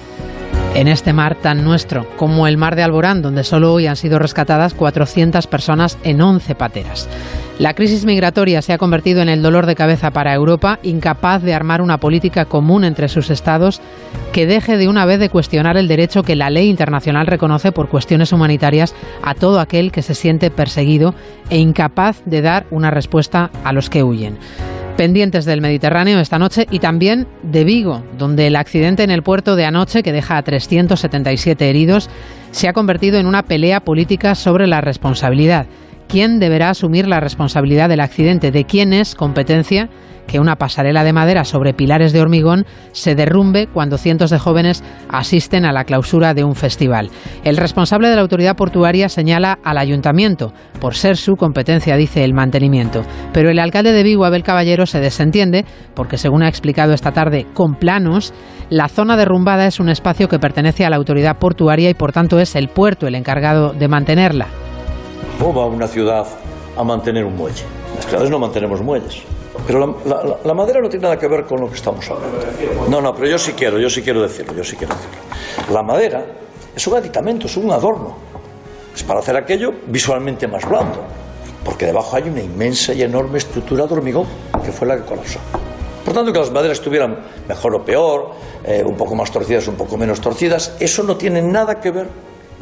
en 0.74 0.88
este 0.88 1.12
mar 1.12 1.36
tan 1.36 1.62
nuestro 1.64 2.06
como 2.16 2.46
el 2.46 2.56
mar 2.56 2.74
de 2.74 2.82
Alborán, 2.82 3.22
donde 3.22 3.44
solo 3.44 3.72
hoy 3.72 3.86
han 3.86 3.96
sido 3.96 4.18
rescatadas 4.18 4.74
400 4.74 5.46
personas 5.46 5.98
en 6.02 6.20
11 6.20 6.54
pateras. 6.56 7.08
La 7.60 7.74
crisis 7.74 8.04
migratoria 8.04 8.60
se 8.62 8.72
ha 8.72 8.78
convertido 8.78 9.22
en 9.22 9.28
el 9.28 9.40
dolor 9.40 9.66
de 9.66 9.76
cabeza 9.76 10.10
para 10.10 10.34
Europa, 10.34 10.80
incapaz 10.82 11.42
de 11.42 11.54
armar 11.54 11.80
una 11.80 11.98
política 11.98 12.46
común 12.46 12.82
entre 12.82 13.08
sus 13.08 13.30
estados 13.30 13.80
que 14.32 14.46
deje 14.46 14.76
de 14.76 14.88
una 14.88 15.06
vez 15.06 15.20
de 15.20 15.30
cuestionar 15.30 15.76
el 15.76 15.86
derecho 15.86 16.24
que 16.24 16.34
la 16.34 16.50
ley 16.50 16.68
internacional 16.68 17.28
reconoce 17.28 17.70
por 17.70 17.88
cuestiones 17.88 18.32
humanitarias 18.32 18.94
a 19.22 19.34
todo 19.34 19.60
aquel 19.60 19.92
que 19.92 20.02
se 20.02 20.14
siente 20.14 20.50
perseguido 20.50 21.14
e 21.50 21.58
incapaz 21.58 22.20
de 22.24 22.42
dar 22.42 22.66
una 22.72 22.90
respuesta 22.90 23.50
a 23.62 23.72
los 23.72 23.88
que 23.88 24.02
huyen 24.02 24.38
pendientes 24.96 25.44
del 25.44 25.60
Mediterráneo 25.60 26.20
esta 26.20 26.38
noche 26.38 26.66
y 26.70 26.78
también 26.78 27.26
de 27.42 27.64
Vigo, 27.64 28.02
donde 28.16 28.46
el 28.46 28.56
accidente 28.56 29.02
en 29.02 29.10
el 29.10 29.22
puerto 29.22 29.56
de 29.56 29.64
anoche, 29.64 30.02
que 30.02 30.12
deja 30.12 30.36
a 30.36 30.42
377 30.42 31.68
heridos, 31.68 32.08
se 32.50 32.68
ha 32.68 32.72
convertido 32.72 33.18
en 33.18 33.26
una 33.26 33.42
pelea 33.42 33.80
política 33.80 34.34
sobre 34.34 34.66
la 34.66 34.80
responsabilidad. 34.80 35.66
¿Quién 36.08 36.38
deberá 36.38 36.70
asumir 36.70 37.06
la 37.06 37.20
responsabilidad 37.20 37.88
del 37.88 38.00
accidente? 38.00 38.50
¿De 38.50 38.64
quién 38.64 38.92
es 38.92 39.14
competencia? 39.14 39.88
que 40.26 40.40
una 40.40 40.56
pasarela 40.56 41.04
de 41.04 41.12
madera 41.12 41.44
sobre 41.44 41.74
pilares 41.74 42.12
de 42.12 42.20
hormigón 42.20 42.64
se 42.92 43.14
derrumbe 43.14 43.66
cuando 43.66 43.98
cientos 43.98 44.30
de 44.30 44.38
jóvenes 44.38 44.82
asisten 45.08 45.64
a 45.64 45.72
la 45.72 45.84
clausura 45.84 46.34
de 46.34 46.44
un 46.44 46.54
festival. 46.54 47.10
El 47.44 47.56
responsable 47.56 48.08
de 48.08 48.16
la 48.16 48.22
autoridad 48.22 48.56
portuaria 48.56 49.08
señala 49.08 49.58
al 49.62 49.78
ayuntamiento, 49.78 50.52
por 50.80 50.94
ser 50.94 51.16
su 51.16 51.34
competencia, 51.36 51.96
dice 51.96 52.24
el 52.24 52.34
mantenimiento. 52.34 53.02
Pero 53.32 53.50
el 53.50 53.58
alcalde 53.58 53.92
de 53.92 54.02
Vigo, 54.02 54.24
Abel 54.24 54.42
Caballero, 54.42 54.86
se 54.86 55.00
desentiende 55.00 55.64
porque, 55.94 56.18
según 56.18 56.42
ha 56.42 56.48
explicado 56.48 56.92
esta 56.92 57.12
tarde 57.12 57.46
con 57.54 57.74
planos, 57.74 58.32
la 58.70 58.88
zona 58.88 59.16
derrumbada 59.16 59.66
es 59.66 59.78
un 59.78 59.88
espacio 59.88 60.28
que 60.28 60.38
pertenece 60.38 60.84
a 60.84 60.90
la 60.90 60.96
autoridad 60.96 61.38
portuaria 61.38 61.90
y, 61.90 61.94
por 61.94 62.12
tanto, 62.12 62.40
es 62.40 62.56
el 62.56 62.68
puerto 62.68 63.06
el 63.06 63.14
encargado 63.14 63.72
de 63.72 63.88
mantenerla. 63.88 64.46
¿Cómo 65.38 65.60
va 65.60 65.66
una 65.66 65.86
ciudad 65.86 66.26
a 66.76 66.84
mantener 66.84 67.24
un 67.24 67.36
muelle? 67.36 67.64
Las 67.96 68.06
ciudades 68.06 68.30
no 68.30 68.38
mantenemos 68.38 68.80
muelles. 68.82 69.22
Pero 69.66 69.96
la, 70.44 70.54
madera 70.54 70.80
no 70.80 70.88
tiene 70.88 71.04
nada 71.04 71.18
que 71.18 71.28
ver 71.28 71.44
con 71.44 71.60
lo 71.60 71.68
que 71.68 71.76
estamos 71.76 72.08
hablando. 72.10 72.38
No, 72.88 73.00
no, 73.00 73.14
pero 73.14 73.28
yo 73.28 73.38
sí 73.38 73.52
quiero, 73.52 73.78
yo 73.78 73.88
sí 73.88 74.02
quiero 74.02 74.20
decirlo, 74.22 74.52
yo 74.52 74.64
sí 74.64 74.76
quiero 74.76 74.94
decirlo. 74.94 75.72
La 75.72 75.82
madera 75.82 76.24
es 76.74 76.86
un 76.86 76.96
aditamento, 76.96 77.46
es 77.46 77.56
un 77.56 77.70
adorno. 77.70 78.16
Es 78.94 79.02
para 79.02 79.20
hacer 79.20 79.36
aquello 79.36 79.72
visualmente 79.86 80.46
más 80.46 80.68
blando. 80.68 81.02
Porque 81.64 81.86
debajo 81.86 82.16
hay 82.16 82.24
una 82.24 82.42
inmensa 82.42 82.92
y 82.92 83.02
enorme 83.02 83.38
estructura 83.38 83.86
de 83.86 83.94
hormigón, 83.94 84.26
que 84.64 84.70
fue 84.70 84.86
la 84.86 84.96
que 84.96 85.04
colapsó. 85.04 85.38
Por 86.04 86.12
tanto, 86.12 86.32
que 86.32 86.38
las 86.38 86.50
maderas 86.50 86.78
estuvieran 86.78 87.18
mejor 87.48 87.74
o 87.74 87.84
peor, 87.84 88.32
eh, 88.64 88.82
un 88.84 88.96
poco 88.96 89.14
más 89.14 89.30
torcidas, 89.30 89.66
un 89.68 89.76
poco 89.76 89.96
menos 89.96 90.20
torcidas, 90.20 90.76
eso 90.78 91.02
no 91.02 91.16
tiene 91.16 91.40
nada 91.40 91.80
que 91.80 91.90
ver 91.90 92.08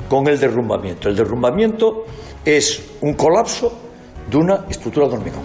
con 0.08 0.28
el 0.28 0.38
derrumbamiento. 0.38 1.08
El 1.08 1.16
derrumbamiento 1.16 2.04
es 2.44 2.82
un 3.00 3.14
colapso 3.14 3.72
de 4.30 4.36
una 4.36 4.64
estructura 4.68 5.08
de 5.08 5.14
hormigón. 5.14 5.42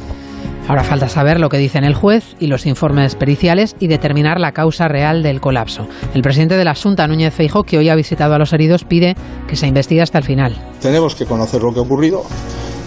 Ahora 0.67 0.83
falta 0.83 1.07
saber 1.07 1.39
lo 1.39 1.47
que 1.47 1.57
dicen 1.57 1.85
el 1.85 1.95
juez 1.95 2.35
y 2.39 2.47
los 2.47 2.65
informes 2.65 3.15
periciales 3.15 3.77
y 3.79 3.87
determinar 3.87 4.37
la 4.37 4.51
causa 4.51 4.89
real 4.89 5.23
del 5.23 5.39
colapso. 5.39 5.87
El 6.13 6.21
presidente 6.21 6.57
de 6.57 6.65
la 6.65 6.75
Junta, 6.75 7.07
Núñez 7.07 7.33
Feijóo, 7.33 7.63
que 7.63 7.77
hoy 7.77 7.87
ha 7.87 7.95
visitado 7.95 8.33
a 8.33 8.37
los 8.37 8.51
heridos, 8.51 8.83
pide 8.83 9.15
que 9.47 9.55
se 9.55 9.67
investigue 9.67 10.01
hasta 10.01 10.17
el 10.17 10.25
final. 10.25 10.57
Tenemos 10.81 11.15
que 11.15 11.25
conocer 11.25 11.61
lo 11.61 11.71
que 11.73 11.79
ha 11.79 11.83
ocurrido 11.83 12.23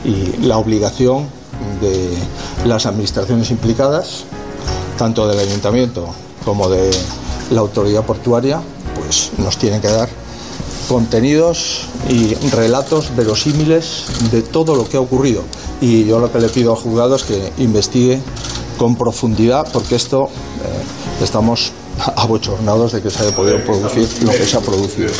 y 0.04 0.44
la 0.46 0.58
obligación 0.58 1.26
de 1.80 2.10
las 2.66 2.84
administraciones 2.84 3.50
implicadas, 3.50 4.26
tanto 4.98 5.26
del 5.26 5.38
ayuntamiento 5.38 6.14
como 6.44 6.68
de 6.68 6.90
la 7.50 7.60
autoridad 7.60 8.04
portuaria, 8.04 8.60
pues 8.94 9.32
nos 9.38 9.56
tienen 9.56 9.80
que 9.80 9.88
dar 9.88 10.08
contenidos 10.90 11.86
y 12.08 12.34
relatos 12.50 13.14
verosímiles 13.14 14.06
de 14.32 14.42
todo 14.42 14.74
lo 14.74 14.88
que 14.88 14.96
ha 14.96 15.00
ocurrido. 15.00 15.44
Y 15.80 16.04
yo 16.04 16.18
lo 16.18 16.32
que 16.32 16.40
le 16.40 16.48
pido 16.48 16.72
al 16.72 16.78
juzgado 16.78 17.14
es 17.14 17.22
que 17.22 17.52
investigue 17.58 18.20
con 18.76 18.96
profundidad, 18.96 19.68
porque 19.72 19.94
esto 19.94 20.24
eh, 20.24 21.22
estamos 21.22 21.70
abochornados 22.16 22.90
de 22.90 23.02
que 23.02 23.08
se 23.08 23.22
haya 23.22 23.36
podido 23.36 23.64
producir 23.64 24.08
lo 24.24 24.32
que 24.32 24.44
se 24.44 24.56
ha 24.56 24.60
producido. 24.60 25.10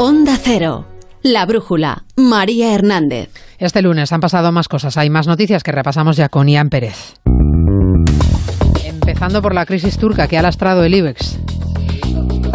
Onda 0.00 0.36
Cero. 0.42 0.84
La 1.22 1.46
Brújula. 1.46 2.04
María 2.16 2.74
Hernández. 2.74 3.28
Este 3.58 3.82
lunes 3.82 4.12
han 4.12 4.20
pasado 4.20 4.50
más 4.50 4.66
cosas. 4.66 4.96
Hay 4.96 5.10
más 5.10 5.28
noticias 5.28 5.62
que 5.62 5.70
repasamos 5.70 6.16
ya 6.16 6.28
con 6.28 6.48
Ian 6.48 6.70
Pérez. 6.70 7.14
Empezando 9.08 9.40
por 9.40 9.54
la 9.54 9.64
crisis 9.64 9.96
turca 9.96 10.28
que 10.28 10.36
ha 10.36 10.42
lastrado 10.42 10.84
el 10.84 10.94
IBEX. 10.94 11.38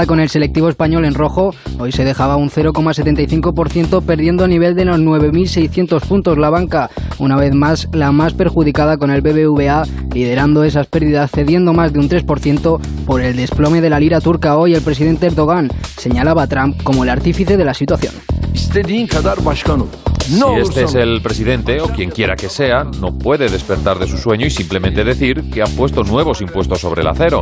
Con 0.07 0.19
el 0.19 0.29
selectivo 0.29 0.67
español 0.69 1.05
en 1.05 1.13
rojo, 1.13 1.55
hoy 1.79 1.91
se 1.91 2.03
dejaba 2.03 2.35
un 2.35 2.49
0,75% 2.49 4.03
perdiendo 4.03 4.43
a 4.43 4.47
nivel 4.47 4.75
de 4.75 4.85
los 4.85 4.99
9.600 4.99 6.01
puntos 6.01 6.37
la 6.37 6.49
banca, 6.49 6.89
una 7.19 7.37
vez 7.37 7.53
más 7.53 7.87
la 7.93 8.11
más 8.11 8.33
perjudicada 8.33 8.97
con 8.97 9.11
el 9.11 9.21
BBVA 9.21 9.83
liderando 10.13 10.63
esas 10.63 10.87
pérdidas 10.87 11.31
cediendo 11.31 11.73
más 11.73 11.93
de 11.93 11.99
un 11.99 12.09
3% 12.09 12.79
por 13.05 13.21
el 13.21 13.35
desplome 13.35 13.81
de 13.81 13.89
la 13.89 13.99
lira 13.99 14.19
turca. 14.19 14.57
Hoy 14.57 14.73
el 14.73 14.81
presidente 14.81 15.27
Erdogan 15.27 15.69
señalaba 15.97 16.43
a 16.43 16.47
Trump 16.47 16.81
como 16.83 17.03
el 17.03 17.09
artífice 17.09 17.55
de 17.55 17.65
la 17.65 17.73
situación. 17.73 18.13
Si 20.23 20.39
este 20.61 20.83
es 20.83 20.95
el 20.95 21.21
presidente 21.21 21.81
o 21.81 21.87
quien 21.89 22.09
quiera 22.09 22.37
que 22.37 22.47
sea, 22.47 22.85
no 22.85 23.17
puede 23.17 23.49
despertar 23.49 23.99
de 23.99 24.07
su 24.07 24.17
sueño 24.17 24.45
y 24.45 24.49
simplemente 24.49 25.03
decir 25.03 25.49
que 25.51 25.61
ha 25.61 25.65
puesto 25.65 26.03
nuevos 26.03 26.39
impuestos 26.39 26.79
sobre 26.79 27.01
el 27.01 27.07
acero. 27.07 27.41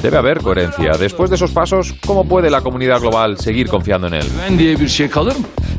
Debe 0.00 0.16
haber 0.16 0.38
coherencia. 0.40 0.92
Después 0.98 1.28
de 1.28 1.36
esos 1.36 1.50
pasos, 1.50 1.83
¿cómo 2.06 2.24
puede 2.24 2.50
la 2.50 2.60
comunidad 2.60 3.00
global 3.00 3.36
seguir 3.38 3.68
confiando 3.68 4.06
en 4.06 4.14
él? 4.14 4.26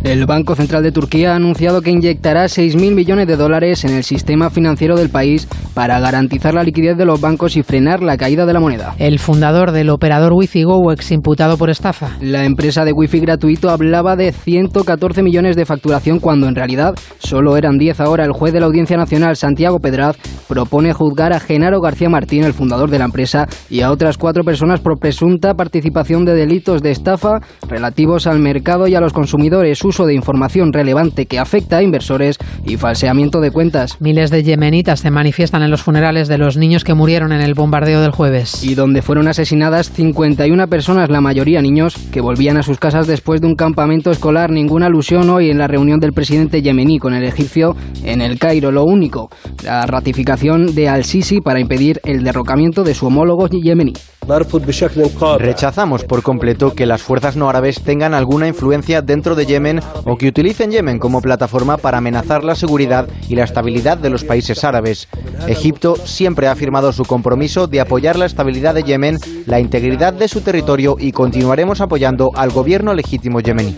El 0.04 0.28
Banco 0.28 0.54
Central 0.54 0.84
de 0.84 0.92
Turquía 0.92 1.34
ha 1.34 1.36
anunciado 1.36 1.82
que 1.82 1.90
inyectará 1.90 2.46
6.000 2.46 2.94
millones 2.94 3.26
de 3.26 3.38
dólares 3.38 3.86
en 3.86 3.96
el 3.96 4.04
sistema 4.04 4.52
financiero 4.52 4.96
del 4.96 5.10
país 5.10 5.48
para 5.74 6.00
garantizar 6.00 6.54
la 6.54 6.64
liquidez 6.64 6.96
de 6.96 7.06
los 7.06 7.20
bancos 7.20 7.58
y 7.58 7.64
frenar 7.64 8.04
la 8.04 8.16
caída 8.16 8.46
de 8.46 8.54
la 8.54 8.60
moneda. 8.60 8.94
El 9.00 9.18
fundador 9.18 9.72
del 9.72 9.90
operador 9.90 10.34
Wi-Fi 10.34 10.64
Go, 10.64 10.92
ex 10.92 11.12
imputado 11.12 11.58
por 11.58 11.72
estafa. 11.72 12.12
La 12.22 12.46
empresa 12.46 12.86
de 12.86 12.94
Wi-Fi 12.94 13.20
gratuito 13.22 13.72
hablaba 13.72 14.16
de 14.16 14.32
114 14.32 15.24
millones 15.24 15.56
de 15.56 15.66
facturación 15.66 16.20
cuando 16.20 16.48
en 16.48 16.56
realidad 16.56 16.94
solo 17.18 17.58
eran 17.58 17.80
10 17.80 18.00
ahora. 18.02 18.26
El 18.26 18.32
juez 18.32 18.54
de 18.54 18.60
la 18.60 18.68
Audiencia 18.68 18.98
Nacional, 18.98 19.36
Santiago 19.36 19.80
Pedraz, 19.80 20.18
propone 20.48 20.94
juzgar 20.94 21.34
a 21.34 21.40
Genaro 21.40 21.82
García 21.82 22.10
Martín, 22.10 22.44
el 22.44 22.54
fundador 22.54 22.92
de 22.92 23.00
la 23.00 23.06
empresa, 23.06 23.48
y 23.72 23.82
a 23.82 23.92
otras 23.92 24.20
cuatro 24.20 24.44
personas 24.44 24.82
por 24.82 25.00
presunta 25.00 25.56
participación 25.56 25.95
de 25.96 26.36
delitos 26.36 26.82
de 26.82 26.92
estafa 26.92 27.40
relativos 27.70 28.28
al 28.28 28.40
mercado 28.40 28.86
y 28.88 28.96
a 28.96 29.00
los 29.00 29.14
consumidores, 29.14 29.84
uso 29.86 30.06
de 30.06 30.14
información 30.14 30.74
relevante 30.74 31.26
que 31.26 31.40
afecta 31.40 31.78
a 31.78 31.84
inversores 31.84 32.38
y 32.66 32.76
falseamiento 32.76 33.40
de 33.40 33.52
cuentas. 33.52 33.96
Miles 34.02 34.30
de 34.30 34.44
yemenitas 34.44 35.00
se 35.00 35.10
manifiestan 35.10 35.64
en 35.64 35.72
los 35.72 35.84
funerales 35.84 36.28
de 36.28 36.38
los 36.38 36.58
niños 36.58 36.84
que 36.84 36.94
murieron 36.94 37.32
en 37.32 37.40
el 37.40 37.54
bombardeo 37.54 38.02
del 38.02 38.12
jueves. 38.12 38.62
Y 38.64 38.76
donde 38.76 39.02
fueron 39.02 39.30
asesinadas 39.30 39.90
51 39.90 40.68
personas, 40.68 41.10
la 41.10 41.22
mayoría 41.22 41.62
niños, 41.62 41.96
que 42.12 42.20
volvían 42.20 42.58
a 42.58 42.64
sus 42.64 42.78
casas 42.78 43.08
después 43.08 43.40
de 43.40 43.48
un 43.48 43.56
campamento 43.56 44.12
escolar. 44.12 44.52
Ninguna 44.52 44.88
alusión 44.88 45.30
hoy 45.30 45.50
en 45.50 45.58
la 45.58 45.68
reunión 45.68 46.00
del 46.00 46.12
presidente 46.12 46.62
yemení 46.62 47.00
con 47.00 47.14
el 47.14 47.24
egipcio 47.24 47.76
en 48.04 48.22
el 48.22 48.38
Cairo. 48.38 48.72
Lo 48.72 48.84
único, 48.84 49.30
la 49.64 49.86
ratificación 49.86 50.76
de 50.76 50.90
Al-Sisi 50.90 51.40
para 51.40 51.62
impedir 51.62 52.02
el 52.04 52.24
derrocamiento 52.24 52.84
de 52.84 52.94
su 52.94 53.08
homólogo 53.08 53.48
yemení. 53.48 53.94
Rechazamos 55.40 55.85
por 55.86 56.24
completo 56.24 56.74
que 56.74 56.88
las 56.88 57.04
fuerzas 57.04 57.36
no 57.36 57.48
árabes 57.48 57.82
tengan 57.82 58.16
alguna 58.16 58.48
influencia 58.48 59.04
dentro 59.04 59.36
de 59.36 59.46
Yemen 59.46 59.82
o 60.04 60.18
que 60.18 60.28
utilicen 60.28 60.72
Yemen 60.72 60.98
como 60.98 61.22
plataforma 61.22 61.78
para 61.78 62.00
amenazar 62.00 62.44
la 62.44 62.56
seguridad 62.56 63.08
y 63.30 63.36
la 63.36 63.44
estabilidad 63.44 63.98
de 63.98 64.10
los 64.10 64.24
países 64.24 64.64
árabes. 64.64 65.08
Egipto 65.48 65.96
siempre 65.96 66.48
ha 66.48 66.52
afirmado 66.52 66.92
su 66.92 67.04
compromiso 67.04 67.68
de 67.68 67.82
apoyar 67.82 68.18
la 68.18 68.26
estabilidad 68.26 68.74
de 68.74 68.84
Yemen, 68.84 69.20
la 69.46 69.60
integridad 69.60 70.14
de 70.14 70.28
su 70.28 70.42
territorio 70.42 70.96
y 71.00 71.12
continuaremos 71.12 71.82
apoyando 71.82 72.32
al 72.36 72.52
gobierno 72.52 72.94
legítimo 72.94 73.40
yemení. 73.40 73.76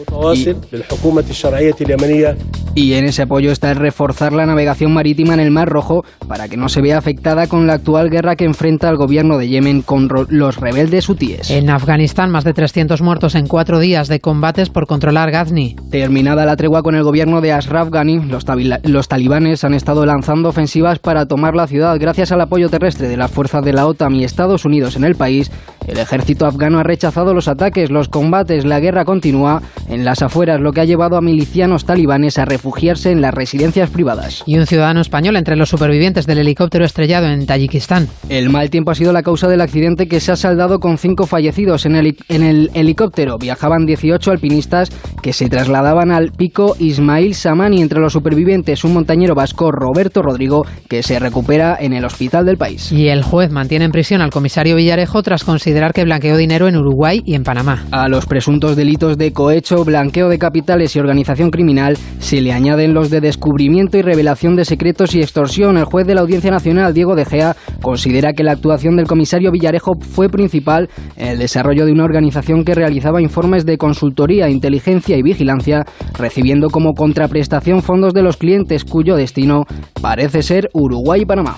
Y, 2.76 2.82
y 2.82 2.93
en 2.93 3.05
ese 3.05 3.24
apoyo 3.24 3.51
está 3.51 3.72
el 3.72 3.78
reforzar 3.78 4.32
la 4.32 4.45
navegación 4.45 4.93
marítima 4.93 5.34
en 5.34 5.41
el 5.41 5.51
Mar 5.51 5.68
Rojo 5.68 6.05
para 6.28 6.47
que 6.47 6.55
no 6.55 6.70
se 6.70 6.82
vea 6.82 6.97
afectada 6.97 7.47
con 7.47 7.68
la 7.68 7.74
actual 7.74 8.10
guerra 8.10 8.36
que 8.36 8.45
enfrenta 8.45 8.89
el 8.89 8.95
gobierno 8.95 9.38
de 9.38 9.49
Yemen 9.49 9.82
con 9.82 10.08
los 10.30 10.58
rebeldes 10.58 11.10
hutíes. 11.10 11.49
En 11.49 11.70
Afganistán, 11.70 11.97
más 12.30 12.43
de 12.43 12.54
300 12.54 13.02
muertos 13.02 13.34
en 13.34 13.48
cuatro 13.48 13.80
días 13.80 14.08
de 14.08 14.20
combates 14.20 14.70
por 14.70 14.86
controlar 14.86 15.32
Ghazni. 15.32 15.76
Terminada 15.89 16.45
la 16.45 16.56
tregua 16.56 16.84
con 16.84 16.93
el 16.93 17.02
gobierno 17.02 17.41
de 17.41 17.52
Ashraf 17.52 17.89
Ghani, 17.89 18.20
los, 18.26 18.45
los 18.84 19.08
talibanes 19.08 19.64
han 19.64 19.74
estado 19.74 20.06
lanzando 20.06 20.50
ofensivas 20.50 21.00
para 21.00 21.26
tomar 21.26 21.56
la 21.56 21.66
ciudad. 21.66 21.98
Gracias 22.00 22.32
al 22.32 22.41
apoyo 22.41 22.70
terrestre 22.70 23.08
de 23.08 23.18
las 23.18 23.32
fuerzas 23.32 23.66
de 23.66 23.74
la 23.74 23.88
OTAN 23.88 24.14
y 24.14 24.24
Estados 24.24 24.64
Unidos 24.64 24.95
en 24.95 25.06
el 25.06 25.16
país, 25.16 25.50
el 25.88 25.98
ejército 26.00 26.45
afgano 26.45 26.80
ha 26.80 26.84
rechazado 26.84 27.34
los 27.34 27.48
ataques, 27.48 27.89
los 27.89 28.10
combates, 28.10 28.66
la 28.66 28.82
guerra 28.82 29.06
continúa 29.06 29.62
en 29.89 30.04
las 30.04 30.22
afueras, 30.22 30.60
lo 30.60 30.74
que 30.74 30.82
ha 30.82 30.86
llevado 30.86 31.16
a 31.16 31.22
milicianos 31.22 31.86
talibanes 31.86 32.38
a 32.38 32.45
refugiarse 32.45 33.12
en 33.12 33.22
las 33.22 33.34
residencias 33.34 33.89
privadas. 33.89 34.43
Y 34.45 34.58
un 34.58 34.68
ciudadano 34.68 35.00
español 35.00 35.38
entre 35.38 35.56
los 35.56 35.70
supervivientes 35.70 36.28
del 36.28 36.39
helicóptero 36.39 36.84
estrellado 36.84 37.28
en 37.28 37.45
Tayikistán. 37.45 38.10
El 38.28 38.50
mal 38.50 38.70
tiempo 38.70 38.91
ha 38.91 38.95
sido 38.95 39.14
la 39.14 39.24
causa 39.24 39.48
del 39.48 39.62
accidente 39.62 40.10
que 40.10 40.20
se 40.20 40.34
ha 40.34 40.36
saldado 40.36 40.80
con 40.80 40.98
cinco 40.98 41.26
fallecidos 41.26 41.86
en 41.88 41.96
el, 41.96 42.18
en 42.30 42.44
el 42.44 42.70
helicóptero. 42.74 43.38
Viajaban 43.38 43.86
18 43.86 44.32
alpinistas 44.32 44.90
que 45.22 45.34
se 45.34 45.50
trasladaban 45.50 46.12
al 46.12 46.32
pico 46.32 46.76
Ismail 46.80 47.34
Samani. 47.34 47.82
Entre 47.82 48.00
los 48.00 48.14
supervivientes, 48.14 48.84
un 48.84 48.94
montañero 48.94 49.36
vasco, 49.36 49.72
Roberto 49.72 50.22
Rodrigo, 50.22 50.66
que 50.88 51.04
se 51.04 51.20
recupera 51.20 51.78
en 51.80 51.94
el 51.94 52.06
hospital 52.06 52.46
del 52.46 52.58
país. 52.58 52.92
Y 52.92 53.08
el 53.08 53.24
juez 53.24 53.52
mantiene 53.52 53.86
en 53.86 53.92
prisión 53.92 54.22
al 54.22 54.30
comisario 54.30 54.76
Villarejo 54.76 55.24
tras 55.24 55.44
considerar 55.44 55.94
que 55.94 56.04
blanqueó 56.04 56.38
dinero 56.38 56.68
en 56.68 56.78
Uruguay 56.78 57.22
y 57.26 57.36
en 57.36 57.44
Panamá. 57.44 57.86
A 57.92 58.08
los 58.08 58.26
presuntos 58.26 58.76
delitos 58.76 59.18
de 59.18 59.34
cohecho, 59.34 59.84
blanqueo 59.84 60.30
de 60.30 60.40
capitales 60.40 60.96
y 60.96 61.00
organización 61.00 61.50
criminal 61.50 61.98
se 62.20 62.42
le 62.42 62.52
añaden 62.52 62.94
los 62.94 63.10
de 63.10 63.22
descubrimiento 63.22 63.98
y 63.98 64.02
revelación 64.02 64.56
de 64.56 64.66
secretos 64.66 65.16
y 65.16 65.20
extorsión. 65.20 65.78
El 65.78 65.86
juez 65.86 66.08
de 66.08 66.16
la 66.16 66.22
Audiencia 66.22 66.52
Nacional, 66.52 66.94
Diego 66.94 67.16
De 67.16 67.26
Gea, 67.26 67.56
considera 67.82 68.34
que 68.34 68.44
la 68.44 68.54
actuación 68.54 68.96
del 68.96 69.08
comisario 69.08 69.52
Villarejo 69.52 69.94
fue 70.00 70.30
principal 70.30 70.90
en 71.16 71.28
el 71.28 71.40
desarrollo 71.40 71.76
de 71.86 71.91
una 71.91 72.05
organización 72.05 72.63
que 72.63 72.75
realizaba 72.75 73.21
informes 73.21 73.65
de 73.65 73.78
consultoría, 73.78 74.49
inteligencia 74.49 75.17
y 75.17 75.21
vigilancia, 75.21 75.86
recibiendo 76.17 76.69
como 76.69 76.93
contraprestación 76.93 77.84
fondos 77.84 78.13
de 78.13 78.23
los 78.23 78.38
clientes 78.38 78.84
cuyo 78.84 79.15
destino 79.15 79.65
parece 80.01 80.41
ser 80.43 80.69
Uruguay 80.73 81.21
y 81.21 81.25
Panamá. 81.25 81.57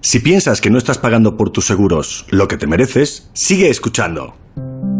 Si 0.00 0.20
piensas 0.20 0.60
que 0.60 0.70
no 0.70 0.78
estás 0.78 0.98
pagando 0.98 1.36
por 1.36 1.50
tus 1.50 1.66
seguros 1.66 2.26
lo 2.30 2.46
que 2.46 2.56
te 2.56 2.68
mereces, 2.68 3.28
sigue 3.32 3.70
escuchando. 3.70 4.45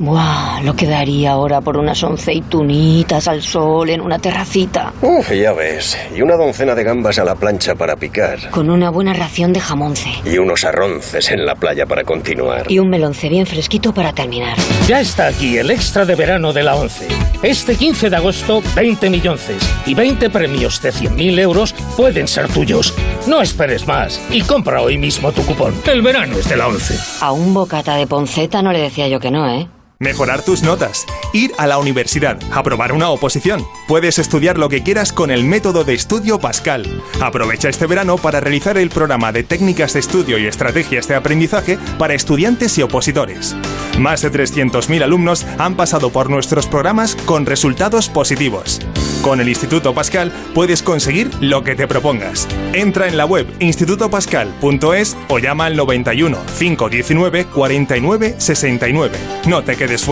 Buah, 0.00 0.62
lo 0.62 0.74
que 0.74 0.86
daría 0.86 1.32
ahora 1.32 1.60
por 1.60 1.76
unas 1.76 2.02
aceitunitas 2.02 3.28
al 3.28 3.42
sol 3.42 3.90
en 3.90 4.00
una 4.00 4.18
terracita. 4.18 4.94
Uf, 5.02 5.30
ya 5.30 5.52
ves. 5.52 5.94
Y 6.16 6.22
una 6.22 6.36
doncena 6.36 6.74
de 6.74 6.82
gambas 6.84 7.18
a 7.18 7.24
la 7.24 7.34
plancha 7.34 7.74
para 7.74 7.96
picar. 7.96 8.48
Con 8.50 8.70
una 8.70 8.88
buena 8.88 9.12
ración 9.12 9.52
de 9.52 9.60
jamonce. 9.60 10.08
Y 10.24 10.38
unos 10.38 10.64
arronces 10.64 11.30
en 11.30 11.44
la 11.44 11.54
playa 11.54 11.84
para 11.84 12.04
continuar. 12.04 12.64
Y 12.72 12.78
un 12.78 12.88
melonce 12.88 13.28
bien 13.28 13.44
fresquito 13.44 13.92
para 13.92 14.14
terminar. 14.14 14.56
Ya 14.88 15.02
está 15.02 15.26
aquí 15.26 15.58
el 15.58 15.70
extra 15.70 16.06
de 16.06 16.14
verano 16.14 16.54
de 16.54 16.62
la 16.62 16.76
ONCE. 16.76 17.06
Este 17.42 17.76
15 17.76 18.08
de 18.08 18.16
agosto, 18.16 18.62
20 18.74 19.10
millonces 19.10 19.62
y 19.84 19.92
20 19.92 20.30
premios 20.30 20.80
de 20.80 20.94
100.000 20.94 21.38
euros 21.40 21.74
pueden 21.98 22.26
ser 22.26 22.48
tuyos. 22.48 22.94
No 23.26 23.42
esperes 23.42 23.86
más 23.86 24.18
y 24.30 24.40
compra 24.40 24.80
hoy 24.80 24.96
mismo 24.96 25.30
tu 25.32 25.44
cupón. 25.44 25.74
El 25.84 26.00
verano 26.00 26.38
es 26.38 26.48
de 26.48 26.56
la 26.56 26.68
ONCE. 26.68 26.98
A 27.20 27.32
un 27.32 27.52
bocata 27.52 27.96
de 27.96 28.06
ponceta 28.06 28.62
no 28.62 28.72
le 28.72 28.80
decía 28.80 29.06
yo 29.06 29.20
que 29.20 29.30
no, 29.30 29.46
¿eh? 29.46 29.68
Mejorar 30.02 30.42
tus 30.42 30.62
notas, 30.62 31.04
ir 31.34 31.52
a 31.58 31.66
la 31.66 31.76
universidad, 31.76 32.40
aprobar 32.52 32.92
una 32.92 33.10
oposición. 33.10 33.66
Puedes 33.86 34.18
estudiar 34.18 34.56
lo 34.56 34.70
que 34.70 34.82
quieras 34.82 35.12
con 35.12 35.30
el 35.30 35.44
método 35.44 35.84
de 35.84 35.92
estudio 35.92 36.38
Pascal. 36.38 37.02
Aprovecha 37.20 37.68
este 37.68 37.86
verano 37.86 38.16
para 38.16 38.40
realizar 38.40 38.78
el 38.78 38.88
programa 38.88 39.30
de 39.30 39.42
técnicas 39.42 39.92
de 39.92 40.00
estudio 40.00 40.38
y 40.38 40.46
estrategias 40.46 41.06
de 41.06 41.16
aprendizaje 41.16 41.78
para 41.98 42.14
estudiantes 42.14 42.78
y 42.78 42.82
opositores. 42.82 43.54
Más 43.98 44.22
de 44.22 44.32
300.000 44.32 45.02
alumnos 45.02 45.44
han 45.58 45.76
pasado 45.76 46.08
por 46.08 46.30
nuestros 46.30 46.66
programas 46.66 47.14
con 47.26 47.44
resultados 47.44 48.08
positivos. 48.08 48.80
Con 49.20 49.38
el 49.38 49.50
Instituto 49.50 49.92
Pascal 49.94 50.32
puedes 50.54 50.82
conseguir 50.82 51.30
lo 51.42 51.62
que 51.62 51.74
te 51.74 51.86
propongas. 51.86 52.48
Entra 52.72 53.06
en 53.06 53.18
la 53.18 53.26
web 53.26 53.46
institutopascal.es 53.58 55.16
o 55.28 55.38
llama 55.38 55.66
al 55.66 55.76
91 55.76 56.38
519 56.58 57.44
49 57.44 58.34
69. 58.38 59.18
No 59.46 59.62
te 59.62 59.76
quedes 59.76 59.89
quedes. 59.90 60.08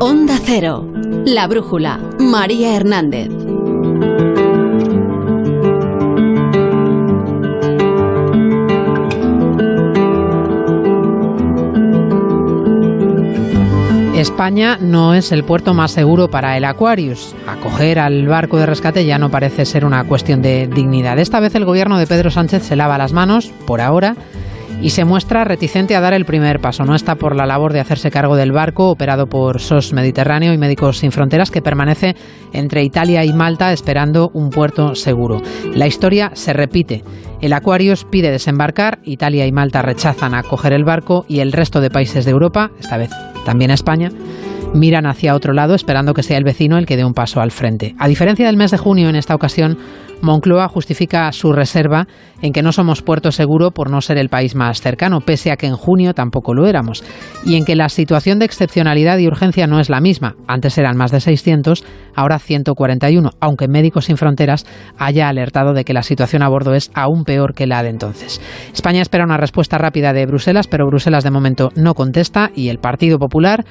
Onda 0.00 0.38
Cero. 0.44 0.90
La 1.26 1.46
Brújula. 1.46 2.00
María 2.18 2.76
Hernández. 2.76 3.28
España 14.14 14.78
no 14.80 15.14
es 15.14 15.30
el 15.30 15.44
puerto 15.44 15.74
más 15.74 15.90
seguro 15.90 16.28
para 16.28 16.56
el 16.56 16.64
Aquarius. 16.64 17.34
Acoger 17.46 17.98
al 17.98 18.26
barco 18.26 18.56
de 18.56 18.64
rescate 18.64 19.04
ya 19.04 19.18
no 19.18 19.30
parece 19.30 19.66
ser 19.66 19.84
una 19.84 20.04
cuestión 20.04 20.40
de 20.40 20.68
dignidad. 20.68 21.18
Esta 21.18 21.38
vez 21.38 21.54
el 21.54 21.66
gobierno 21.66 21.98
de 21.98 22.06
Pedro 22.06 22.30
Sánchez 22.30 22.62
se 22.62 22.76
lava 22.76 22.96
las 22.96 23.12
manos, 23.12 23.52
por 23.66 23.82
ahora, 23.82 24.16
y 24.80 24.90
se 24.90 25.04
muestra 25.04 25.44
reticente 25.44 25.96
a 25.96 26.00
dar 26.00 26.12
el 26.12 26.24
primer 26.24 26.60
paso. 26.60 26.84
No 26.84 26.94
está 26.94 27.16
por 27.16 27.34
la 27.34 27.46
labor 27.46 27.72
de 27.72 27.80
hacerse 27.80 28.10
cargo 28.10 28.36
del 28.36 28.52
barco 28.52 28.90
operado 28.90 29.26
por 29.26 29.60
SOS 29.60 29.92
Mediterráneo 29.92 30.52
y 30.52 30.58
Médicos 30.58 30.98
Sin 30.98 31.12
Fronteras 31.12 31.50
que 31.50 31.62
permanece 31.62 32.14
entre 32.52 32.82
Italia 32.82 33.24
y 33.24 33.32
Malta 33.32 33.72
esperando 33.72 34.30
un 34.32 34.50
puerto 34.50 34.94
seguro. 34.94 35.40
La 35.74 35.86
historia 35.86 36.30
se 36.34 36.52
repite. 36.52 37.02
El 37.40 37.52
Aquarius 37.52 38.04
pide 38.04 38.30
desembarcar, 38.30 38.98
Italia 39.04 39.46
y 39.46 39.52
Malta 39.52 39.82
rechazan 39.82 40.34
acoger 40.34 40.72
el 40.72 40.84
barco 40.84 41.24
y 41.28 41.40
el 41.40 41.52
resto 41.52 41.80
de 41.80 41.90
países 41.90 42.24
de 42.24 42.30
Europa, 42.30 42.70
esta 42.78 42.96
vez 42.96 43.10
también 43.44 43.70
España, 43.70 44.10
miran 44.74 45.06
hacia 45.06 45.34
otro 45.34 45.52
lado 45.52 45.74
esperando 45.74 46.14
que 46.14 46.22
sea 46.22 46.38
el 46.38 46.44
vecino 46.44 46.78
el 46.78 46.86
que 46.86 46.96
dé 46.96 47.04
un 47.04 47.14
paso 47.14 47.40
al 47.40 47.50
frente. 47.50 47.94
A 47.98 48.08
diferencia 48.08 48.46
del 48.46 48.56
mes 48.56 48.70
de 48.70 48.78
junio, 48.78 49.08
en 49.08 49.16
esta 49.16 49.34
ocasión, 49.34 49.78
Moncloa 50.22 50.68
justifica 50.68 51.30
su 51.32 51.52
reserva 51.52 52.06
en 52.42 52.52
que 52.52 52.62
no 52.62 52.72
somos 52.72 53.02
puerto 53.02 53.32
seguro 53.32 53.70
por 53.70 53.90
no 53.90 54.00
ser 54.00 54.18
el 54.18 54.28
país 54.28 54.54
más 54.54 54.80
cercano, 54.80 55.20
pese 55.20 55.50
a 55.50 55.56
que 55.56 55.66
en 55.66 55.76
junio 55.76 56.14
tampoco 56.14 56.54
lo 56.54 56.66
éramos, 56.66 57.02
y 57.44 57.56
en 57.56 57.64
que 57.64 57.76
la 57.76 57.88
situación 57.88 58.38
de 58.38 58.44
excepcionalidad 58.44 59.18
y 59.18 59.26
urgencia 59.26 59.66
no 59.66 59.80
es 59.80 59.88
la 59.88 60.00
misma. 60.00 60.36
Antes 60.46 60.76
eran 60.78 60.96
más 60.96 61.12
de 61.12 61.20
600, 61.20 61.84
ahora 62.14 62.38
141, 62.38 63.30
aunque 63.40 63.68
Médicos 63.68 64.06
Sin 64.06 64.16
Fronteras 64.16 64.66
haya 64.98 65.28
alertado 65.28 65.72
de 65.72 65.84
que 65.84 65.94
la 65.94 66.02
situación 66.02 66.42
a 66.42 66.48
bordo 66.48 66.74
es 66.74 66.90
aún 66.94 67.24
peor 67.24 67.54
que 67.54 67.66
la 67.66 67.82
de 67.82 67.90
entonces. 67.90 68.40
España 68.72 69.02
espera 69.02 69.24
una 69.24 69.36
respuesta 69.36 69.78
rápida 69.78 70.12
de 70.12 70.26
Bruselas, 70.26 70.66
pero 70.66 70.86
Bruselas 70.86 71.24
de 71.24 71.30
momento 71.30 71.70
no 71.74 71.94
contesta 71.94 72.50
y 72.54 72.68
el 72.68 72.78
Partido 72.78 73.18
Popular 73.18 73.64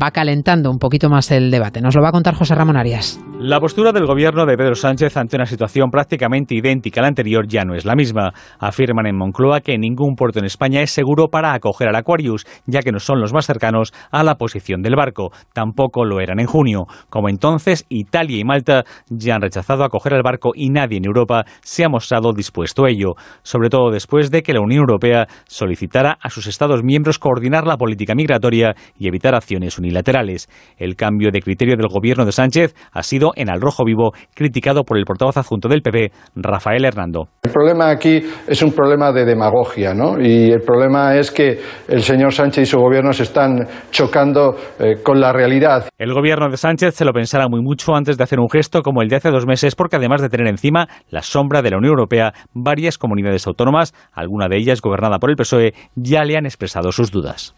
va 0.00 0.10
calentando 0.10 0.70
un 0.70 0.78
poquito 0.78 1.08
más 1.08 1.30
el 1.30 1.50
debate. 1.50 1.80
Nos 1.80 1.94
lo 1.94 2.02
va 2.02 2.08
a 2.08 2.12
contar 2.12 2.34
José 2.34 2.54
Ramón 2.54 2.76
Arias. 2.76 3.20
La 3.40 3.60
postura 3.60 3.92
del 3.92 4.06
gobierno 4.06 4.46
de 4.46 4.56
Pedro 4.56 4.74
Sánchez 4.74 5.16
ante 5.16 5.36
una 5.36 5.46
situación 5.46 5.87
prácticamente 5.90 6.54
idéntica 6.54 7.00
a 7.00 7.02
la 7.02 7.08
anterior 7.08 7.46
ya 7.48 7.64
no 7.64 7.74
es 7.74 7.84
la 7.84 7.94
misma. 7.94 8.32
Afirman 8.58 9.06
en 9.06 9.16
Moncloa 9.16 9.60
que 9.60 9.78
ningún 9.78 10.14
puerto 10.14 10.38
en 10.38 10.44
España 10.44 10.82
es 10.82 10.90
seguro 10.90 11.28
para 11.28 11.52
acoger 11.54 11.88
al 11.88 11.96
Aquarius, 11.96 12.46
ya 12.66 12.80
que 12.80 12.92
no 12.92 12.98
son 12.98 13.20
los 13.20 13.32
más 13.32 13.46
cercanos 13.46 13.92
a 14.10 14.22
la 14.22 14.36
posición 14.36 14.82
del 14.82 14.96
barco. 14.96 15.30
Tampoco 15.52 16.04
lo 16.04 16.20
eran 16.20 16.40
en 16.40 16.46
junio. 16.46 16.86
Como 17.10 17.28
entonces, 17.28 17.84
Italia 17.88 18.38
y 18.38 18.44
Malta 18.44 18.84
ya 19.08 19.34
han 19.34 19.42
rechazado 19.42 19.84
acoger 19.84 20.14
al 20.14 20.22
barco 20.22 20.50
y 20.54 20.70
nadie 20.70 20.98
en 20.98 21.06
Europa 21.06 21.44
se 21.62 21.84
ha 21.84 21.88
mostrado 21.88 22.32
dispuesto 22.32 22.84
a 22.84 22.90
ello, 22.90 23.14
sobre 23.42 23.68
todo 23.68 23.90
después 23.90 24.30
de 24.30 24.42
que 24.42 24.52
la 24.52 24.60
Unión 24.60 24.80
Europea 24.80 25.26
solicitara 25.46 26.18
a 26.20 26.30
sus 26.30 26.46
Estados 26.46 26.82
miembros 26.82 27.18
coordinar 27.18 27.66
la 27.66 27.76
política 27.76 28.14
migratoria 28.14 28.74
y 28.98 29.08
evitar 29.08 29.34
acciones 29.34 29.78
unilaterales. 29.78 30.48
El 30.76 30.96
cambio 30.96 31.30
de 31.30 31.40
criterio 31.40 31.76
del 31.76 31.88
gobierno 31.88 32.24
de 32.24 32.32
Sánchez 32.32 32.74
ha 32.92 33.02
sido 33.02 33.32
en 33.36 33.50
al 33.50 33.60
rojo 33.60 33.84
vivo, 33.84 34.12
criticado 34.34 34.84
por 34.84 34.98
el 34.98 35.04
portavoz 35.04 35.36
adjunto 35.36 35.68
del 35.68 35.77
PP, 35.82 36.10
Rafael 36.36 36.84
Hernando. 36.84 37.28
El 37.42 37.52
problema 37.52 37.90
aquí 37.90 38.20
es 38.46 38.62
un 38.62 38.72
problema 38.72 39.12
de 39.12 39.24
demagogia, 39.24 39.94
¿no? 39.94 40.20
Y 40.20 40.50
el 40.50 40.60
problema 40.60 41.16
es 41.16 41.30
que 41.30 41.58
el 41.88 42.02
señor 42.02 42.32
Sánchez 42.32 42.62
y 42.62 42.66
su 42.66 42.78
gobierno 42.78 43.12
se 43.12 43.22
están 43.22 43.66
chocando 43.90 44.56
eh, 44.78 45.02
con 45.02 45.20
la 45.20 45.32
realidad. 45.32 45.88
El 45.98 46.12
gobierno 46.12 46.48
de 46.50 46.56
Sánchez 46.56 46.94
se 46.94 47.04
lo 47.04 47.12
pensará 47.12 47.48
muy 47.48 47.62
mucho 47.62 47.94
antes 47.94 48.16
de 48.16 48.24
hacer 48.24 48.38
un 48.40 48.50
gesto 48.50 48.82
como 48.82 49.02
el 49.02 49.08
de 49.08 49.16
hace 49.16 49.30
dos 49.30 49.46
meses, 49.46 49.74
porque 49.74 49.96
además 49.96 50.20
de 50.20 50.28
tener 50.28 50.46
encima 50.46 50.88
la 51.10 51.22
sombra 51.22 51.62
de 51.62 51.70
la 51.70 51.78
Unión 51.78 51.92
Europea, 51.92 52.32
varias 52.52 52.98
comunidades 52.98 53.46
autónomas, 53.46 53.94
alguna 54.12 54.48
de 54.48 54.56
ellas 54.58 54.80
gobernada 54.80 55.18
por 55.18 55.30
el 55.30 55.36
PSOE, 55.36 55.74
ya 55.94 56.24
le 56.24 56.36
han 56.36 56.46
expresado 56.46 56.92
sus 56.92 57.10
dudas. 57.10 57.54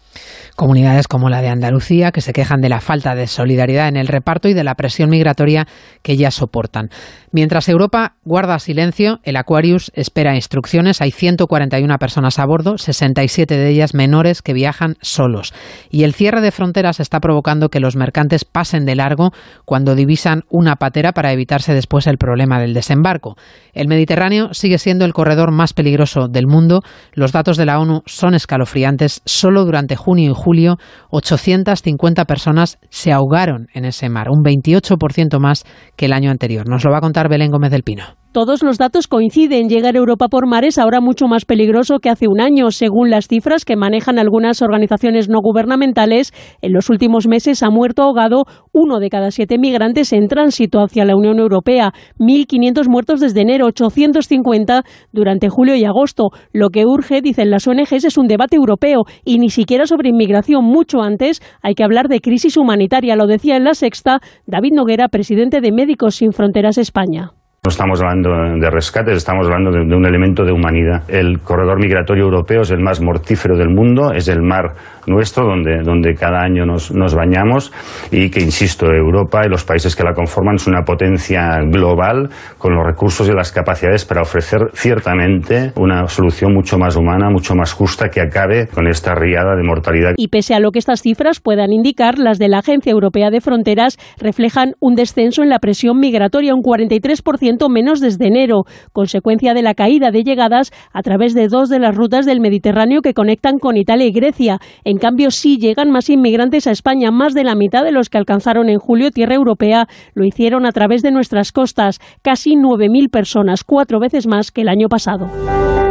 Comunidades 0.57 1.09
como 1.09 1.29
la 1.31 1.43
de 1.43 1.49
Andalucía, 1.49 2.13
que 2.13 2.21
se 2.21 2.33
quejan 2.33 2.61
de 2.61 2.69
la 2.69 2.81
falta 2.81 3.15
de 3.15 3.27
solidaridad 3.27 3.89
en 3.89 3.97
el 3.97 4.09
reparto 4.09 4.49
y 4.49 4.55
de 4.55 4.65
la 4.65 4.75
presión 4.75 5.11
migratoria 5.11 5.67
que 6.03 6.17
ya 6.17 6.31
soportan. 6.31 6.91
Mientras 7.33 7.69
Europa 7.69 8.10
guarda 8.25 8.59
silencio, 8.59 9.19
el 9.25 9.37
Aquarius 9.37 9.91
espera 9.95 10.35
instrucciones. 10.35 11.01
Hay 11.01 11.11
141 11.11 11.97
personas 11.99 12.39
a 12.39 12.47
bordo, 12.47 12.79
67 12.79 13.57
de 13.57 13.69
ellas 13.69 13.95
menores 13.95 14.43
que 14.43 14.53
viajan 14.53 14.97
solos. 15.01 15.55
Y 15.91 16.05
el 16.05 16.15
cierre 16.15 16.41
de 16.41 16.53
fronteras 16.53 17.01
está 17.01 17.21
provocando 17.21 17.71
que 17.71 17.81
los 17.81 17.97
mercantes 17.97 18.45
pasen 18.45 18.85
de 18.85 18.95
largo 18.95 19.33
cuando 19.65 19.95
divisan 19.95 20.43
una 20.51 20.77
patera 20.77 21.13
para 21.13 21.33
evitarse 21.33 21.75
después 21.75 22.07
el 22.07 22.19
problema 22.19 22.61
del 22.61 22.75
desembarco. 22.75 23.37
El 23.73 23.89
Mediterráneo 23.89 24.53
sigue 24.53 24.79
siendo 24.79 25.05
el 25.05 25.13
corredor 25.13 25.51
más 25.51 25.73
peligroso 25.73 26.29
del 26.29 26.47
mundo. 26.47 26.83
Los 27.13 27.33
datos 27.33 27.57
de 27.57 27.67
la 27.67 27.81
ONU 27.81 28.03
son 28.07 28.35
escalofriantes. 28.35 29.23
Solo 29.25 29.65
durante 29.65 29.97
junio 29.97 30.31
y 30.31 30.35
julio, 30.35 30.77
850 31.11 32.25
personas 32.27 32.79
se 32.91 33.13
ahogaron 33.13 33.69
en 33.75 33.85
ese 33.85 34.09
mar, 34.09 34.29
un 34.31 34.43
28% 34.43 35.39
más 35.39 35.65
que 35.97 36.07
el 36.07 36.13
año 36.13 36.31
anterior. 36.31 36.69
Nos 36.69 36.85
lo 36.85 36.91
va 36.91 36.99
a 36.99 37.03
contar 37.03 37.29
Belén 37.29 37.51
Gómez 37.51 37.71
del 37.71 37.83
Pino. 37.83 38.00
Todos 38.33 38.63
los 38.63 38.79
datos 38.79 39.09
coinciden. 39.09 39.69
Llegar 39.69 39.97
a 39.97 39.99
Europa 39.99 40.29
por 40.29 40.47
mar 40.47 40.65
es 40.65 40.79
ahora 40.79 41.01
mucho 41.01 41.27
más 41.27 41.45
peligroso 41.45 41.99
que 41.99 42.11
hace 42.11 42.29
un 42.29 42.41
año. 42.41 42.71
Según 42.71 43.11
las 43.11 43.27
cifras 43.27 43.65
que 43.65 43.75
manejan 43.75 44.21
algunas 44.21 44.63
organizaciones 44.63 45.29
no 45.29 45.41
gubernamentales, 45.43 46.33
en 46.63 46.73
los 46.73 46.91
últimos 46.91 47.27
meses 47.27 47.65
ha 47.65 47.71
muerto 47.71 48.03
ahogado 48.03 48.45
uno 48.73 49.01
de 49.01 49.09
cada 49.09 49.33
siete 49.33 49.59
migrantes 49.59 50.13
en 50.13 50.29
tránsito 50.29 50.79
hacia 50.79 51.05
la 51.05 51.17
Unión 51.17 51.41
Europea. 51.41 51.93
1.500 52.21 52.89
muertos 52.89 53.19
desde 53.19 53.41
enero, 53.41 53.67
850 53.67 54.85
durante 55.11 55.49
julio 55.49 55.75
y 55.75 55.85
agosto. 55.85 56.29
Lo 56.53 56.69
que 56.69 56.87
urge, 56.87 57.23
dicen 57.23 57.51
las 57.51 57.67
ONGs, 57.67 58.05
es 58.05 58.17
un 58.17 58.29
debate 58.29 58.55
europeo 58.55 59.07
y 59.25 59.41
ni 59.41 59.51
siquiera 59.51 59.87
sobre 59.87 60.11
inmigración. 60.11 60.65
Mucho 60.65 61.03
antes 61.03 61.43
hay 61.63 61.75
que 61.75 61.83
hablar 61.83 62.07
de 62.07 62.21
crisis 62.21 62.57
humanitaria. 62.57 63.17
Lo 63.17 63.27
decía 63.27 63.57
en 63.57 63.65
la 63.65 63.75
sexta 63.75 64.21
David 64.47 64.75
Noguera, 64.75 65.09
presidente 65.09 65.61
de 65.61 65.73
Médicos 65.73 66.15
Sin 66.15 66.31
Fronteras 66.31 66.79
España. 66.79 67.33
No 67.63 67.69
estamos 67.69 68.01
hablando 68.01 68.31
de 68.59 68.71
rescates, 68.71 69.19
estamos 69.19 69.45
hablando 69.45 69.71
de, 69.71 69.85
de, 69.85 69.95
un 69.95 70.07
elemento 70.07 70.47
de 70.47 70.53
humanidad. 70.53 71.03
El 71.09 71.41
corredor 71.41 71.79
migratorio 71.79 72.25
europeo 72.25 72.63
es 72.63 72.71
el 72.71 72.81
más 72.81 73.03
mortífero 73.03 73.55
del 73.55 73.69
mundo, 73.69 74.13
es 74.15 74.29
el 74.29 74.41
mar 74.41 74.73
nuestro 75.11 75.45
donde, 75.45 75.83
donde 75.83 76.15
cada 76.15 76.43
año 76.43 76.65
nos, 76.65 76.93
nos 76.95 77.15
bañamos 77.15 77.73
y 78.11 78.31
que, 78.31 78.41
insisto, 78.41 78.87
Europa 78.87 79.43
y 79.45 79.49
los 79.49 79.65
países 79.65 79.95
que 79.95 80.05
la 80.05 80.15
conforman 80.15 80.57
es 80.57 80.67
una 80.67 80.83
potencia 80.83 81.59
global 81.71 82.31
con 82.59 82.75
los 82.75 82.85
recursos 82.87 83.29
y 83.29 83.33
las 83.33 83.53
capacidades 83.53 84.05
para 84.05 84.23
ofrecer 84.23 84.71
ciertamente 84.73 85.73
una 85.77 86.07
solución 86.07 86.55
mucho 86.55 86.79
más 86.79 86.97
humana, 86.97 87.31
mucho 87.31 87.55
más 87.55 87.73
justa 87.73 88.09
que 88.09 88.21
acabe 88.21 88.69
con 88.69 88.87
esta 88.87 89.15
riada 89.15 89.57
de 89.57 89.63
mortalidad. 89.63 90.15
Y 90.17 90.29
pese 90.29 90.55
a 90.55 90.61
lo 90.61 90.71
que 90.71 90.79
estas 90.79 91.03
cifras 91.03 91.41
puedan 91.41 91.73
indicar, 91.73 92.19
las 92.19 92.39
de 92.39 92.49
la 92.49 92.59
Agencia 92.59 92.93
Europea 92.93 93.31
de 93.31 93.41
Fronteras 93.41 93.99
reflejan 94.19 94.75
un 94.81 94.95
descenso 94.95 95.43
en 95.43 95.49
la 95.49 95.59
presión 95.59 95.99
migratoria, 95.99 96.55
un 96.55 96.63
43% 96.63 97.69
menos 97.71 98.01
desde 98.01 98.27
enero, 98.27 98.65
consecuencia 98.93 99.55
de 99.55 99.63
la 99.63 99.75
caída 99.75 100.11
de 100.11 100.23
llegadas 100.23 100.71
a 100.93 101.03
través 101.03 101.35
de 101.35 101.49
dos 101.49 101.69
de 101.69 101.79
las 101.79 101.95
rutas 101.95 102.27
del 102.27 102.41
Mediterráneo 102.41 103.01
que 103.03 103.15
conectan 103.15 103.59
con 103.59 103.77
Italia 103.77 104.07
y 104.07 104.13
Grecia. 104.13 104.59
En 104.85 104.99
cambio, 105.01 105.33
sí 105.33 105.59
llegan 105.59 105.91
más 105.91 106.09
inmigrantes 106.09 106.69
a 106.69 106.71
España, 106.71 107.11
más 107.11 107.35
de 107.35 107.43
la 107.43 107.57
mitad 107.57 107.83
de 107.83 107.91
los 107.91 108.09
que 108.09 108.19
alcanzaron 108.19 108.69
en 108.69 108.79
julio 108.79 109.11
tierra 109.11 109.35
europea 109.35 109.89
lo 110.15 110.25
hicieron 110.25 110.67
a 110.67 110.73
través 110.73 111.03
de 111.03 111.11
nuestras 111.11 111.51
costas, 111.51 111.99
casi 112.23 112.55
9.000 112.55 113.11
personas, 113.11 113.65
cuatro 113.65 113.99
veces 113.99 114.29
más 114.29 114.53
que 114.53 114.61
el 114.61 114.69
año 114.69 114.89
pasado. 114.89 115.90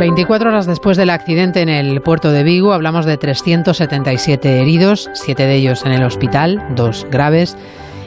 24 0.00 0.48
horas 0.48 0.64
después 0.64 0.96
del 0.96 1.10
accidente 1.10 1.60
en 1.60 1.68
el 1.68 2.00
puerto 2.00 2.32
de 2.32 2.42
Vigo, 2.42 2.72
hablamos 2.72 3.04
de 3.04 3.18
377 3.18 4.62
heridos, 4.62 5.10
siete 5.12 5.42
de 5.44 5.56
ellos 5.56 5.84
en 5.84 5.92
el 5.92 6.02
hospital, 6.04 6.58
dos 6.74 7.06
graves. 7.10 7.54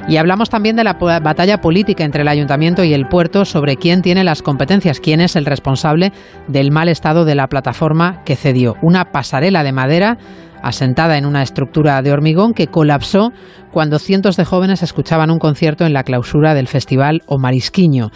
Y 0.08 0.18
hablamos 0.18 0.50
también 0.50 0.76
de 0.76 0.84
la 0.84 0.94
batalla 0.94 1.62
política 1.62 2.04
entre 2.04 2.24
el 2.24 2.30
ayuntamiento 2.30 2.84
y 2.84 2.96
el 2.96 3.06
puerto 3.06 3.46
sobre 3.46 3.76
quién 3.76 4.02
tiene 4.02 4.24
las 4.24 4.42
competencias, 4.42 5.00
quién 5.00 5.22
es 5.22 5.36
el 5.36 5.46
responsable 5.46 6.12
del 6.48 6.72
mal 6.72 6.90
estado 6.90 7.26
de 7.26 7.36
la 7.36 7.46
plataforma 7.46 8.24
que 8.26 8.38
cedió. 8.38 8.76
Una 8.82 9.12
pasarela 9.12 9.64
de 9.64 9.72
madera 9.72 10.18
asentada 10.64 11.20
en 11.20 11.28
una 11.28 11.44
estructura 11.44 12.02
de 12.02 12.12
hormigón 12.12 12.56
que 12.56 12.68
colapsó 12.68 13.34
cuando 13.72 14.00
cientos 14.00 14.36
de 14.36 14.46
jóvenes 14.46 14.82
escuchaban 14.82 15.30
un 15.30 15.38
concierto 15.38 15.86
en 15.86 15.94
la 15.94 16.04
clausura 16.04 16.56
del 16.56 16.68
festival 16.68 17.22
O 17.28 17.38
Marisquiño. 17.38 18.10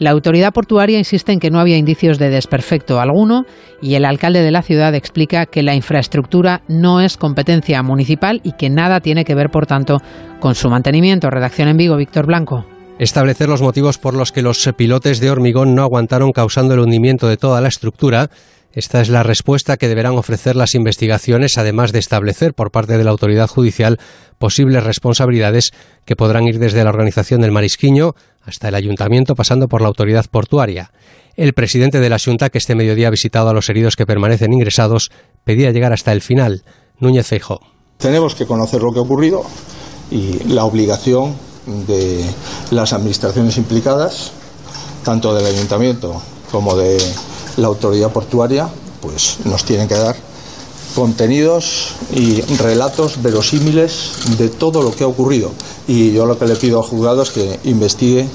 La 0.00 0.12
autoridad 0.12 0.54
portuaria 0.54 0.96
insiste 0.96 1.30
en 1.30 1.40
que 1.40 1.50
no 1.50 1.60
había 1.60 1.76
indicios 1.76 2.18
de 2.18 2.30
desperfecto 2.30 3.00
alguno 3.00 3.44
y 3.82 3.96
el 3.96 4.06
alcalde 4.06 4.40
de 4.40 4.50
la 4.50 4.62
ciudad 4.62 4.94
explica 4.94 5.44
que 5.44 5.62
la 5.62 5.74
infraestructura 5.74 6.62
no 6.68 7.02
es 7.02 7.18
competencia 7.18 7.82
municipal 7.82 8.40
y 8.42 8.52
que 8.52 8.70
nada 8.70 9.00
tiene 9.00 9.26
que 9.26 9.34
ver, 9.34 9.50
por 9.50 9.66
tanto, 9.66 9.98
con 10.40 10.54
su 10.54 10.70
mantenimiento. 10.70 11.28
Redacción 11.28 11.68
en 11.68 11.76
Vigo, 11.76 11.96
Víctor 11.96 12.24
Blanco 12.26 12.64
establecer 12.98 13.48
los 13.48 13.62
motivos 13.62 13.96
por 13.96 14.12
los 14.12 14.30
que 14.30 14.42
los 14.42 14.68
pilotes 14.76 15.20
de 15.20 15.30
hormigón 15.30 15.74
no 15.74 15.82
aguantaron 15.82 16.32
causando 16.32 16.74
el 16.74 16.80
hundimiento 16.80 17.28
de 17.28 17.38
toda 17.38 17.62
la 17.62 17.68
estructura 17.68 18.28
Esta 18.72 19.00
es 19.00 19.08
la 19.08 19.22
respuesta 19.22 19.78
que 19.78 19.88
deberán 19.88 20.18
ofrecer 20.18 20.54
las 20.54 20.74
investigaciones, 20.74 21.56
además 21.56 21.92
de 21.92 21.98
establecer 21.98 22.52
por 22.52 22.70
parte 22.70 22.98
de 22.98 23.04
la 23.04 23.10
autoridad 23.10 23.48
judicial 23.48 23.98
posibles 24.38 24.84
responsabilidades 24.84 25.72
que 26.04 26.14
podrán 26.14 26.46
ir 26.46 26.58
desde 26.58 26.84
la 26.84 26.90
organización 26.90 27.40
del 27.40 27.52
Marisquiño 27.52 28.14
hasta 28.42 28.68
el 28.68 28.74
ayuntamiento, 28.74 29.34
pasando 29.34 29.68
por 29.68 29.82
la 29.82 29.88
autoridad 29.88 30.26
portuaria. 30.30 30.92
El 31.36 31.52
presidente 31.52 32.00
de 32.00 32.10
la 32.10 32.18
Junta, 32.18 32.50
que 32.50 32.58
este 32.58 32.74
mediodía 32.74 33.08
ha 33.08 33.10
visitado 33.10 33.48
a 33.48 33.54
los 33.54 33.68
heridos 33.68 33.96
que 33.96 34.06
permanecen 34.06 34.52
ingresados, 34.52 35.10
pedía 35.44 35.70
llegar 35.70 35.92
hasta 35.92 36.12
el 36.12 36.22
final. 36.22 36.62
Núñez 36.98 37.26
Feijó. 37.26 37.60
Tenemos 37.98 38.34
que 38.34 38.46
conocer 38.46 38.82
lo 38.82 38.92
que 38.92 38.98
ha 38.98 39.02
ocurrido 39.02 39.42
y 40.10 40.44
la 40.48 40.64
obligación 40.64 41.34
de 41.86 42.24
las 42.70 42.92
administraciones 42.92 43.56
implicadas, 43.58 44.32
tanto 45.04 45.34
del 45.34 45.46
ayuntamiento 45.46 46.20
como 46.50 46.76
de 46.76 46.98
la 47.56 47.68
autoridad 47.68 48.10
portuaria, 48.10 48.68
pues 49.00 49.38
nos 49.44 49.64
tienen 49.64 49.88
que 49.88 49.94
dar 49.94 50.16
contenidos 50.94 51.94
y 52.14 52.40
relatos 52.56 53.22
verosímiles 53.22 54.12
de 54.38 54.48
todo 54.48 54.82
lo 54.82 54.94
que 54.94 55.04
ha 55.04 55.06
ocurrido. 55.06 55.52
Y 55.86 56.12
yo 56.12 56.26
lo 56.26 56.38
que 56.38 56.46
le 56.46 56.56
pido 56.56 56.78
al 56.78 56.88
juzgado 56.88 57.22
es 57.22 57.30
que 57.30 57.58
investigue 57.64 58.26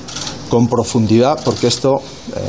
con 0.49 0.68
profundidad, 0.68 1.39
porque 1.43 1.68
esto 1.68 2.01
eh, 2.36 2.39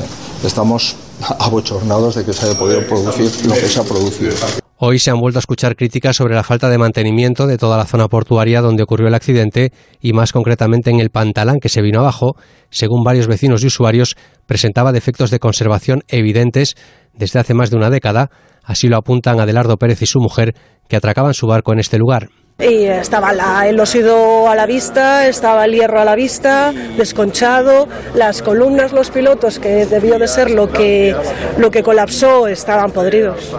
estamos 0.45 0.97
abochornados 1.39 2.15
de 2.15 2.25
que 2.25 2.33
se 2.33 2.47
haya 2.47 2.59
podido 2.59 2.87
producir 2.87 3.31
lo 3.47 3.55
que 3.55 3.69
se 3.69 3.81
ha 3.81 3.85
producido. 3.85 4.33
Hoy 4.79 4.99
se 4.99 5.11
han 5.11 5.19
vuelto 5.19 5.39
a 5.39 5.41
escuchar 5.41 5.75
críticas 5.75 6.17
sobre 6.17 6.35
la 6.35 6.43
falta 6.43 6.69
de 6.69 6.77
mantenimiento 6.77 7.47
de 7.47 7.57
toda 7.57 7.79
la 7.79 7.87
zona 7.87 8.09
portuaria 8.09 8.61
donde 8.61 8.83
ocurrió 8.83 9.09
el 9.09 9.15
accidente 9.15 9.73
y 10.03 10.13
más 10.13 10.33
concretamente 10.33 10.91
en 10.91 11.01
el 11.01 11.09
Pantalán 11.09 11.61
que 11.63 11.71
se 11.71 11.81
vino 11.81 12.01
abajo, 12.01 12.37
según 12.69 13.03
varios 13.03 13.27
vecinos 13.27 13.65
y 13.65 13.69
usuarios, 13.69 14.17
presentaba 14.45 14.93
defectos 14.93 15.31
de 15.31 15.39
conservación 15.39 16.03
evidentes 16.09 16.75
desde 17.15 17.39
hace 17.39 17.55
más 17.55 17.71
de 17.71 17.77
una 17.77 17.89
década, 17.89 18.31
así 18.67 18.89
lo 18.89 18.99
apuntan 18.99 19.41
Adelardo 19.41 19.79
Pérez 19.79 20.03
y 20.03 20.07
su 20.07 20.21
mujer, 20.21 20.55
que 20.89 20.97
atracaban 20.97 21.33
su 21.33 21.47
barco 21.47 21.73
en 21.73 21.79
este 21.79 21.97
lugar. 21.97 22.29
Y 22.59 22.85
estaba 22.85 23.35
la, 23.35 23.69
el 23.69 23.79
osido 23.79 24.49
a 24.49 24.55
la 24.55 24.65
vista, 24.65 25.29
estaba 25.29 25.67
el 25.67 25.75
hierro 25.75 26.01
a 26.01 26.07
la 26.07 26.15
vista, 26.15 26.73
desconchado, 26.97 27.87
las 28.15 28.41
columnas, 28.41 28.93
los 28.95 29.11
pilotos, 29.11 29.59
que 29.59 29.85
debió 29.85 30.19
de 30.19 30.27
ser 30.27 30.51
lo 30.51 30.73
que, 30.73 31.15
lo 31.59 31.71
que 31.71 31.83
colapsó, 31.83 32.49
estaban 32.49 32.93
podridos. 32.93 33.55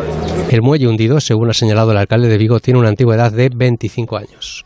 El 0.50 0.64
muelle 0.64 0.88
hundido, 0.88 1.20
según 1.20 1.50
ha 1.52 1.54
señalado 1.54 1.92
el 1.92 1.98
alcalde 1.98 2.28
de 2.28 2.38
Vigo, 2.40 2.60
tiene 2.60 2.80
una 2.80 2.90
antigüedad 2.90 3.32
de 3.32 3.50
25 3.56 4.18
años. 4.18 4.66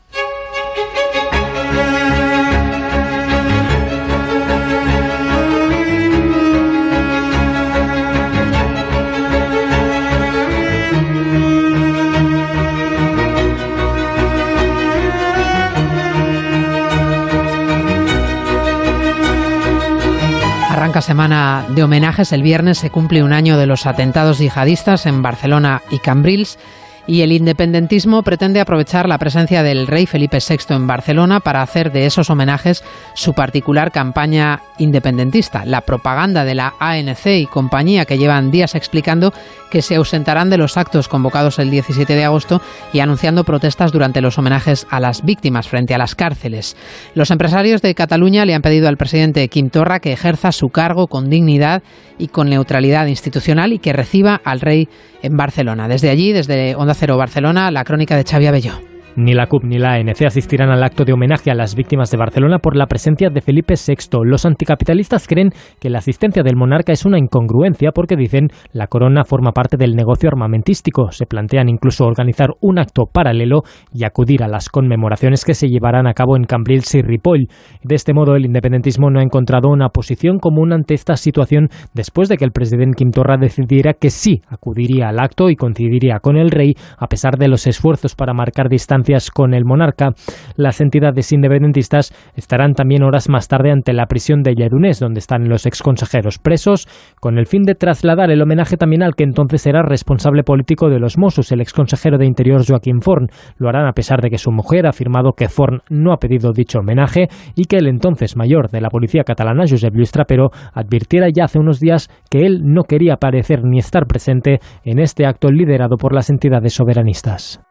Arranca 20.92 21.08
semana 21.08 21.66
de 21.70 21.84
homenajes. 21.84 22.34
El 22.34 22.44
viernes 22.44 22.78
se 22.78 22.89
cumple 22.89 23.24
un 23.24 23.32
año 23.32 23.58
de 23.58 23.66
los 23.66 23.86
atentados 23.86 24.39
yihadistas 24.39 25.06
en 25.06 25.22
Barcelona 25.22 25.82
y 25.89 26.00
Cambrils 26.00 26.60
y 27.08 27.22
el 27.22 27.32
independentismo 27.32 28.24
pretende 28.24 28.60
aprovechar 28.60 29.08
la 29.08 29.18
presencia 29.18 29.64
del 29.64 29.88
rey 29.88 30.06
Felipe 30.06 30.38
VI 30.38 30.76
en 30.76 30.88
Barcelona 30.88 31.39
para 31.39 31.62
hacer 31.62 31.91
de 31.91 32.06
esos 32.06 32.30
homenajes 32.30 32.84
su 33.16 33.34
particular 33.34 33.91
campaña 33.91 34.62
independentista. 34.78 35.66
La 35.66 35.82
propaganda 35.82 36.45
de 36.45 36.56
la 36.56 36.74
ANC 36.80 37.26
y 37.26 37.45
compañía 37.45 38.06
que 38.06 38.18
llevan 38.18 38.52
días 38.52 38.76
explicando 38.76 39.34
que 39.70 39.82
se 39.82 39.95
ausentarán 39.95 40.49
de 40.49 40.58
los 40.58 40.78
actos 40.78 41.08
convocados 41.08 41.60
el 41.60 41.72
17 41.72 42.14
de 42.14 42.26
agosto 42.26 42.62
y 42.93 42.99
anunciando 42.99 43.43
protestas 43.43 43.91
durante 43.91 44.22
los 44.22 44.38
homenajes 44.38 44.86
a 44.89 44.99
las 44.99 45.24
víctimas 45.24 45.68
frente 45.68 45.95
a 45.95 45.97
las 45.97 46.16
cárceles. 46.16 46.76
Los 47.16 47.32
empresarios 47.32 47.82
de 47.82 47.95
Cataluña 47.95 48.45
le 48.45 48.54
han 48.54 48.62
pedido 48.62 48.88
al 48.88 48.97
presidente 48.97 49.47
Quim 49.47 49.70
Torra 49.70 49.99
que 49.99 50.14
ejerza 50.14 50.52
su 50.52 50.70
cargo 50.70 51.08
con 51.08 51.30
dignidad 51.30 51.84
y 52.18 52.28
con 52.28 52.49
neutralidad 52.49 53.08
institucional 53.08 53.74
y 53.74 53.80
que 53.80 53.93
reciba 53.93 54.41
al 54.43 54.62
rey 54.62 54.88
en 55.24 55.38
Barcelona. 55.38 55.88
Desde 55.88 56.10
allí, 56.10 56.34
desde 56.34 56.76
Onda 56.76 56.91
Cero 56.94 57.18
Barcelona, 57.18 57.72
la 57.72 57.84
crónica 57.84 58.16
de 58.16 58.24
Xavi 58.24 58.48
Abelló. 58.48 58.91
Ni 59.18 59.34
la 59.34 59.47
CUP 59.47 59.66
ni 59.66 59.78
la 59.78 59.95
ANC 59.95 60.22
asistirán 60.22 60.70
al 60.70 60.84
acto 60.84 61.03
de 61.03 61.12
homenaje 61.12 61.51
a 61.51 61.53
las 61.53 61.76
víctimas 61.76 62.09
de 62.12 62.18
Barcelona 62.18 62.59
por 62.59 62.78
la 62.78 62.86
presencia 62.86 63.30
de 63.30 63.41
Felipe 63.41 63.74
VI. 63.76 64.20
Los 64.24 64.45
anticapitalistas 64.45 65.28
creen 65.28 65.49
que 65.82 65.89
la 65.89 65.97
asistencia 65.97 66.43
del 66.43 66.55
monarca 66.55 66.93
es 66.93 67.05
una 67.05 67.20
incongruencia 67.20 67.91
porque 67.91 68.16
dicen 68.16 68.47
la 68.72 68.88
corona 68.88 69.26
forma 69.26 69.51
parte 69.51 69.76
del 69.76 69.97
negocio 69.97 70.30
armamentístico. 70.30 71.12
Se 71.12 71.26
plantean 71.26 71.68
incluso 71.68 72.05
organizar 72.05 72.51
un 72.62 72.80
acto 72.80 73.03
paralelo 73.12 73.64
y 73.93 74.05
acudir 74.05 74.43
a 74.43 74.47
las 74.47 74.70
conmemoraciones 74.70 75.43
que 75.43 75.55
se 75.55 75.68
llevarán 75.68 76.07
a 76.07 76.14
cabo 76.14 76.38
en 76.38 76.45
Cambrils 76.45 76.95
y 76.95 77.01
Ripoll. 77.01 77.49
De 77.84 77.95
este 77.95 78.14
modo, 78.14 78.38
el 78.38 78.45
independentismo 78.45 79.09
no 79.09 79.20
ha 79.20 79.24
encontrado 79.24 79.68
una 79.68 79.89
posición 79.89 80.39
común 80.39 80.72
ante 80.72 80.93
esta 80.93 81.18
situación 81.18 81.68
después 81.93 82.30
de 82.30 82.38
que 82.38 82.45
el 82.45 82.51
presidente 82.51 82.95
Quim 82.95 83.12
Torra 83.12 83.36
decidiera 83.36 83.93
que 83.93 84.09
sí 84.09 84.41
acudiría 84.47 85.09
al 85.09 85.20
acto 85.20 85.49
y 85.49 85.57
coincidiría 85.57 86.20
con 86.22 86.38
el 86.38 86.49
rey 86.49 86.76
a 86.97 87.07
pesar 87.07 87.38
de 87.38 87.49
los 87.49 87.68
esfuerzos 87.68 88.16
para 88.16 88.34
marcar 88.34 88.70
distancia 88.70 89.01
con 89.34 89.54
el 89.54 89.66
monarca. 89.66 90.10
Las 90.56 90.80
entidades 90.80 91.32
independentistas 91.32 92.14
estarán 92.36 92.74
también 92.74 93.04
horas 93.04 93.30
más 93.30 93.47
tarde 93.47 93.72
ante 93.72 93.93
la 93.93 94.06
prisión 94.06 94.41
de 94.43 94.54
Lledoners, 94.54 94.99
donde 94.99 95.20
están 95.20 95.49
los 95.49 95.66
exconsejeros 95.66 96.38
presos, 96.38 96.88
con 97.20 97.38
el 97.38 97.47
fin 97.47 97.64
de 97.64 97.76
trasladar 97.76 98.32
el 98.32 98.41
homenaje 98.41 98.78
también 98.78 99.04
al 99.04 99.16
que 99.16 99.24
entonces 99.24 99.66
era 99.66 99.82
responsable 99.82 100.43
político 100.43 100.89
de 100.89 100.99
los 100.99 101.18
Mossos, 101.18 101.52
el 101.52 101.62
exconsejero 101.62 102.18
de 102.18 102.26
Interior 102.26 102.64
Joaquín 102.66 103.02
Forn. 103.02 103.28
Lo 103.58 103.70
harán 103.70 103.88
a 103.88 103.93
pesar 103.93 104.22
de 104.22 104.30
que 104.30 104.38
su 104.38 104.52
mujer 104.52 104.86
ha 104.86 104.89
afirmado 104.89 105.34
que 105.34 105.49
Forn 105.49 105.82
no 105.89 106.14
ha 106.14 106.18
pedido 106.18 106.52
dicho 106.54 106.80
homenaje 106.80 107.28
y 107.56 107.66
que 107.66 107.78
el 107.78 107.88
entonces 107.88 108.36
mayor 108.36 108.70
de 108.70 108.82
la 108.82 108.89
policía 108.89 109.24
catalana, 109.24 109.66
Josep 109.68 109.93
Lluís 109.93 110.12
Trapero, 110.12 110.49
advirtiera 110.74 111.28
ya 111.34 111.45
hace 111.45 111.60
unos 111.60 111.80
días 111.80 112.10
que 112.30 112.45
él 112.45 112.62
no 112.64 112.84
quería 112.84 113.16
aparecer 113.16 113.64
ni 113.64 113.80
estar 113.80 114.06
presente 114.06 114.60
en 114.84 114.99
este 114.99 115.26
acto 115.26 115.49
liderado 115.49 115.97
por 115.97 116.14
las 116.14 116.30
entidades 116.30 116.74
soberanistas. 116.74 117.62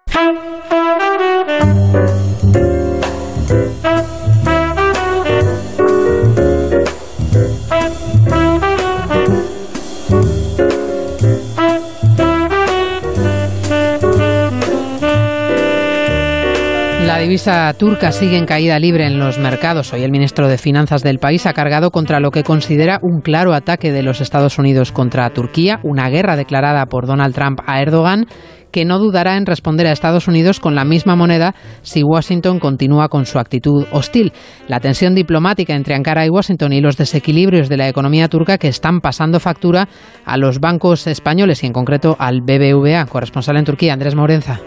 La 17.11 17.19
divisa 17.19 17.73
turca 17.75 18.13
sigue 18.13 18.39
en 18.39 18.47
caída 18.47 18.79
libre 18.79 19.05
en 19.05 19.19
los 19.19 19.39
mercados. 19.39 19.93
Hoy 19.93 20.03
el 20.05 20.11
ministro 20.11 20.49
de 20.49 20.57
Finanzas 20.57 21.03
del 21.03 21.19
país 21.19 21.45
ha 21.45 21.53
cargado 21.53 21.91
contra 21.91 22.19
lo 22.19 22.31
que 22.31 22.45
considera 22.45 22.99
un 23.03 23.21
claro 23.21 23.53
ataque 23.53 23.93
de 23.93 24.03
los 24.03 24.21
Estados 24.21 24.59
Unidos 24.59 24.91
contra 24.93 25.29
Turquía, 25.31 25.81
una 25.83 26.09
guerra 26.09 26.37
declarada 26.37 26.87
por 26.87 27.07
Donald 27.07 27.35
Trump 27.35 27.61
a 27.67 27.83
Erdogan 27.83 28.27
que 28.71 28.85
no 28.85 28.99
dudará 28.99 29.37
en 29.37 29.47
responder 29.47 29.87
a 29.87 29.93
Estados 29.93 30.29
Unidos 30.29 30.61
con 30.61 30.75
la 30.75 30.85
misma 30.85 31.17
moneda 31.17 31.55
si 31.83 32.03
Washington 32.03 32.59
continúa 32.59 33.09
con 33.09 33.27
su 33.27 33.39
actitud 33.39 33.87
hostil. 33.93 34.33
La 34.69 34.81
tensión 34.81 35.15
diplomática 35.15 35.75
entre 35.75 35.95
Ankara 35.95 36.27
y 36.27 36.31
Washington 36.31 36.73
y 36.73 36.81
los 36.81 36.97
desequilibrios 36.97 37.69
de 37.69 37.77
la 37.77 37.89
economía 37.89 38.29
turca 38.29 38.59
que 38.59 38.69
están 38.69 39.01
pasando 39.01 39.41
factura 39.41 39.89
a 40.25 40.37
los 40.37 40.61
bancos 40.61 41.07
españoles 41.07 41.63
y 41.63 41.67
en 41.67 41.73
concreto 41.73 42.17
al 42.19 42.41
BBVA. 42.41 43.07
Corresponsal 43.07 43.57
en 43.57 43.65
Turquía, 43.65 43.93
Andrés 43.93 44.15
Morenza. 44.15 44.61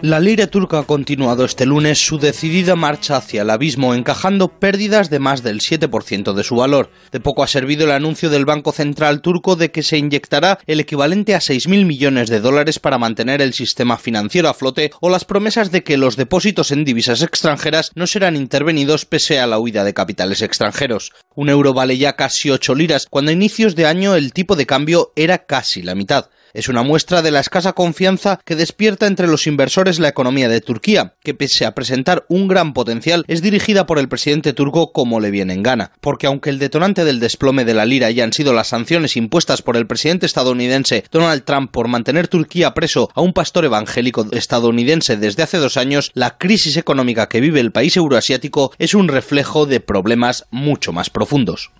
La 0.00 0.20
lira 0.20 0.46
turca 0.46 0.78
ha 0.78 0.82
continuado 0.84 1.44
este 1.44 1.66
lunes 1.66 1.98
su 1.98 2.20
decidida 2.20 2.76
marcha 2.76 3.16
hacia 3.16 3.42
el 3.42 3.50
abismo, 3.50 3.94
encajando 3.94 4.46
pérdidas 4.46 5.10
de 5.10 5.18
más 5.18 5.42
del 5.42 5.58
7% 5.58 6.34
de 6.34 6.44
su 6.44 6.54
valor. 6.54 6.92
De 7.10 7.18
poco 7.18 7.42
ha 7.42 7.48
servido 7.48 7.84
el 7.84 7.90
anuncio 7.90 8.30
del 8.30 8.44
Banco 8.44 8.70
Central 8.70 9.22
turco 9.22 9.56
de 9.56 9.72
que 9.72 9.82
se 9.82 9.98
inyectará 9.98 10.60
el 10.68 10.78
equivalente 10.78 11.34
a 11.34 11.40
6.000 11.40 11.84
millones 11.84 12.30
de 12.30 12.38
dólares 12.38 12.78
para 12.78 12.96
mantener 12.96 13.42
el 13.42 13.54
sistema 13.54 13.98
financiero 13.98 14.48
a 14.48 14.54
flote 14.54 14.92
o 15.00 15.10
las 15.10 15.24
promesas 15.24 15.72
de 15.72 15.82
que 15.82 15.96
los 15.96 16.14
depósitos 16.14 16.70
en 16.70 16.84
divisas 16.84 17.20
extranjeras 17.22 17.90
no 17.96 18.06
serán 18.06 18.36
intervenidos 18.36 19.04
pese 19.04 19.40
a 19.40 19.48
la 19.48 19.58
huida 19.58 19.82
de 19.82 19.94
capitales 19.94 20.42
extranjeros. 20.42 21.12
Un 21.34 21.48
euro 21.48 21.74
vale 21.74 21.98
ya 21.98 22.14
casi 22.14 22.50
8 22.50 22.76
liras, 22.76 23.08
cuando 23.10 23.32
a 23.32 23.34
inicios 23.34 23.74
de 23.74 23.86
año 23.86 24.14
el 24.14 24.32
tipo 24.32 24.54
de 24.54 24.64
cambio 24.64 25.12
era 25.16 25.38
casi 25.38 25.82
la 25.82 25.96
mitad. 25.96 26.26
Es 26.54 26.68
una 26.68 26.82
muestra 26.82 27.22
de 27.22 27.30
la 27.30 27.40
escasa 27.40 27.72
confianza 27.72 28.40
que 28.44 28.56
despierta 28.56 29.06
entre 29.06 29.26
los 29.26 29.46
inversores 29.46 29.98
la 29.98 30.08
economía 30.08 30.48
de 30.48 30.60
Turquía, 30.60 31.14
que 31.22 31.34
pese 31.34 31.66
a 31.66 31.74
presentar 31.74 32.24
un 32.28 32.48
gran 32.48 32.72
potencial, 32.72 33.24
es 33.28 33.42
dirigida 33.42 33.86
por 33.86 33.98
el 33.98 34.08
presidente 34.08 34.52
turco 34.52 34.92
como 34.92 35.20
le 35.20 35.30
viene 35.30 35.54
en 35.54 35.62
gana. 35.62 35.92
Porque 36.00 36.26
aunque 36.26 36.50
el 36.50 36.58
detonante 36.58 37.04
del 37.04 37.20
desplome 37.20 37.64
de 37.64 37.74
la 37.74 37.84
lira 37.84 38.10
ya 38.10 38.24
han 38.24 38.32
sido 38.32 38.52
las 38.52 38.68
sanciones 38.68 39.16
impuestas 39.16 39.62
por 39.62 39.76
el 39.76 39.86
presidente 39.86 40.26
estadounidense 40.26 41.04
Donald 41.10 41.44
Trump 41.44 41.70
por 41.70 41.88
mantener 41.88 42.28
Turquía 42.28 42.74
preso 42.74 43.10
a 43.14 43.20
un 43.20 43.32
pastor 43.32 43.64
evangélico 43.64 44.26
estadounidense 44.32 45.16
desde 45.16 45.42
hace 45.42 45.58
dos 45.58 45.76
años, 45.76 46.10
la 46.14 46.38
crisis 46.38 46.76
económica 46.76 47.28
que 47.28 47.40
vive 47.40 47.60
el 47.60 47.72
país 47.72 47.96
euroasiático 47.96 48.72
es 48.78 48.94
un 48.94 49.08
reflejo 49.08 49.66
de 49.66 49.80
problemas 49.80 50.46
mucho 50.50 50.92
más 50.92 51.10
profundos. 51.10 51.70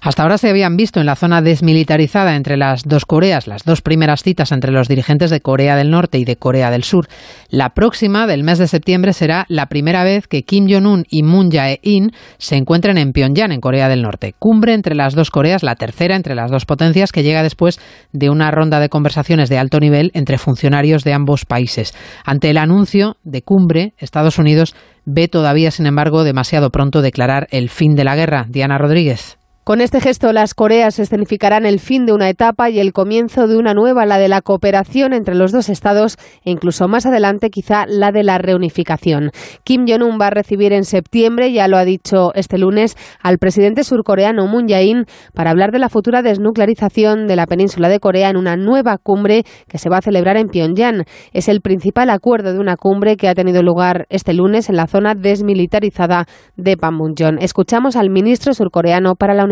Hasta 0.00 0.22
ahora 0.22 0.38
se 0.38 0.48
habían 0.48 0.76
visto 0.76 1.00
en 1.00 1.06
la 1.06 1.16
zona 1.16 1.42
desmilitarizada 1.42 2.36
entre 2.36 2.56
las 2.56 2.84
dos 2.84 3.04
Coreas 3.04 3.46
las 3.46 3.64
dos 3.64 3.82
primeras 3.82 4.22
citas 4.22 4.52
entre 4.52 4.72
los 4.72 4.88
dirigentes 4.88 5.30
de 5.30 5.40
Corea 5.40 5.76
del 5.76 5.90
Norte 5.90 6.18
y 6.18 6.24
de 6.24 6.36
Corea 6.36 6.70
del 6.70 6.84
Sur. 6.84 7.08
La 7.50 7.70
próxima, 7.70 8.26
del 8.26 8.44
mes 8.44 8.58
de 8.58 8.68
septiembre, 8.68 9.12
será 9.12 9.44
la 9.48 9.66
primera 9.66 10.04
vez 10.04 10.26
que 10.26 10.42
Kim 10.42 10.66
Jong-un 10.68 11.04
y 11.08 11.22
Moon 11.22 11.50
Jae-in 11.50 12.12
se 12.38 12.56
encuentren 12.56 12.98
en 12.98 13.12
Pyongyang, 13.12 13.52
en 13.52 13.60
Corea 13.60 13.88
del 13.88 14.02
Norte. 14.02 14.34
Cumbre 14.38 14.74
entre 14.74 14.94
las 14.94 15.14
dos 15.14 15.30
Coreas, 15.30 15.62
la 15.62 15.74
tercera 15.74 16.16
entre 16.16 16.34
las 16.34 16.50
dos 16.50 16.64
potencias, 16.64 17.12
que 17.12 17.22
llega 17.22 17.42
después 17.42 17.80
de 18.12 18.30
una 18.30 18.50
ronda 18.50 18.80
de 18.80 18.88
conversaciones 18.88 19.48
de 19.48 19.58
alto 19.58 19.80
nivel 19.80 20.10
entre 20.14 20.38
funcionarios 20.38 21.04
de 21.04 21.14
ambos 21.14 21.44
países. 21.44 21.94
Ante 22.24 22.50
el 22.50 22.58
anuncio 22.58 23.16
de 23.24 23.42
cumbre, 23.42 23.94
Estados 23.98 24.38
Unidos 24.38 24.74
ve 25.04 25.28
todavía, 25.28 25.70
sin 25.70 25.86
embargo, 25.86 26.24
demasiado 26.24 26.70
pronto 26.70 27.02
declarar 27.02 27.48
el 27.50 27.70
fin 27.70 27.94
de 27.94 28.04
la 28.04 28.16
guerra. 28.16 28.46
Diana 28.48 28.78
Rodríguez. 28.78 29.37
Con 29.68 29.82
este 29.82 30.00
gesto, 30.00 30.32
las 30.32 30.54
Coreas 30.54 30.98
escenificarán 30.98 31.66
el 31.66 31.78
fin 31.78 32.06
de 32.06 32.14
una 32.14 32.30
etapa 32.30 32.70
y 32.70 32.80
el 32.80 32.94
comienzo 32.94 33.46
de 33.46 33.58
una 33.58 33.74
nueva, 33.74 34.06
la 34.06 34.16
de 34.16 34.28
la 34.28 34.40
cooperación 34.40 35.12
entre 35.12 35.34
los 35.34 35.52
dos 35.52 35.68
estados 35.68 36.16
e 36.42 36.50
incluso 36.50 36.88
más 36.88 37.04
adelante 37.04 37.50
quizá 37.50 37.84
la 37.86 38.10
de 38.10 38.22
la 38.22 38.38
reunificación. 38.38 39.30
Kim 39.64 39.84
Jong-un 39.86 40.18
va 40.18 40.28
a 40.28 40.30
recibir 40.30 40.72
en 40.72 40.84
septiembre, 40.84 41.52
ya 41.52 41.68
lo 41.68 41.76
ha 41.76 41.84
dicho 41.84 42.32
este 42.32 42.56
lunes, 42.56 42.96
al 43.22 43.36
presidente 43.36 43.84
surcoreano 43.84 44.46
Moon 44.46 44.68
Jae-in 44.68 45.04
para 45.34 45.50
hablar 45.50 45.70
de 45.70 45.80
la 45.80 45.90
futura 45.90 46.22
desnuclearización 46.22 47.26
de 47.26 47.36
la 47.36 47.46
península 47.46 47.90
de 47.90 48.00
Corea 48.00 48.30
en 48.30 48.38
una 48.38 48.56
nueva 48.56 48.96
cumbre 48.96 49.42
que 49.68 49.76
se 49.76 49.90
va 49.90 49.98
a 49.98 50.02
celebrar 50.02 50.38
en 50.38 50.48
Pyongyang. 50.48 51.04
Es 51.34 51.46
el 51.46 51.60
principal 51.60 52.08
acuerdo 52.08 52.54
de 52.54 52.58
una 52.58 52.78
cumbre 52.78 53.18
que 53.18 53.28
ha 53.28 53.34
tenido 53.34 53.62
lugar 53.62 54.06
este 54.08 54.32
lunes 54.32 54.70
en 54.70 54.76
la 54.76 54.86
zona 54.86 55.12
desmilitarizada 55.14 56.24
de 56.56 56.78
Panmunjom. 56.78 57.36
Escuchamos 57.38 57.96
al 57.96 58.08
ministro 58.08 58.54
surcoreano 58.54 59.14
para 59.14 59.34
la 59.34 59.44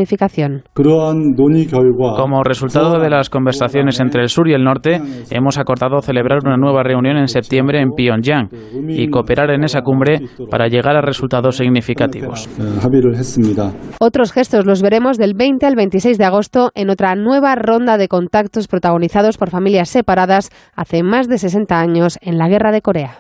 como 2.17 2.43
resultado 2.43 2.99
de 2.99 3.11
las 3.11 3.31
conversaciones 3.31 4.01
entre 4.01 4.23
el 4.23 4.29
sur 4.29 4.49
y 4.49 4.55
el 4.55 4.65
norte, 4.65 5.01
hemos 5.31 5.59
acordado 5.59 6.01
celebrar 6.01 6.41
una 6.45 6.57
nueva 6.57 6.83
reunión 6.83 7.17
en 7.17 7.29
septiembre 7.29 7.81
en 7.81 7.91
Pyongyang 7.91 8.49
y 8.89 9.09
cooperar 9.09 9.51
en 9.51 9.65
esa 9.65 9.83
cumbre 9.83 10.21
para 10.51 10.69
llegar 10.69 10.97
a 10.97 11.01
resultados 11.01 11.57
significativos. 11.57 12.49
Otros 14.01 14.33
gestos 14.33 14.67
los 14.67 14.83
veremos 14.83 15.19
del 15.19 15.35
20 15.35 15.67
al 15.67 15.77
26 15.77 16.19
de 16.19 16.25
agosto 16.25 16.71
en 16.75 16.91
otra 16.91 17.15
nueva 17.15 17.55
ronda 17.55 17.99
de 17.99 18.09
contactos 18.09 18.69
protagonizados 18.69 19.39
por 19.39 19.51
familias 19.51 19.89
separadas 19.89 20.51
hace 20.75 21.03
más 21.03 21.29
de 21.29 21.39
60 21.39 21.79
años 21.79 22.19
en 22.21 22.39
la 22.39 22.49
Guerra 22.49 22.73
de 22.73 22.83
Corea. 22.83 23.19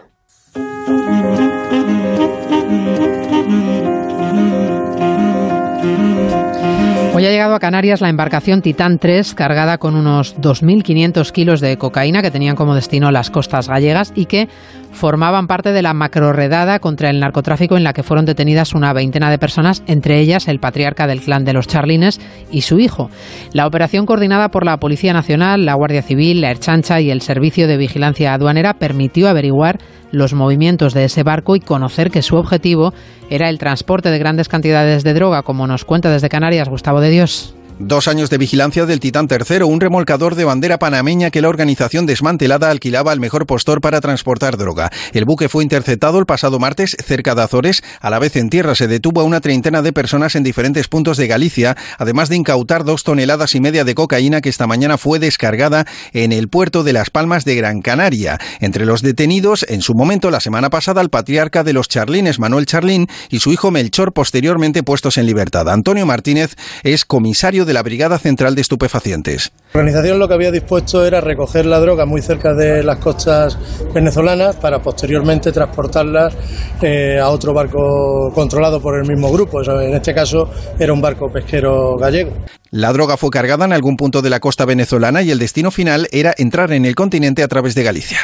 Hoy 7.17 7.25
ha 7.25 7.31
llegado 7.31 7.55
a 7.55 7.61
Canarias 7.61 8.03
la 8.03 8.11
embarcación 8.11 8.61
Titán 8.61 8.99
3 8.99 9.33
cargada 9.33 9.79
con 9.79 9.95
unos 9.95 10.37
2.500 10.37 11.33
kilos 11.33 11.63
de 11.63 11.79
cocaína 11.79 12.21
que 12.21 12.31
tenían 12.31 12.57
como 12.57 12.75
destino 12.75 13.11
las 13.11 13.31
costas 13.31 13.71
gallegas 13.71 14.13
y 14.15 14.27
que 14.27 14.51
formaban 14.97 15.47
parte 15.47 15.73
de 15.73 15.83
la 15.83 15.95
macroredada 15.95 16.81
contra 16.81 17.11
el 17.11 17.21
narcotráfico 17.21 17.77
en 17.77 17.85
la 17.85 17.93
que 17.93 18.03
fueron 18.03 18.25
detenidas 18.25 18.75
una 18.75 18.93
veintena 18.93 19.31
de 19.31 19.39
personas, 19.39 19.83
entre 19.87 20.19
ellas 20.19 20.49
el 20.49 20.59
patriarca 20.59 21.07
del 21.07 21.21
clan 21.21 21.45
de 21.45 21.53
los 21.53 21.69
Charlines 21.69 22.19
y 22.51 22.63
su 22.63 22.81
hijo. 22.81 23.11
La 23.53 23.67
operación 23.67 24.07
coordinada 24.07 24.49
por 24.49 24.65
la 24.65 24.79
Policía 24.79 25.13
Nacional, 25.13 25.65
la 25.65 25.75
Guardia 25.75 26.03
Civil, 26.03 26.41
la 26.41 26.51
Erchancha 26.51 27.01
y 27.01 27.11
el 27.11 27.21
Servicio 27.21 27.69
de 27.69 27.77
Vigilancia 27.77 28.35
Aduanera 28.35 28.75
permitió 28.75 29.29
averiguar 29.29 29.79
los 30.11 30.35
movimientos 30.35 30.95
de 30.95 31.05
ese 31.05 31.23
barco 31.23 31.57
y 31.57 31.61
conocer 31.61 32.11
que 32.11 32.23
su 32.23 32.37
objetivo 32.37 32.95
era 33.29 33.51
el 33.51 33.59
transporte 33.59 34.11
de 34.11 34.19
grandes 34.19 34.49
cantidades 34.49 35.05
de 35.05 35.15
droga, 35.15 35.43
como 35.43 35.67
nos 35.67 35.85
cuenta 35.85 36.11
desde 36.11 36.29
Canarias 36.29 36.69
Gustavo 36.69 37.01
de 37.01 37.11
Dios. 37.11 37.55
Dos 37.79 38.09
años 38.09 38.31
de 38.31 38.39
vigilancia 38.39 38.87
del 38.87 39.01
Titán 39.01 39.29
III, 39.31 39.65
un 39.65 39.83
remolcador 39.83 40.35
de 40.35 40.47
bandera 40.47 40.79
panameña 40.79 41.31
que 41.31 41.43
la 41.43 41.51
organización 41.51 42.07
desmantelada 42.07 42.71
alquilaba 42.71 43.13
al 43.13 43.21
mejor 43.21 43.45
postor 43.45 43.83
para 43.83 44.01
transportar 44.01 44.57
droga. 44.57 44.91
El 45.13 45.27
buque 45.27 45.51
fue 45.51 45.63
interceptado 45.63 46.19
el 46.19 46.25
pasado 46.25 46.59
martes 46.59 46.97
cerca 47.05 47.35
de 47.35 47.43
Azores. 47.43 47.83
A 48.01 48.09
la 48.09 48.19
vez 48.19 48.35
en 48.37 48.49
tierra 48.49 48.75
se 48.75 48.89
detuvo 48.89 49.21
a 49.21 49.25
una 49.25 49.43
treintena 49.43 49.83
de 49.83 49.93
personas 49.93 50.37
en 50.37 50.43
diferentes 50.43 50.89
puntos 50.89 51.19
de 51.19 51.27
Galicia, 51.27 51.77
además 51.99 52.31
de 52.31 52.37
incautar 52.37 52.83
dos 52.83 53.05
toneladas 53.05 53.55
y 53.55 53.61
media 53.61 53.85
de 53.85 53.95
cocaína 53.95 54.41
que 54.41 54.49
esta 54.49 54.67
mañana 54.67 54.97
fue 54.97 55.19
descargada 55.19 55.85
en 56.15 56.33
el 56.33 56.49
puerto 56.49 56.83
de 56.83 56.95
Las 56.95 57.11
Palmas 57.11 57.45
de 57.45 57.57
Gran 57.57 57.83
Canaria. 57.83 58.39
Entre 58.61 58.87
los 58.87 59.03
detenidos, 59.03 59.67
en 59.69 59.83
su 59.83 59.93
momento 59.93 60.31
la 60.31 60.41
semana 60.41 60.71
pasada, 60.71 61.03
el 61.03 61.11
patriarca 61.11 61.63
de 61.63 61.75
los 61.75 61.89
Charlines, 61.89 62.39
Manuel 62.39 62.65
Charlín, 62.65 63.07
y 63.29 63.41
su 63.41 63.53
hijo 63.53 63.71
Melchor, 63.71 64.15
posteriormente 64.15 64.83
puestos 64.83 65.19
en 65.19 65.27
libertad. 65.27 65.69
Antonio 65.69 66.07
Martínez 66.07 66.57
es 66.83 67.05
comisario 67.05 67.66
de 67.67 67.75
la 67.75 67.83
Brigada 67.83 68.19
Central 68.19 68.55
de 68.55 68.63
Estupefacientes. 68.63 69.53
La 69.77 69.81
organización 69.81 70.19
lo 70.19 70.27
que 70.27 70.33
había 70.33 70.51
dispuesto 70.51 71.05
era 71.05 71.21
recoger 71.21 71.67
la 71.67 71.79
droga 71.79 72.07
muy 72.07 72.23
cerca 72.23 72.55
de 72.55 72.83
las 72.83 72.97
costas 72.97 73.59
venezolanas 73.93 74.57
para 74.57 74.81
posteriormente 74.81 75.53
transportarlas 75.53 76.35
eh, 76.81 77.19
a 77.21 77.29
otro 77.29 77.53
barco 77.53 78.31
controlado 78.35 78.81
por 78.81 78.99
el 78.99 79.07
mismo 79.07 79.31
grupo. 79.31 79.61
En 79.63 79.93
este 79.93 80.15
caso 80.15 80.49
era 80.79 80.95
un 80.95 81.03
barco 81.03 81.27
pesquero 81.31 81.95
gallego. 82.01 82.33
La 82.71 82.91
droga 82.93 83.19
fue 83.19 83.29
cargada 83.29 83.67
en 83.67 83.75
algún 83.75 83.97
punto 83.97 84.23
de 84.23 84.31
la 84.31 84.41
costa 84.41 84.65
venezolana 84.65 85.23
y 85.23 85.31
el 85.31 85.39
destino 85.39 85.71
final 85.71 86.09
era 86.11 86.33
entrar 86.39 86.73
en 86.73 86.87
el 86.87 86.95
continente 86.95 87.43
a 87.43 87.49
través 87.49 87.75
de 87.75 87.83
Galicia. 87.83 88.19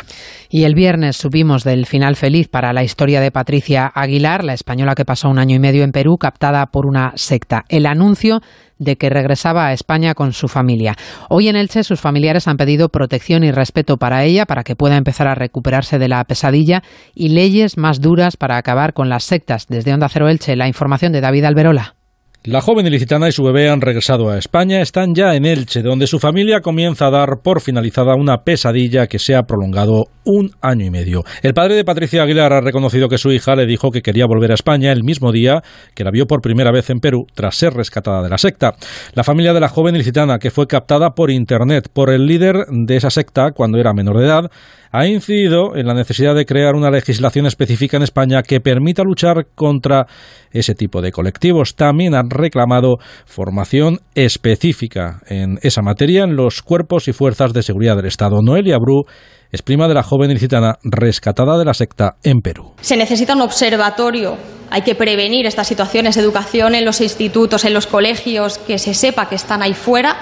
Y 0.48 0.64
el 0.64 0.74
viernes 0.74 1.16
subimos 1.16 1.64
del 1.64 1.84
final 1.84 2.16
feliz 2.16 2.48
para 2.48 2.72
la 2.72 2.82
historia 2.82 3.20
de 3.20 3.30
Patricia 3.30 3.90
Aguilar, 3.94 4.42
la 4.42 4.54
española 4.54 4.94
que 4.94 5.04
pasó 5.04 5.28
un 5.28 5.38
año 5.38 5.56
y 5.56 5.60
medio 5.60 5.84
en 5.84 5.92
Perú, 5.92 6.16
captada 6.18 6.66
por 6.66 6.86
una 6.86 7.12
secta. 7.14 7.64
El 7.68 7.86
anuncio 7.86 8.40
de 8.82 8.96
que 8.96 9.08
regresaba 9.08 9.68
a 9.68 9.72
España 9.72 10.14
con 10.14 10.32
su 10.32 10.48
familia. 10.48 10.96
Hoy 11.28 11.41
en 11.48 11.56
Elche 11.56 11.84
sus 11.84 12.00
familiares 12.00 12.48
han 12.48 12.56
pedido 12.56 12.88
protección 12.88 13.44
y 13.44 13.52
respeto 13.52 13.96
para 13.96 14.24
ella, 14.24 14.46
para 14.46 14.64
que 14.64 14.76
pueda 14.76 14.96
empezar 14.96 15.28
a 15.28 15.34
recuperarse 15.34 15.98
de 15.98 16.08
la 16.08 16.24
pesadilla 16.24 16.82
y 17.14 17.30
leyes 17.30 17.76
más 17.76 18.00
duras 18.00 18.36
para 18.36 18.56
acabar 18.56 18.92
con 18.92 19.08
las 19.08 19.24
sectas. 19.24 19.66
Desde 19.68 19.94
Onda 19.94 20.08
Cero 20.08 20.28
Elche, 20.28 20.56
la 20.56 20.68
información 20.68 21.12
de 21.12 21.20
David 21.20 21.44
Alberola. 21.44 22.01
La 22.44 22.60
joven 22.60 22.84
ilicitana 22.88 23.28
y 23.28 23.32
su 23.32 23.44
bebé 23.44 23.70
han 23.70 23.80
regresado 23.80 24.28
a 24.28 24.36
España, 24.36 24.80
están 24.80 25.14
ya 25.14 25.36
en 25.36 25.46
Elche, 25.46 25.80
donde 25.80 26.08
su 26.08 26.18
familia 26.18 26.58
comienza 26.60 27.06
a 27.06 27.10
dar 27.12 27.38
por 27.40 27.60
finalizada 27.60 28.16
una 28.16 28.38
pesadilla 28.38 29.06
que 29.06 29.20
se 29.20 29.36
ha 29.36 29.44
prolongado 29.44 30.06
un 30.24 30.50
año 30.60 30.84
y 30.84 30.90
medio. 30.90 31.22
El 31.42 31.54
padre 31.54 31.76
de 31.76 31.84
Patricia 31.84 32.24
Aguilar 32.24 32.52
ha 32.52 32.60
reconocido 32.60 33.08
que 33.08 33.18
su 33.18 33.30
hija 33.30 33.54
le 33.54 33.64
dijo 33.64 33.92
que 33.92 34.02
quería 34.02 34.26
volver 34.26 34.50
a 34.50 34.54
España 34.54 34.90
el 34.90 35.04
mismo 35.04 35.30
día 35.30 35.62
que 35.94 36.02
la 36.02 36.10
vio 36.10 36.26
por 36.26 36.40
primera 36.40 36.72
vez 36.72 36.90
en 36.90 36.98
Perú 36.98 37.26
tras 37.32 37.54
ser 37.54 37.74
rescatada 37.74 38.24
de 38.24 38.30
la 38.30 38.38
secta. 38.38 38.74
La 39.14 39.22
familia 39.22 39.52
de 39.52 39.60
la 39.60 39.68
joven 39.68 39.94
ilicitana, 39.94 40.40
que 40.40 40.50
fue 40.50 40.66
captada 40.66 41.10
por 41.10 41.30
internet 41.30 41.90
por 41.92 42.10
el 42.10 42.26
líder 42.26 42.56
de 42.68 42.96
esa 42.96 43.10
secta 43.10 43.52
cuando 43.52 43.78
era 43.78 43.94
menor 43.94 44.18
de 44.18 44.26
edad, 44.26 44.50
ha 44.92 45.06
incidido 45.06 45.74
en 45.74 45.86
la 45.86 45.94
necesidad 45.94 46.34
de 46.34 46.44
crear 46.44 46.74
una 46.74 46.90
legislación 46.90 47.46
específica 47.46 47.96
en 47.96 48.02
España 48.02 48.42
que 48.42 48.60
permita 48.60 49.02
luchar 49.02 49.46
contra 49.54 50.06
ese 50.50 50.74
tipo 50.74 51.00
de 51.00 51.12
colectivos. 51.12 51.74
También 51.74 52.14
han 52.14 52.28
reclamado 52.32 52.96
formación 53.26 54.00
específica 54.14 55.20
en 55.26 55.58
esa 55.62 55.82
materia 55.82 56.24
en 56.24 56.36
los 56.36 56.62
cuerpos 56.62 57.08
y 57.08 57.12
fuerzas 57.12 57.52
de 57.52 57.62
seguridad 57.62 57.96
del 57.96 58.06
Estado. 58.06 58.40
Noelia 58.42 58.78
Bru 58.78 59.04
es 59.50 59.62
prima 59.62 59.86
de 59.86 59.94
la 59.94 60.02
joven 60.02 60.30
ilicitana 60.30 60.78
rescatada 60.82 61.58
de 61.58 61.64
la 61.64 61.74
secta 61.74 62.16
en 62.22 62.40
Perú. 62.40 62.72
Se 62.80 62.96
necesita 62.96 63.34
un 63.34 63.42
observatorio. 63.42 64.36
Hay 64.70 64.80
que 64.80 64.94
prevenir 64.94 65.46
estas 65.46 65.66
situaciones 65.66 66.16
educación 66.16 66.74
en 66.74 66.86
los 66.86 67.02
institutos, 67.02 67.66
en 67.66 67.74
los 67.74 67.86
colegios, 67.86 68.56
que 68.56 68.78
se 68.78 68.94
sepa 68.94 69.28
que 69.28 69.34
están 69.34 69.62
ahí 69.62 69.74
fuera 69.74 70.16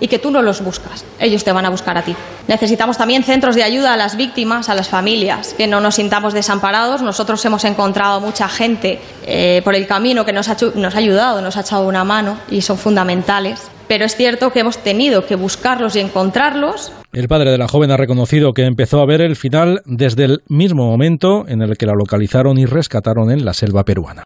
y 0.00 0.08
que 0.08 0.18
tú 0.18 0.30
no 0.30 0.42
los 0.42 0.62
buscas, 0.62 1.04
ellos 1.18 1.44
te 1.44 1.52
van 1.52 1.66
a 1.66 1.70
buscar 1.70 1.96
a 1.98 2.02
ti. 2.02 2.14
Necesitamos 2.48 2.98
también 2.98 3.22
centros 3.22 3.54
de 3.54 3.62
ayuda 3.62 3.94
a 3.94 3.96
las 3.96 4.16
víctimas, 4.16 4.68
a 4.68 4.74
las 4.74 4.88
familias, 4.88 5.54
que 5.54 5.66
no 5.66 5.80
nos 5.80 5.96
sintamos 5.96 6.34
desamparados. 6.34 7.02
Nosotros 7.02 7.44
hemos 7.44 7.64
encontrado 7.64 8.20
mucha 8.20 8.48
gente 8.48 9.00
eh, 9.26 9.60
por 9.64 9.74
el 9.74 9.86
camino 9.86 10.24
que 10.24 10.32
nos 10.32 10.48
ha, 10.48 10.56
nos 10.74 10.94
ha 10.94 10.98
ayudado, 10.98 11.40
nos 11.42 11.56
ha 11.56 11.60
echado 11.60 11.86
una 11.86 12.04
mano 12.04 12.38
y 12.50 12.60
son 12.60 12.78
fundamentales. 12.78 13.70
Pero 13.88 14.04
es 14.04 14.16
cierto 14.16 14.50
que 14.50 14.60
hemos 14.60 14.78
tenido 14.78 15.26
que 15.26 15.36
buscarlos 15.36 15.94
y 15.94 16.00
encontrarlos. 16.00 16.92
El 17.12 17.28
padre 17.28 17.52
de 17.52 17.58
la 17.58 17.68
joven 17.68 17.92
ha 17.92 17.96
reconocido 17.96 18.52
que 18.52 18.64
empezó 18.64 19.00
a 19.00 19.06
ver 19.06 19.20
el 19.20 19.36
final 19.36 19.80
desde 19.86 20.24
el 20.24 20.38
mismo 20.48 20.86
momento 20.86 21.44
en 21.46 21.62
el 21.62 21.76
que 21.76 21.86
la 21.86 21.92
localizaron 21.96 22.58
y 22.58 22.66
rescataron 22.66 23.30
en 23.30 23.44
la 23.44 23.54
selva 23.54 23.84
peruana. 23.84 24.24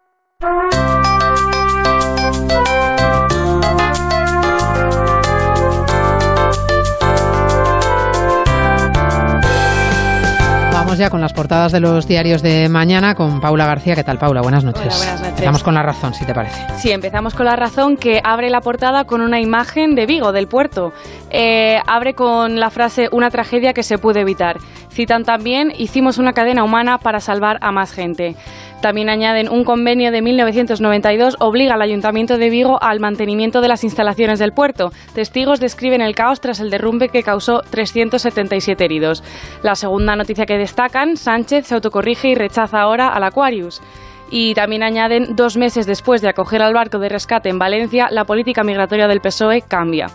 Ya 11.00 11.08
con 11.08 11.22
las 11.22 11.32
portadas 11.32 11.72
de 11.72 11.80
los 11.80 12.06
diarios 12.06 12.42
de 12.42 12.68
mañana 12.68 13.14
con 13.14 13.40
Paula 13.40 13.64
García. 13.66 13.94
¿Qué 13.94 14.04
tal, 14.04 14.18
Paula? 14.18 14.42
Buenas 14.42 14.64
noches. 14.64 14.82
Hola, 14.84 14.96
buenas 14.96 15.14
noches. 15.20 15.30
Empezamos 15.30 15.62
con 15.62 15.74
la 15.74 15.82
razón, 15.82 16.12
si 16.12 16.26
te 16.26 16.34
parece. 16.34 16.62
Sí, 16.76 16.90
empezamos 16.90 17.34
con 17.34 17.46
la 17.46 17.56
razón 17.56 17.96
que 17.96 18.20
abre 18.22 18.50
la 18.50 18.60
portada 18.60 19.04
con 19.04 19.22
una 19.22 19.40
imagen 19.40 19.94
de 19.94 20.04
Vigo, 20.04 20.32
del 20.32 20.46
puerto. 20.46 20.92
eh, 21.30 21.78
abre 21.86 22.14
con 22.14 22.60
la 22.60 22.70
frase 22.70 23.08
una 23.12 23.30
tragedia 23.30 23.72
que 23.72 23.82
se 23.82 23.96
puede 23.96 24.20
evitar. 24.20 24.58
Citan 24.90 25.24
también, 25.24 25.72
hicimos 25.78 26.18
una 26.18 26.32
cadena 26.34 26.64
humana 26.64 26.98
para 26.98 27.20
salvar 27.20 27.56
a 27.62 27.72
más 27.72 27.92
gente. 27.92 28.34
También 28.80 29.10
añaden 29.10 29.50
un 29.50 29.64
convenio 29.64 30.10
de 30.10 30.22
1992 30.22 31.36
obliga 31.38 31.74
al 31.74 31.82
Ayuntamiento 31.82 32.38
de 32.38 32.48
Vigo 32.48 32.82
al 32.82 32.98
mantenimiento 32.98 33.60
de 33.60 33.68
las 33.68 33.84
instalaciones 33.84 34.38
del 34.38 34.52
puerto. 34.52 34.90
Testigos 35.14 35.60
describen 35.60 36.00
el 36.00 36.14
caos 36.14 36.40
tras 36.40 36.60
el 36.60 36.70
derrumbe 36.70 37.10
que 37.10 37.22
causó 37.22 37.60
377 37.60 38.82
heridos. 38.82 39.22
La 39.62 39.74
segunda 39.74 40.16
noticia 40.16 40.46
que 40.46 40.56
destacan, 40.56 41.16
Sánchez 41.16 41.66
se 41.66 41.74
autocorrige 41.74 42.28
y 42.28 42.34
rechaza 42.34 42.80
ahora 42.80 43.08
al 43.08 43.24
Aquarius 43.24 43.82
y 44.30 44.54
también 44.54 44.82
añaden 44.82 45.34
dos 45.36 45.56
meses 45.56 45.86
después 45.86 46.22
de 46.22 46.28
acoger 46.28 46.62
al 46.62 46.74
barco 46.74 46.98
de 46.98 47.08
rescate 47.08 47.48
en 47.48 47.58
Valencia, 47.58 48.08
la 48.10 48.24
política 48.24 48.62
migratoria 48.64 49.08
del 49.08 49.20
PSOE 49.20 49.62
cambia. 49.62 50.06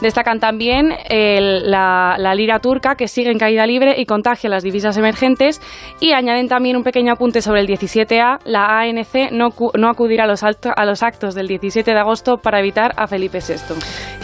Destacan 0.00 0.40
también 0.40 0.94
la, 1.10 2.34
lira 2.34 2.58
turca, 2.60 2.94
que 2.94 3.06
sigue 3.06 3.30
en 3.30 3.38
caída 3.38 3.66
libre 3.66 3.96
y 3.98 4.06
contagia 4.06 4.48
las 4.48 4.62
divisas 4.62 4.96
emergentes. 4.96 5.60
Y 6.00 6.12
añaden 6.12 6.48
también 6.48 6.76
un 6.76 6.82
pequeño 6.82 7.12
apunte 7.12 7.42
sobre 7.42 7.60
el 7.60 7.66
17A. 7.66 8.38
La 8.44 8.80
ANC 8.80 9.30
no, 9.30 9.50
no 9.74 9.88
acudirá 9.88 10.24
a 10.24 10.26
los, 10.26 10.42
a 10.42 10.84
los 10.86 11.02
actos 11.02 11.34
del 11.34 11.48
17 11.48 11.90
de 11.90 11.98
agosto 11.98 12.38
para 12.38 12.60
evitar 12.60 12.92
a 12.96 13.06
Felipe 13.06 13.40
VI. 13.46 13.74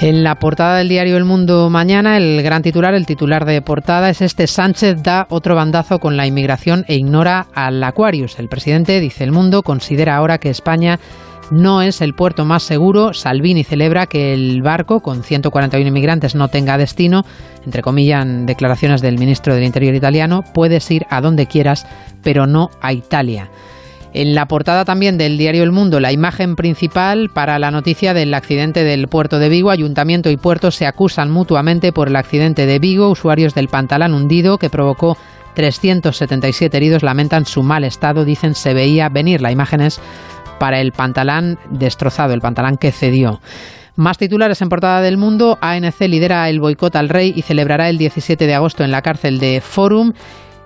En 0.01 0.25
la 0.25 0.37
portada 0.37 0.79
del 0.79 0.89
diario 0.89 1.17
El 1.17 1.25
Mundo 1.25 1.69
mañana, 1.69 2.17
el 2.17 2.43
gran 2.43 2.63
titular, 2.63 2.95
el 2.95 3.05
titular 3.05 3.45
de 3.45 3.61
portada 3.61 4.09
es 4.09 4.23
este: 4.23 4.47
Sánchez 4.47 5.03
da 5.03 5.27
otro 5.29 5.55
bandazo 5.55 5.99
con 5.99 6.17
la 6.17 6.27
inmigración 6.27 6.85
e 6.89 6.97
ignora 6.97 7.47
al 7.55 7.83
Aquarius. 7.85 8.39
El 8.39 8.49
presidente, 8.49 8.99
dice 9.01 9.25
El 9.25 9.33
Mundo, 9.37 9.63
considera 9.63 10.17
ahora 10.17 10.39
que 10.39 10.49
España 10.49 10.99
no 11.51 11.83
es 11.83 12.01
el 12.01 12.15
puerto 12.15 12.47
más 12.47 12.63
seguro. 12.63 13.13
Salvini 13.13 13.65
celebra 13.65 14.07
que 14.07 14.33
el 14.33 14.63
barco 14.63 15.01
con 15.01 15.23
141 15.23 15.87
inmigrantes 15.87 16.35
no 16.35 16.49
tenga 16.49 16.79
destino. 16.79 17.25
Entre 17.65 17.83
comillas, 17.83 18.27
declaraciones 18.47 19.03
del 19.03 19.19
ministro 19.19 19.55
del 19.55 19.65
Interior 19.65 19.95
italiano. 19.95 20.43
Puedes 20.55 20.91
ir 20.91 21.07
a 21.11 21.21
donde 21.21 21.47
quieras, 21.47 21.87
pero 22.23 22.47
no 22.47 22.71
a 22.81 22.95
Italia. 22.95 23.51
En 24.13 24.35
la 24.35 24.49
portada 24.49 24.87
también 24.87 25.19
del 25.19 25.37
diario 25.37 25.63
El 25.63 25.73
Mundo, 25.73 26.01
la 26.01 26.11
imagen 26.11 26.57
principal 26.57 27.29
para 27.29 27.59
la 27.59 27.71
noticia 27.71 28.15
del 28.15 28.33
accidente 28.33 28.83
del 28.83 29.09
puerto 29.09 29.39
de 29.39 29.51
Vigo. 29.51 29.71
Ayuntamiento 29.71 30.31
y 30.31 30.39
puerto 30.39 30.71
se 30.71 30.87
acusan 30.87 31.31
mutuamente 31.31 31.93
por 31.93 32.09
el 32.09 32.17
accidente 32.17 32.65
de 32.65 32.79
Vigo. 32.79 33.11
Usuarios 33.11 33.55
del 33.55 33.69
pantalán 33.69 34.15
hundido 34.15 34.57
que 34.57 34.71
provocó 34.71 35.19
377 35.57 36.77
heridos 36.77 37.03
lamentan 37.03 37.47
su 37.47 37.63
mal 37.63 37.83
estado. 37.83 38.25
Dicen 38.25 38.55
se 38.55 38.75
veía 38.75 39.09
venir. 39.09 39.41
La 39.41 39.51
imagen 39.51 39.81
es 39.81 40.01
para 40.61 40.81
el 40.81 40.93
pantalán 40.93 41.59
destrozado, 41.71 42.35
el 42.35 42.41
pantalán 42.41 42.77
que 42.77 42.93
cedió. 42.93 43.41
Más 43.97 44.19
titulares 44.19 44.61
en 44.61 44.69
portada 44.69 45.01
del 45.01 45.17
mundo. 45.17 45.59
ANC 45.63 46.01
lidera 46.03 46.49
el 46.51 46.61
boicot 46.61 46.95
al 46.95 47.09
rey 47.09 47.33
y 47.35 47.41
celebrará 47.41 47.89
el 47.89 47.97
17 47.97 48.47
de 48.47 48.55
agosto 48.55 48.85
en 48.85 48.91
la 48.91 49.01
cárcel 49.01 49.41
de 49.41 49.63
Forum 49.63 50.13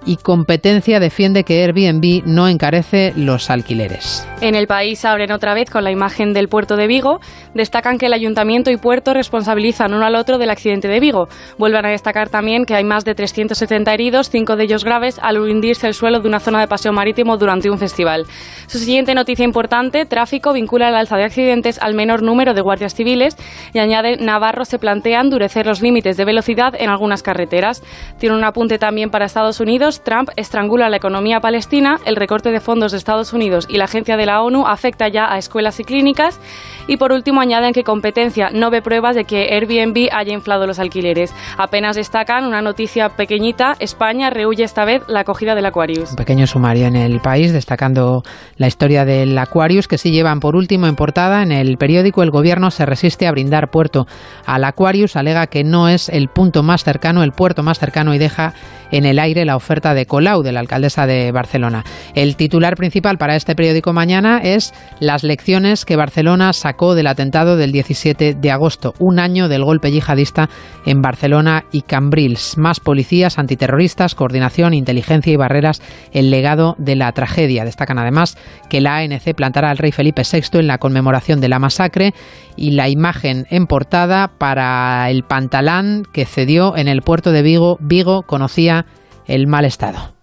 y 0.07 0.16
Competencia 0.16 1.01
defiende 1.01 1.44
que 1.44 1.62
Airbnb 1.62 2.22
no 2.26 2.48
encarece 2.48 3.12
los 3.16 3.51
alquileres. 3.51 4.26
En 4.40 4.55
el 4.55 4.66
país 4.66 5.05
abren 5.05 5.32
otra 5.32 5.55
vez 5.55 5.70
con 5.70 5.84
la 5.84 5.90
imagen 5.90 6.32
del 6.32 6.48
puerto 6.48 6.76
de 6.76 6.86
Vigo. 6.86 7.20
Destacan 7.55 7.98
que 7.98 8.07
el 8.07 8.12
ayuntamiento 8.12 8.70
y 8.70 8.76
puerto 8.76 9.12
responsabilizan 9.12 9.92
uno 9.92 10.07
al 10.07 10.14
otro 10.14 10.38
del 10.38 10.51
accidente 10.51 10.88
de 10.88 11.01
Vigo. 11.01 11.28
Vuelven 11.59 11.84
a 11.84 11.90
destacar 11.90 12.28
también 12.28 12.64
que 12.64 12.74
hay 12.74 12.84
más 12.84 13.05
de 13.05 13.14
370 13.14 13.92
heridos, 13.92 14.30
cinco 14.30 14.57
de 14.57 14.64
ellos 14.64 14.84
graves, 14.84 15.18
al 15.22 15.38
hundirse 15.38 15.86
el 15.86 15.94
suelo 15.94 16.20
de 16.20 16.28
una 16.28 16.40
zona 16.40 16.61
de 16.61 16.68
paseo 16.68 16.92
marítimo 16.92 17.36
durante 17.36 17.70
un 17.70 17.78
festival. 17.78 18.26
Su 18.66 18.78
siguiente 18.78 19.14
noticia 19.14 19.44
importante, 19.44 20.07
tráfico, 20.07 20.53
vincula 20.53 20.88
el 20.88 20.94
alza 20.94 21.16
de 21.16 21.24
accidentes 21.24 21.78
al 21.80 21.94
menor 21.94 22.22
número 22.22 22.55
de 22.55 22.61
guardias 22.61 22.94
civiles 22.94 23.36
y 23.72 23.78
añade 23.78 24.16
Navarro 24.16 24.64
se 24.64 24.78
plantea 24.78 25.20
endurecer 25.20 25.66
los 25.66 25.82
límites 25.82 26.16
de 26.16 26.24
velocidad 26.24 26.74
en 26.78 26.88
algunas 26.88 27.22
carreteras. 27.22 27.82
Tiene 28.18 28.36
un 28.36 28.44
apunte 28.44 28.78
también 28.78 29.11
para 29.11 29.26
Estados 29.26 29.61
Unidos 29.61 29.89
Trump 29.99 30.30
estrangula 30.36 30.88
la 30.88 30.99
economía 30.99 31.41
palestina, 31.41 31.99
el 32.05 32.14
recorte 32.14 32.53
de 32.53 32.61
fondos 32.61 32.93
de 32.93 32.99
Estados 32.99 33.32
Unidos 33.32 33.66
y 33.68 33.76
la 33.76 33.84
agencia 33.84 34.16
de 34.16 34.26
la 34.26 34.43
ONU 34.43 34.66
afecta 34.66 35.09
ya 35.09 35.32
a 35.32 35.38
escuelas 35.38 35.80
y 35.80 35.84
clínicas 35.84 36.38
y 36.86 36.97
por 36.97 37.12
último 37.12 37.41
añaden 37.41 37.72
que 37.72 37.82
competencia 37.82 38.51
no 38.53 38.70
ve 38.70 38.82
pruebas 38.82 39.16
de 39.16 39.24
que 39.24 39.53
Airbnb 39.53 40.09
haya 40.12 40.32
inflado 40.32 40.66
los 40.66 40.78
alquileres. 40.78 41.34
Apenas 41.59 41.97
destacan 41.97 42.47
una 42.47 42.62
noticia 42.62 43.09
pequeñita, 43.11 43.74
España 43.80 44.30
rehuye 44.30 44.62
esta 44.62 44.84
vez 44.84 45.03
la 45.09 45.20
acogida 45.20 45.55
del 45.55 45.66
Aquarius. 45.66 46.11
Un 46.11 46.16
pequeño 46.16 46.47
sumario 46.47 46.86
en 46.86 46.97
el 46.97 47.20
país 47.20 47.53
destacando 47.53 48.22
la 48.57 48.66
historia 48.68 49.05
del 49.05 49.36
Aquarius 49.36 49.88
que 49.88 49.99
sí 49.99 50.12
llevan 50.12 50.41
por 50.41 50.55
último 50.55 50.86
en 50.86 50.95
portada 50.95 51.43
en 51.43 51.51
el 51.51 51.76
periódico 51.76 52.22
el 52.22 52.30
gobierno 52.30 52.70
se 52.70 52.86
resiste 52.86 53.26
a 53.26 53.32
brindar 53.32 53.70
puerto 53.70 54.07
al 54.45 54.64
Aquarius, 54.64 55.16
alega 55.16 55.47
que 55.47 55.64
no 55.64 55.88
es 55.88 56.09
el 56.09 56.28
punto 56.28 56.62
más 56.62 56.84
cercano, 56.84 57.22
el 57.22 57.32
puerto 57.32 57.62
más 57.62 57.78
cercano 57.78 58.14
y 58.14 58.18
deja 58.18 58.53
en 58.91 59.07
el 59.07 59.18
aire 59.18 59.45
la 59.45 59.57
oferta 59.57 59.80
de 59.81 60.07
Colau, 60.07 60.43
de 60.43 60.53
la 60.53 60.61
alcaldesa 60.61 61.07
de 61.07 61.33
Barcelona. 61.33 61.85
El 62.14 62.37
titular 62.37 62.76
principal 62.76 63.16
para 63.18 63.37
este 63.37 63.55
periódico 63.55 63.93
mañana 63.93 64.41
es 64.43 64.72
las 65.01 65.24
lecciones 65.24 65.85
que 65.85 65.97
Barcelona 65.97 66.53
sacó 66.53 66.95
del 66.95 67.07
atentado 67.07 67.57
del 67.57 67.72
17 67.72 68.35
de 68.35 68.51
agosto, 68.51 68.93
un 68.99 69.18
año 69.18 69.49
del 69.49 69.64
golpe 69.64 69.91
yihadista 69.91 70.49
en 70.85 71.01
Barcelona 71.01 71.64
y 71.72 71.83
Cambrils. 71.83 72.59
Más 72.59 72.78
policías, 72.81 73.39
antiterroristas, 73.39 74.14
coordinación, 74.14 74.74
inteligencia 74.74 75.33
y 75.33 75.37
barreras, 75.37 75.83
el 76.12 76.31
legado 76.31 76.74
de 76.78 76.97
la 76.97 77.11
tragedia. 77.12 77.64
Destacan 77.64 77.99
además 77.99 78.37
que 78.68 78.81
la 78.81 78.99
ANC 78.99 79.35
plantará 79.35 79.70
al 79.70 79.78
rey 79.78 79.93
Felipe 79.93 80.22
VI 80.31 80.59
en 80.61 80.66
la 80.66 80.78
conmemoración 80.78 81.41
de 81.41 81.49
la 81.49 81.59
masacre 81.59 82.12
y 82.57 82.72
la 82.72 82.89
imagen 82.89 83.47
en 83.51 83.66
portada 83.66 84.28
para 84.39 85.09
el 85.11 85.22
pantalán 85.22 86.03
que 86.12 86.26
cedió 86.26 86.76
en 86.76 86.89
el 86.89 87.03
puerto 87.03 87.33
de 87.33 87.43
Vigo. 87.43 87.78
Vigo 87.81 88.22
conocía 88.22 88.87
el 89.31 89.47
mal 89.47 89.64
estado. 89.64 90.14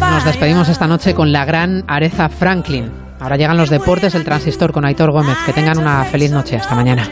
Nos 0.00 0.24
despedimos 0.24 0.68
esta 0.68 0.86
noche 0.86 1.14
con 1.14 1.32
la 1.32 1.44
gran 1.44 1.84
Aretha 1.88 2.28
Franklin. 2.28 2.90
Ahora 3.20 3.36
llegan 3.36 3.56
los 3.56 3.68
deportes, 3.68 4.14
el 4.14 4.24
transistor 4.24 4.72
con 4.72 4.84
Aitor 4.84 5.10
Gómez. 5.10 5.36
Que 5.44 5.52
tengan 5.52 5.78
una 5.78 6.04
feliz 6.04 6.30
noche. 6.30 6.56
Hasta 6.56 6.74
mañana. 6.74 7.08